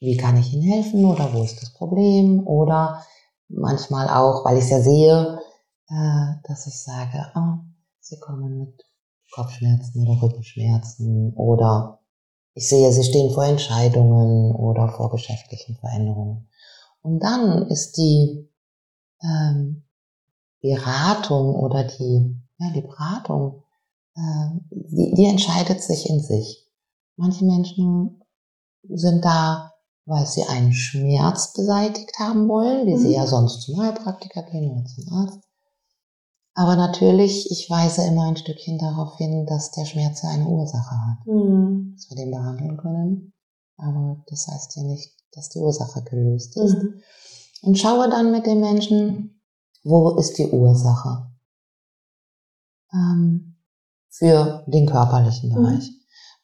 wie 0.00 0.16
kann 0.16 0.36
ich 0.36 0.52
Ihnen 0.52 0.70
helfen 0.70 1.04
oder 1.04 1.32
wo 1.32 1.42
ist 1.42 1.60
das 1.62 1.72
Problem? 1.72 2.46
Oder 2.46 3.04
manchmal 3.48 4.08
auch, 4.08 4.44
weil 4.44 4.58
ich 4.58 4.64
es 4.64 4.70
ja 4.70 4.80
sehe, 4.80 5.40
äh, 5.88 6.48
dass 6.48 6.66
ich 6.66 6.82
sage, 6.82 7.18
ah, 7.34 7.64
Sie 8.00 8.18
kommen 8.18 8.58
mit 8.58 8.84
Kopfschmerzen 9.32 10.06
oder 10.06 10.22
Rückenschmerzen 10.22 11.32
oder 11.34 12.00
ich 12.54 12.68
sehe, 12.68 12.92
Sie 12.92 13.02
stehen 13.02 13.32
vor 13.32 13.44
Entscheidungen 13.44 14.54
oder 14.54 14.88
vor 14.88 15.10
geschäftlichen 15.10 15.76
Veränderungen. 15.76 16.48
Und 17.02 17.20
dann 17.20 17.66
ist 17.68 17.96
die 17.96 18.48
ähm, 19.22 19.84
Beratung 20.60 21.54
oder 21.56 21.84
die, 21.84 22.40
ja, 22.58 22.70
die 22.70 22.82
Beratung, 22.82 23.62
äh, 24.14 24.60
die, 24.70 25.14
die 25.16 25.26
entscheidet 25.26 25.82
sich 25.82 26.08
in 26.08 26.20
sich. 26.20 26.63
Manche 27.16 27.44
Menschen 27.44 28.22
sind 28.88 29.24
da, 29.24 29.72
weil 30.06 30.26
sie 30.26 30.44
einen 30.44 30.72
Schmerz 30.72 31.52
beseitigt 31.52 32.18
haben 32.18 32.48
wollen, 32.48 32.86
wie 32.86 32.96
sie 32.98 33.08
Mhm. 33.08 33.14
ja 33.14 33.26
sonst 33.26 33.62
zum 33.62 33.80
Heilpraktiker 33.80 34.42
gehen 34.42 34.70
oder 34.72 34.84
zum 34.84 35.12
Arzt. 35.12 35.40
Aber 36.56 36.76
natürlich, 36.76 37.50
ich 37.50 37.68
weise 37.68 38.04
immer 38.06 38.24
ein 38.28 38.36
Stückchen 38.36 38.78
darauf 38.78 39.16
hin, 39.16 39.46
dass 39.46 39.72
der 39.72 39.86
Schmerz 39.86 40.22
ja 40.22 40.30
eine 40.30 40.46
Ursache 40.46 40.90
hat, 40.94 41.26
Mhm. 41.26 41.94
dass 41.96 42.10
wir 42.10 42.16
den 42.16 42.30
behandeln 42.30 42.76
können. 42.76 43.32
Aber 43.76 44.22
das 44.28 44.46
heißt 44.46 44.76
ja 44.76 44.82
nicht, 44.84 45.12
dass 45.32 45.48
die 45.48 45.58
Ursache 45.58 46.02
gelöst 46.02 46.56
ist 46.56 46.74
Mhm. 46.76 47.00
und 47.62 47.78
schaue 47.78 48.08
dann 48.08 48.30
mit 48.30 48.46
dem 48.46 48.60
Menschen, 48.60 49.40
wo 49.82 50.10
ist 50.10 50.38
die 50.38 50.48
Ursache 50.48 51.30
ähm, 52.92 53.56
für 54.10 54.62
den 54.68 54.86
körperlichen 54.86 55.50
Mhm. 55.50 55.82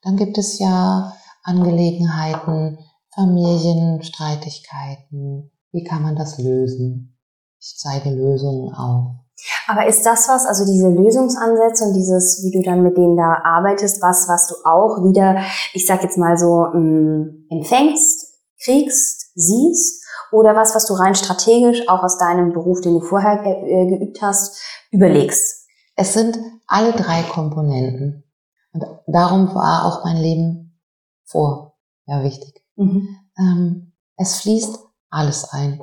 Dann 0.02 0.16
gibt 0.16 0.38
es 0.38 0.58
ja 0.58 1.12
Angelegenheiten, 1.42 2.78
Familienstreitigkeiten. 3.14 5.50
Wie 5.72 5.84
kann 5.84 6.02
man 6.02 6.16
das 6.16 6.38
lösen? 6.38 7.18
Ich 7.60 7.76
zeige 7.78 8.10
Lösungen 8.10 8.74
auf. 8.74 9.20
Aber 9.66 9.86
ist 9.86 10.04
das 10.04 10.28
was, 10.28 10.46
also 10.46 10.66
diese 10.66 10.88
Lösungsansätze 10.88 11.84
und 11.84 11.94
dieses, 11.94 12.42
wie 12.44 12.50
du 12.50 12.62
dann 12.62 12.82
mit 12.82 12.96
denen 12.96 13.16
da 13.16 13.40
arbeitest, 13.44 14.02
was, 14.02 14.28
was 14.28 14.48
du 14.48 14.54
auch 14.64 15.02
wieder, 15.04 15.42
ich 15.72 15.86
sag 15.86 16.02
jetzt 16.02 16.18
mal 16.18 16.36
so, 16.36 16.66
mh, 16.72 17.26
empfängst, 17.50 18.34
kriegst, 18.62 19.30
siehst 19.34 20.04
oder 20.32 20.54
was, 20.54 20.74
was 20.74 20.86
du 20.86 20.94
rein 20.94 21.14
strategisch 21.14 21.88
auch 21.88 22.02
aus 22.02 22.18
deinem 22.18 22.52
Beruf, 22.52 22.80
den 22.80 22.94
du 22.94 23.00
vorher 23.00 23.42
äh, 23.44 23.86
geübt 23.86 24.20
hast, 24.22 24.60
überlegst? 24.90 25.66
Es 25.96 26.14
sind 26.14 26.38
alle 26.66 26.92
drei 26.92 27.22
Komponenten. 27.22 28.24
Und 28.72 28.84
darum 29.06 29.54
war 29.54 29.86
auch 29.86 30.04
mein 30.04 30.18
Leben 30.18 30.80
vor 31.24 31.70
ja 32.06 32.22
wichtig. 32.22 32.62
Mhm. 32.76 33.16
Ähm, 33.38 33.92
es 34.16 34.40
fließt 34.40 34.78
alles 35.10 35.44
ein. 35.50 35.80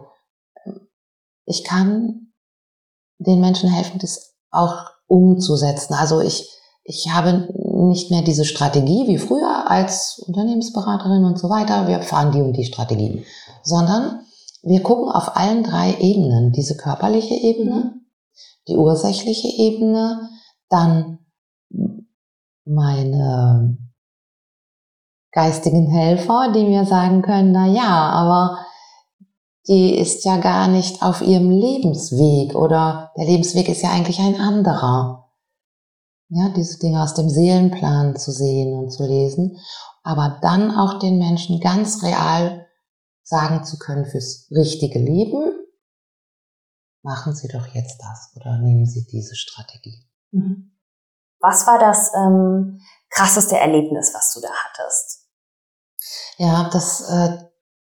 Ich 1.45 1.63
kann 1.63 2.33
den 3.19 3.39
Menschen 3.39 3.69
helfen, 3.69 3.99
das 3.99 4.35
auch 4.51 4.85
umzusetzen. 5.07 5.93
Also 5.93 6.21
ich, 6.21 6.49
ich 6.83 7.09
habe 7.11 7.49
nicht 7.87 8.11
mehr 8.11 8.21
diese 8.21 8.45
Strategie 8.45 9.07
wie 9.07 9.17
früher 9.17 9.69
als 9.69 10.19
Unternehmensberaterin 10.19 11.23
und 11.23 11.39
so 11.39 11.49
weiter. 11.49 11.87
Wir 11.87 12.01
fahren 12.01 12.31
die 12.31 12.41
und 12.41 12.53
die 12.53 12.65
Strategie, 12.65 13.25
sondern 13.63 14.21
wir 14.63 14.83
gucken 14.83 15.09
auf 15.09 15.35
allen 15.35 15.63
drei 15.63 15.95
Ebenen. 15.99 16.51
Diese 16.51 16.75
körperliche 16.75 17.35
Ebene, 17.35 18.01
die 18.67 18.75
ursächliche 18.75 19.47
Ebene, 19.47 20.29
dann 20.69 21.16
meine 22.67 23.77
geistigen 25.31 25.87
Helfer, 25.87 26.51
die 26.53 26.65
mir 26.65 26.85
sagen 26.85 27.21
können, 27.21 27.51
na 27.51 27.67
ja, 27.67 28.09
aber 28.09 28.59
die 29.67 29.97
ist 29.97 30.23
ja 30.25 30.37
gar 30.37 30.67
nicht 30.67 31.01
auf 31.01 31.21
ihrem 31.21 31.51
Lebensweg 31.51 32.55
oder 32.55 33.11
der 33.17 33.25
Lebensweg 33.25 33.67
ist 33.69 33.81
ja 33.81 33.91
eigentlich 33.91 34.19
ein 34.19 34.39
anderer. 34.39 35.29
Ja, 36.29 36.49
diese 36.49 36.79
Dinge 36.79 37.03
aus 37.03 37.13
dem 37.13 37.29
Seelenplan 37.29 38.17
zu 38.17 38.31
sehen 38.31 38.73
und 38.73 38.91
zu 38.91 39.05
lesen, 39.05 39.57
aber 40.03 40.39
dann 40.41 40.71
auch 40.71 40.99
den 40.99 41.17
Menschen 41.17 41.59
ganz 41.59 42.03
real 42.03 42.65
sagen 43.23 43.65
zu 43.65 43.77
können 43.77 44.05
fürs 44.05 44.47
richtige 44.51 44.99
Leben, 44.99 45.53
machen 47.01 47.35
Sie 47.35 47.47
doch 47.47 47.67
jetzt 47.67 48.01
das 48.01 48.31
oder 48.35 48.57
nehmen 48.57 48.85
Sie 48.85 49.05
diese 49.05 49.35
Strategie. 49.35 50.05
Mhm. 50.31 50.76
Was 51.39 51.67
war 51.67 51.79
das 51.79 52.11
ähm, 52.15 52.81
krasseste 53.09 53.57
Erlebnis, 53.57 54.13
was 54.13 54.33
du 54.33 54.41
da 54.41 54.49
hattest? 54.49 55.27
Ja, 56.37 56.69
das 56.71 57.01
äh, 57.09 57.37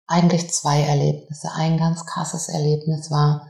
eigentlich 0.08 0.52
zwei 0.52 0.82
Erlebnisse. 0.82 1.50
Ein 1.56 1.78
ganz 1.78 2.06
krasses 2.06 2.50
Erlebnis 2.50 3.10
war, 3.12 3.48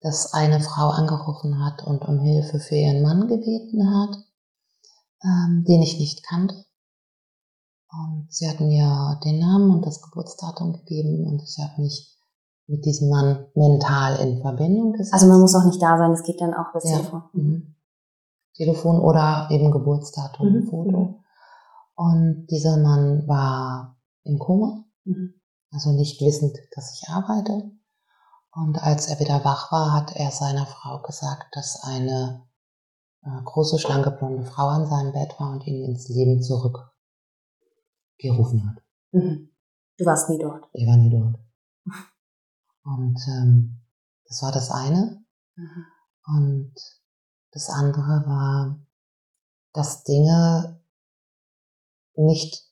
dass 0.00 0.34
eine 0.34 0.60
Frau 0.60 0.90
angerufen 0.90 1.64
hat 1.64 1.82
und 1.82 2.04
um 2.04 2.20
Hilfe 2.20 2.58
für 2.58 2.74
ihren 2.74 3.02
Mann 3.02 3.26
gebeten 3.26 3.90
hat, 3.90 4.16
ähm, 5.22 5.64
den 5.66 5.82
ich 5.82 5.98
nicht 5.98 6.26
kannte. 6.26 6.54
Und 7.90 8.26
sie 8.30 8.48
hat 8.48 8.60
mir 8.60 9.18
den 9.24 9.38
Namen 9.38 9.70
und 9.70 9.86
das 9.86 10.02
Geburtsdatum 10.02 10.72
gegeben 10.72 11.26
und 11.26 11.42
ich 11.42 11.56
habe 11.58 11.80
mich 11.80 12.14
mit 12.66 12.84
diesem 12.84 13.08
Mann 13.08 13.46
mental 13.54 14.16
in 14.16 14.40
Verbindung 14.40 14.92
gesetzt. 14.92 15.14
Also 15.14 15.26
man 15.26 15.40
muss 15.40 15.54
auch 15.54 15.64
nicht 15.64 15.80
da 15.80 15.96
sein, 15.96 16.12
es 16.12 16.22
geht 16.22 16.40
dann 16.40 16.54
auch 16.54 16.72
bis 16.72 16.90
ja. 16.90 16.96
Telefon. 16.96 17.22
Mhm. 17.32 17.74
Telefon 18.54 19.00
oder 19.00 19.48
eben 19.50 19.70
Geburtsdatum, 19.70 20.52
mhm. 20.52 20.66
Foto. 20.68 21.20
Und 21.94 22.46
dieser 22.50 22.76
Mann 22.76 23.26
war 23.28 23.96
im 24.24 24.38
Koma. 24.38 24.84
Mhm 25.04 25.34
also 25.74 25.92
nicht 25.92 26.20
wissend, 26.20 26.56
dass 26.74 26.94
ich 26.94 27.08
arbeite. 27.08 27.72
Und 28.52 28.78
als 28.78 29.08
er 29.08 29.18
wieder 29.18 29.44
wach 29.44 29.72
war, 29.72 29.92
hat 29.92 30.14
er 30.14 30.30
seiner 30.30 30.66
Frau 30.66 31.02
gesagt, 31.02 31.56
dass 31.56 31.82
eine 31.82 32.46
äh, 33.22 33.42
große, 33.44 33.80
schlanke, 33.80 34.12
blonde 34.12 34.44
Frau 34.44 34.68
an 34.68 34.86
seinem 34.86 35.12
Bett 35.12 35.34
war 35.40 35.50
und 35.50 35.66
ihn 35.66 35.84
ins 35.84 36.08
Leben 36.08 36.40
zurückgerufen 36.40 36.92
hat. 38.70 38.80
Mhm. 39.10 39.50
Du 39.98 40.06
warst 40.06 40.30
nie 40.30 40.38
dort. 40.38 40.68
Ich 40.72 40.86
war 40.86 40.96
nie 40.96 41.10
dort. 41.10 41.40
Und 42.84 43.18
ähm, 43.28 43.80
das 44.28 44.42
war 44.42 44.52
das 44.52 44.70
eine. 44.70 45.24
Mhm. 45.56 45.86
Und 46.26 46.74
das 47.54 47.70
andere 47.70 48.24
war, 48.26 48.78
dass 49.72 50.02
Dinge 50.02 50.80
nicht 52.16 52.64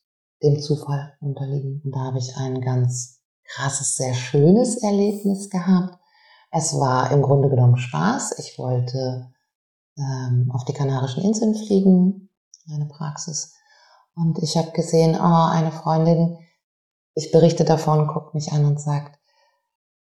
dem 0.43 0.59
Zufall 0.61 1.13
unterliegen. 1.21 1.81
Und 1.83 1.95
da 1.95 2.01
habe 2.01 2.19
ich 2.19 2.35
ein 2.37 2.61
ganz 2.61 3.21
krasses, 3.45 3.95
sehr 3.95 4.13
schönes 4.13 4.83
Erlebnis 4.83 5.49
gehabt. 5.49 5.97
Es 6.51 6.73
war 6.73 7.11
im 7.11 7.21
Grunde 7.21 7.49
genommen 7.49 7.77
Spaß. 7.77 8.37
Ich 8.39 8.59
wollte 8.59 9.31
ähm, 9.97 10.51
auf 10.53 10.65
die 10.65 10.73
Kanarischen 10.73 11.23
Inseln 11.23 11.55
fliegen, 11.55 12.29
meine 12.65 12.85
Praxis. 12.85 13.53
Und 14.15 14.37
ich 14.39 14.57
habe 14.57 14.71
gesehen, 14.71 15.15
oh, 15.15 15.47
eine 15.49 15.71
Freundin, 15.71 16.37
ich 17.15 17.31
berichte 17.31 17.63
davon, 17.63 18.07
guckt 18.07 18.33
mich 18.33 18.51
an 18.51 18.65
und 18.65 18.79
sagt, 18.79 19.17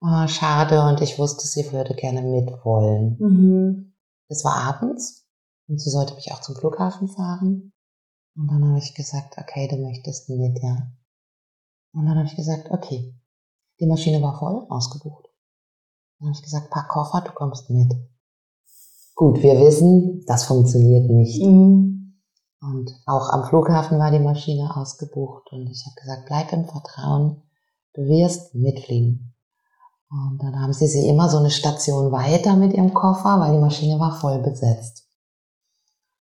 oh, 0.01 0.27
schade, 0.27 0.83
und 0.83 1.01
ich 1.01 1.17
wusste, 1.17 1.47
sie 1.47 1.71
würde 1.71 1.95
gerne 1.95 2.21
mitwollen. 2.21 3.17
Mhm. 3.19 3.86
Es 4.29 4.43
war 4.43 4.55
abends 4.55 5.25
und 5.67 5.79
sie 5.79 5.89
sollte 5.89 6.15
mich 6.15 6.31
auch 6.31 6.41
zum 6.41 6.55
Flughafen 6.55 7.07
fahren. 7.07 7.73
Und 8.35 8.47
dann 8.51 8.65
habe 8.67 8.79
ich 8.79 8.93
gesagt, 8.93 9.37
okay, 9.37 9.67
du 9.67 9.77
möchtest 9.77 10.29
mit, 10.29 10.61
ja. 10.61 10.91
Und 11.93 12.05
dann 12.05 12.17
habe 12.17 12.27
ich 12.27 12.35
gesagt, 12.35 12.69
okay. 12.71 13.15
Die 13.79 13.87
Maschine 13.87 14.21
war 14.21 14.37
voll, 14.37 14.65
ausgebucht. 14.69 15.27
Dann 16.19 16.29
habe 16.29 16.35
ich 16.35 16.43
gesagt, 16.43 16.69
pack 16.69 16.89
Koffer, 16.89 17.21
du 17.21 17.31
kommst 17.31 17.69
mit. 17.69 17.93
Gut, 19.15 19.41
wir 19.41 19.59
wissen, 19.59 20.23
das 20.27 20.45
funktioniert 20.45 21.09
nicht. 21.09 21.41
Mhm. 21.43 22.21
Und 22.61 22.91
auch 23.05 23.29
am 23.29 23.45
Flughafen 23.45 23.99
war 23.99 24.11
die 24.11 24.19
Maschine 24.19 24.75
ausgebucht 24.75 25.51
und 25.51 25.67
ich 25.69 25.85
habe 25.85 25.95
gesagt, 25.99 26.25
bleib 26.25 26.51
im 26.53 26.65
Vertrauen, 26.65 27.43
du 27.93 28.01
wirst 28.03 28.55
mitfliegen. 28.55 29.26
Und 30.09 30.41
dann 30.41 30.61
haben 30.61 30.73
sie 30.73 30.87
sie 30.87 31.07
immer 31.07 31.29
so 31.29 31.37
eine 31.37 31.49
Station 31.49 32.11
weiter 32.11 32.55
mit 32.55 32.73
ihrem 32.73 32.93
Koffer, 32.93 33.39
weil 33.39 33.51
die 33.51 33.59
Maschine 33.59 33.99
war 33.99 34.15
voll 34.15 34.39
besetzt. 34.39 35.07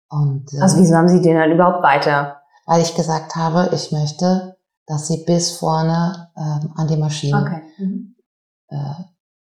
Und, 0.08 0.52
äh, 0.54 0.60
also 0.60 0.78
wieso 0.78 0.94
haben 0.94 1.08
Sie 1.08 1.20
den 1.20 1.36
dann 1.36 1.50
überhaupt 1.50 1.82
weiter? 1.82 2.40
Weil 2.66 2.80
ich 2.80 2.94
gesagt 2.94 3.36
habe, 3.36 3.70
ich 3.74 3.92
möchte, 3.92 4.56
dass 4.86 5.08
sie 5.08 5.24
bis 5.24 5.56
vorne 5.56 6.30
ähm, 6.36 6.72
an 6.76 6.88
die 6.88 6.96
Maschine. 6.96 7.40
Okay. 7.40 7.62
Mhm. 7.78 8.16
Äh, 8.68 9.04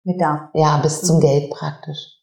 Mit 0.05 0.21
da. 0.21 0.51
Ja, 0.55 0.77
bis 0.79 1.03
zum 1.03 1.17
mhm. 1.17 1.21
Gate 1.21 1.51
praktisch. 1.51 2.19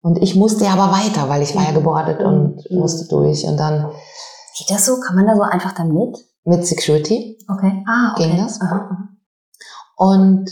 Und 0.00 0.20
ich 0.22 0.34
musste 0.34 0.64
ja 0.64 0.72
aber 0.72 0.92
weiter, 0.92 1.28
weil 1.28 1.42
ich 1.42 1.54
war 1.54 1.62
ja 1.62 1.70
mhm. 1.70 1.76
gebordet 1.76 2.20
und 2.20 2.68
mhm. 2.68 2.78
musste 2.78 3.08
durch. 3.08 3.44
Und 3.44 3.56
dann. 3.58 3.90
Geht 4.56 4.70
das 4.70 4.86
so? 4.86 5.00
Kann 5.00 5.16
man 5.16 5.26
da 5.26 5.34
so 5.34 5.42
einfach 5.42 5.72
dann 5.72 5.92
mit? 5.92 6.16
Mit 6.44 6.66
Security. 6.66 7.38
Okay. 7.48 7.84
Ah, 7.86 8.12
okay. 8.12 8.28
Ging 8.28 8.36
das. 8.38 8.60
Aha. 8.60 9.08
Und 9.96 10.50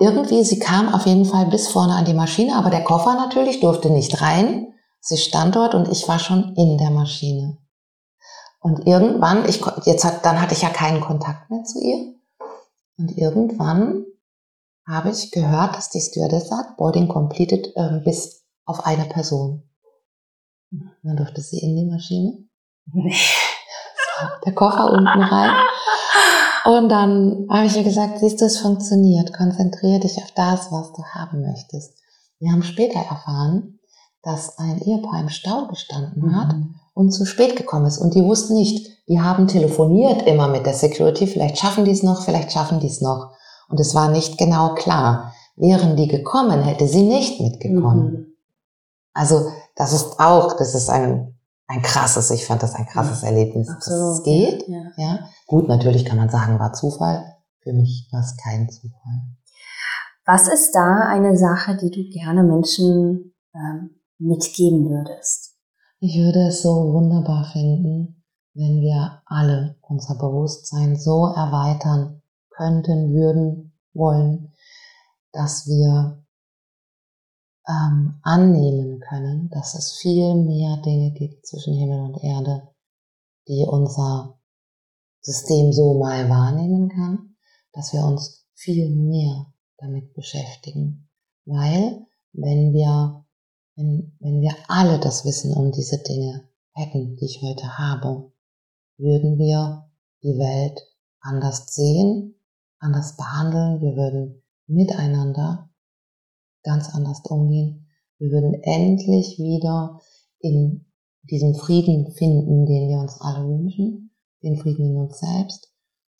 irgendwie, 0.00 0.44
sie 0.44 0.58
kam 0.58 0.92
auf 0.94 1.06
jeden 1.06 1.24
Fall 1.24 1.46
bis 1.46 1.68
vorne 1.68 1.94
an 1.94 2.04
die 2.04 2.14
Maschine, 2.14 2.56
aber 2.56 2.70
der 2.70 2.84
Koffer 2.84 3.14
natürlich 3.14 3.60
durfte 3.60 3.90
nicht 3.90 4.20
rein. 4.20 4.74
Sie 5.00 5.16
stand 5.16 5.56
dort 5.56 5.74
und 5.74 5.88
ich 5.88 6.06
war 6.08 6.18
schon 6.18 6.54
in 6.56 6.78
der 6.78 6.90
Maschine. 6.90 7.58
Und 8.60 8.86
irgendwann, 8.86 9.48
ich, 9.48 9.64
jetzt 9.84 10.04
hat, 10.04 10.24
dann 10.24 10.40
hatte 10.40 10.54
ich 10.54 10.62
ja 10.62 10.70
keinen 10.70 11.00
Kontakt 11.00 11.50
mehr 11.50 11.64
zu 11.64 11.80
ihr. 11.80 12.14
Und 12.98 13.16
irgendwann 13.16 14.04
habe 14.86 15.10
ich 15.10 15.30
gehört, 15.30 15.76
dass 15.76 15.90
die 15.90 16.00
Stewardess 16.00 16.48
sagt, 16.48 16.76
Boarding 16.76 17.08
completed 17.08 17.72
äh, 17.76 18.00
bis 18.04 18.44
auf 18.64 18.84
eine 18.84 19.04
Person. 19.04 19.62
Und 20.70 20.92
dann 21.02 21.16
durfte 21.16 21.40
sie 21.40 21.58
in 21.58 21.76
die 21.76 21.86
Maschine. 21.86 22.44
Der 24.44 24.52
Koffer 24.54 24.90
unten 24.90 25.22
rein. 25.22 25.54
Und 26.68 26.90
dann 26.90 27.46
habe 27.48 27.64
ich 27.64 27.78
ihr 27.78 27.82
gesagt, 27.82 28.18
siehst 28.18 28.42
du, 28.42 28.44
es 28.44 28.58
funktioniert. 28.58 29.32
Konzentriere 29.32 30.00
dich 30.00 30.18
auf 30.18 30.30
das, 30.32 30.70
was 30.70 30.92
du 30.92 31.02
haben 31.02 31.40
möchtest. 31.40 31.94
Wir 32.40 32.52
haben 32.52 32.62
später 32.62 32.98
erfahren, 32.98 33.78
dass 34.22 34.58
ein 34.58 34.78
Ehepaar 34.82 35.22
im 35.22 35.30
Stau 35.30 35.66
gestanden 35.68 36.24
mhm. 36.26 36.36
hat 36.36 36.54
und 36.92 37.12
zu 37.12 37.24
spät 37.24 37.56
gekommen 37.56 37.86
ist. 37.86 37.96
Und 37.96 38.14
die 38.14 38.22
wussten 38.22 38.52
nicht, 38.52 38.86
die 39.08 39.18
haben 39.18 39.48
telefoniert 39.48 40.26
immer 40.26 40.48
mit 40.48 40.66
der 40.66 40.74
Security, 40.74 41.26
vielleicht 41.26 41.56
schaffen 41.56 41.86
die 41.86 41.90
es 41.92 42.02
noch, 42.02 42.20
vielleicht 42.20 42.52
schaffen 42.52 42.80
die 42.80 42.88
es 42.88 43.00
noch. 43.00 43.30
Und 43.70 43.80
es 43.80 43.94
war 43.94 44.10
nicht 44.10 44.36
genau 44.36 44.74
klar. 44.74 45.32
Wären 45.56 45.96
die 45.96 46.06
gekommen, 46.06 46.60
hätte 46.60 46.86
sie 46.86 47.02
nicht 47.02 47.40
mitgekommen. 47.40 48.12
Mhm. 48.12 48.26
Also 49.14 49.50
das 49.74 49.94
ist 49.94 50.20
auch, 50.20 50.58
das 50.58 50.74
ist 50.74 50.90
ein, 50.90 51.37
ein 51.68 51.82
krasses, 51.82 52.30
ich 52.30 52.46
fand 52.46 52.62
das 52.62 52.74
ein 52.74 52.86
krasses 52.86 53.22
ja, 53.22 53.28
Erlebnis, 53.28 53.68
absolut. 53.68 54.00
dass 54.00 54.18
es 54.18 54.24
geht. 54.24 54.68
Ja, 54.68 54.90
ja. 54.96 55.28
Gut, 55.46 55.68
natürlich 55.68 56.04
kann 56.04 56.16
man 56.16 56.30
sagen, 56.30 56.58
war 56.58 56.72
Zufall. 56.72 57.36
Für 57.62 57.72
mich 57.72 58.08
war 58.10 58.20
es 58.20 58.36
kein 58.42 58.68
Zufall. 58.70 59.22
Was 60.24 60.48
ist 60.48 60.72
da 60.72 61.06
eine 61.08 61.36
Sache, 61.36 61.76
die 61.76 61.90
du 61.90 62.08
gerne 62.10 62.42
Menschen 62.42 63.34
ähm, 63.54 63.90
mitgeben 64.18 64.88
würdest? 64.88 65.56
Ich 66.00 66.16
würde 66.16 66.48
es 66.48 66.62
so 66.62 66.92
wunderbar 66.92 67.50
finden, 67.52 68.24
wenn 68.54 68.80
wir 68.80 69.22
alle 69.26 69.76
unser 69.82 70.14
Bewusstsein 70.14 70.96
so 70.96 71.26
erweitern 71.26 72.22
könnten, 72.50 73.12
würden, 73.12 73.72
wollen, 73.92 74.52
dass 75.32 75.66
wir 75.66 76.24
ähm, 77.68 78.18
annehmen 78.22 78.97
können, 79.08 79.48
dass 79.50 79.74
es 79.74 79.92
viel 79.92 80.34
mehr 80.34 80.76
Dinge 80.78 81.12
gibt 81.12 81.46
zwischen 81.46 81.74
Himmel 81.74 82.00
und 82.00 82.22
Erde, 82.22 82.68
die 83.48 83.64
unser 83.68 84.38
System 85.20 85.72
so 85.72 85.98
mal 85.98 86.28
wahrnehmen 86.28 86.88
kann, 86.88 87.36
dass 87.72 87.92
wir 87.92 88.04
uns 88.04 88.46
viel 88.54 88.90
mehr 88.90 89.52
damit 89.78 90.14
beschäftigen. 90.14 91.08
Weil 91.44 92.06
wenn 92.32 92.72
wir 92.72 93.24
wenn, 93.78 94.12
wenn 94.18 94.40
wir 94.40 94.56
alle 94.66 94.98
das 94.98 95.24
Wissen 95.24 95.54
um 95.54 95.70
diese 95.70 95.98
Dinge 95.98 96.48
hätten, 96.72 97.16
die 97.16 97.26
ich 97.26 97.40
heute 97.42 97.78
habe, 97.78 98.32
würden 98.96 99.38
wir 99.38 99.88
die 100.24 100.36
Welt 100.36 100.80
anders 101.20 101.72
sehen, 101.72 102.34
anders 102.80 103.16
behandeln, 103.16 103.80
wir 103.80 103.94
würden 103.94 104.42
miteinander 104.66 105.70
ganz 106.64 106.92
anders 106.92 107.20
umgehen, 107.20 107.87
wir 108.18 108.30
würden 108.30 108.54
endlich 108.62 109.38
wieder 109.38 110.00
in 110.40 110.86
diesen 111.22 111.54
Frieden 111.54 112.10
finden, 112.12 112.66
den 112.66 112.88
wir 112.88 112.98
uns 112.98 113.20
alle 113.20 113.46
wünschen, 113.46 114.14
den 114.42 114.56
Frieden 114.56 114.86
in 114.86 114.96
uns 114.96 115.18
selbst. 115.18 115.68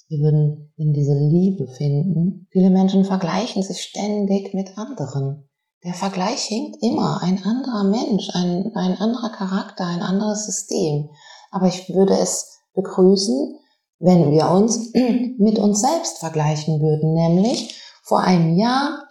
Wir 0.08 0.20
würden 0.20 0.72
in 0.76 0.92
diese 0.92 1.14
Liebe 1.14 1.66
finden. 1.66 2.46
Viele 2.50 2.70
Menschen 2.70 3.04
vergleichen 3.04 3.62
sich 3.62 3.82
ständig 3.82 4.54
mit 4.54 4.78
anderen. 4.78 5.48
Der 5.84 5.94
Vergleich 5.94 6.42
hinkt 6.42 6.82
immer. 6.82 7.22
Ein 7.22 7.42
anderer 7.44 7.84
Mensch, 7.84 8.30
ein, 8.32 8.72
ein 8.74 8.96
anderer 8.96 9.30
Charakter, 9.30 9.84
ein 9.84 10.00
anderes 10.00 10.46
System. 10.46 11.10
Aber 11.50 11.66
ich 11.66 11.88
würde 11.90 12.14
es 12.14 12.60
begrüßen, 12.74 13.56
wenn 13.98 14.30
wir 14.30 14.50
uns 14.50 14.92
mit 15.38 15.58
uns 15.58 15.80
selbst 15.80 16.18
vergleichen 16.18 16.80
würden. 16.80 17.14
Nämlich 17.14 17.80
vor 18.02 18.20
einem 18.20 18.56
Jahr 18.56 19.02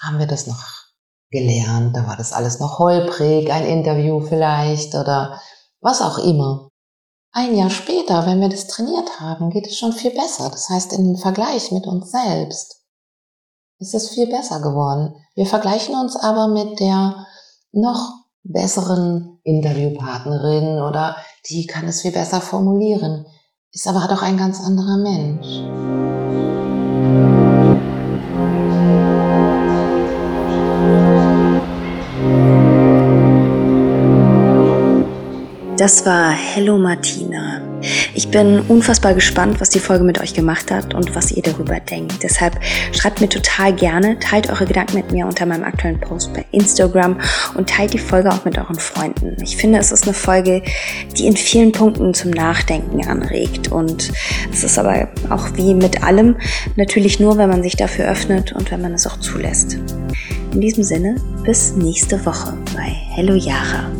haben 0.00 0.18
wir 0.18 0.26
das 0.26 0.46
noch 0.46 0.83
gelernt, 1.34 1.94
da 1.94 2.06
war 2.06 2.16
das 2.16 2.32
alles 2.32 2.60
noch 2.60 2.78
holprig, 2.78 3.52
ein 3.52 3.66
Interview 3.66 4.20
vielleicht 4.20 4.94
oder 4.94 5.38
was 5.82 6.00
auch 6.00 6.18
immer. 6.18 6.70
Ein 7.32 7.56
Jahr 7.56 7.68
später, 7.68 8.26
wenn 8.26 8.40
wir 8.40 8.48
das 8.48 8.68
trainiert 8.68 9.20
haben, 9.20 9.50
geht 9.50 9.66
es 9.66 9.76
schon 9.76 9.92
viel 9.92 10.12
besser. 10.12 10.48
Das 10.50 10.70
heißt, 10.70 10.92
im 10.92 11.16
Vergleich 11.16 11.72
mit 11.72 11.86
uns 11.86 12.12
selbst 12.12 12.80
ist 13.80 13.94
es 13.94 14.10
viel 14.10 14.28
besser 14.28 14.60
geworden. 14.60 15.16
Wir 15.34 15.46
vergleichen 15.46 15.96
uns 15.96 16.16
aber 16.16 16.46
mit 16.46 16.78
der 16.78 17.26
noch 17.72 18.12
besseren 18.44 19.40
Interviewpartnerin 19.42 20.78
oder 20.80 21.16
die 21.50 21.66
kann 21.66 21.88
es 21.88 22.02
viel 22.02 22.12
besser 22.12 22.40
formulieren, 22.40 23.26
ist 23.72 23.88
aber 23.88 24.06
doch 24.06 24.22
ein 24.22 24.36
ganz 24.36 24.60
anderer 24.60 24.98
Mensch. 24.98 26.13
Das 35.84 36.06
war 36.06 36.30
Hello 36.30 36.78
Martina. 36.78 37.60
Ich 38.14 38.28
bin 38.28 38.60
unfassbar 38.68 39.12
gespannt, 39.12 39.60
was 39.60 39.68
die 39.68 39.80
Folge 39.80 40.02
mit 40.02 40.18
euch 40.18 40.32
gemacht 40.32 40.70
hat 40.70 40.94
und 40.94 41.14
was 41.14 41.30
ihr 41.30 41.42
darüber 41.42 41.78
denkt. 41.78 42.22
Deshalb 42.22 42.58
schreibt 42.92 43.20
mir 43.20 43.28
total 43.28 43.74
gerne, 43.74 44.18
teilt 44.18 44.48
eure 44.48 44.64
Gedanken 44.64 44.96
mit 44.96 45.12
mir 45.12 45.26
unter 45.26 45.44
meinem 45.44 45.62
aktuellen 45.62 46.00
Post 46.00 46.32
bei 46.32 46.46
Instagram 46.52 47.20
und 47.54 47.68
teilt 47.68 47.92
die 47.92 47.98
Folge 47.98 48.30
auch 48.30 48.46
mit 48.46 48.56
euren 48.56 48.78
Freunden. 48.78 49.36
Ich 49.42 49.58
finde, 49.58 49.78
es 49.78 49.92
ist 49.92 50.04
eine 50.04 50.14
Folge, 50.14 50.62
die 51.18 51.26
in 51.26 51.36
vielen 51.36 51.72
Punkten 51.72 52.14
zum 52.14 52.30
Nachdenken 52.30 53.06
anregt 53.06 53.70
und 53.70 54.10
es 54.50 54.64
ist 54.64 54.78
aber 54.78 55.08
auch 55.28 55.54
wie 55.56 55.74
mit 55.74 56.02
allem 56.02 56.36
natürlich 56.76 57.20
nur, 57.20 57.36
wenn 57.36 57.50
man 57.50 57.62
sich 57.62 57.76
dafür 57.76 58.06
öffnet 58.06 58.52
und 58.52 58.70
wenn 58.70 58.80
man 58.80 58.94
es 58.94 59.06
auch 59.06 59.18
zulässt. 59.18 59.76
In 60.50 60.62
diesem 60.62 60.82
Sinne, 60.82 61.16
bis 61.44 61.74
nächste 61.74 62.24
Woche 62.24 62.56
bei 62.74 62.90
Hello 63.14 63.34
Yara. 63.34 63.90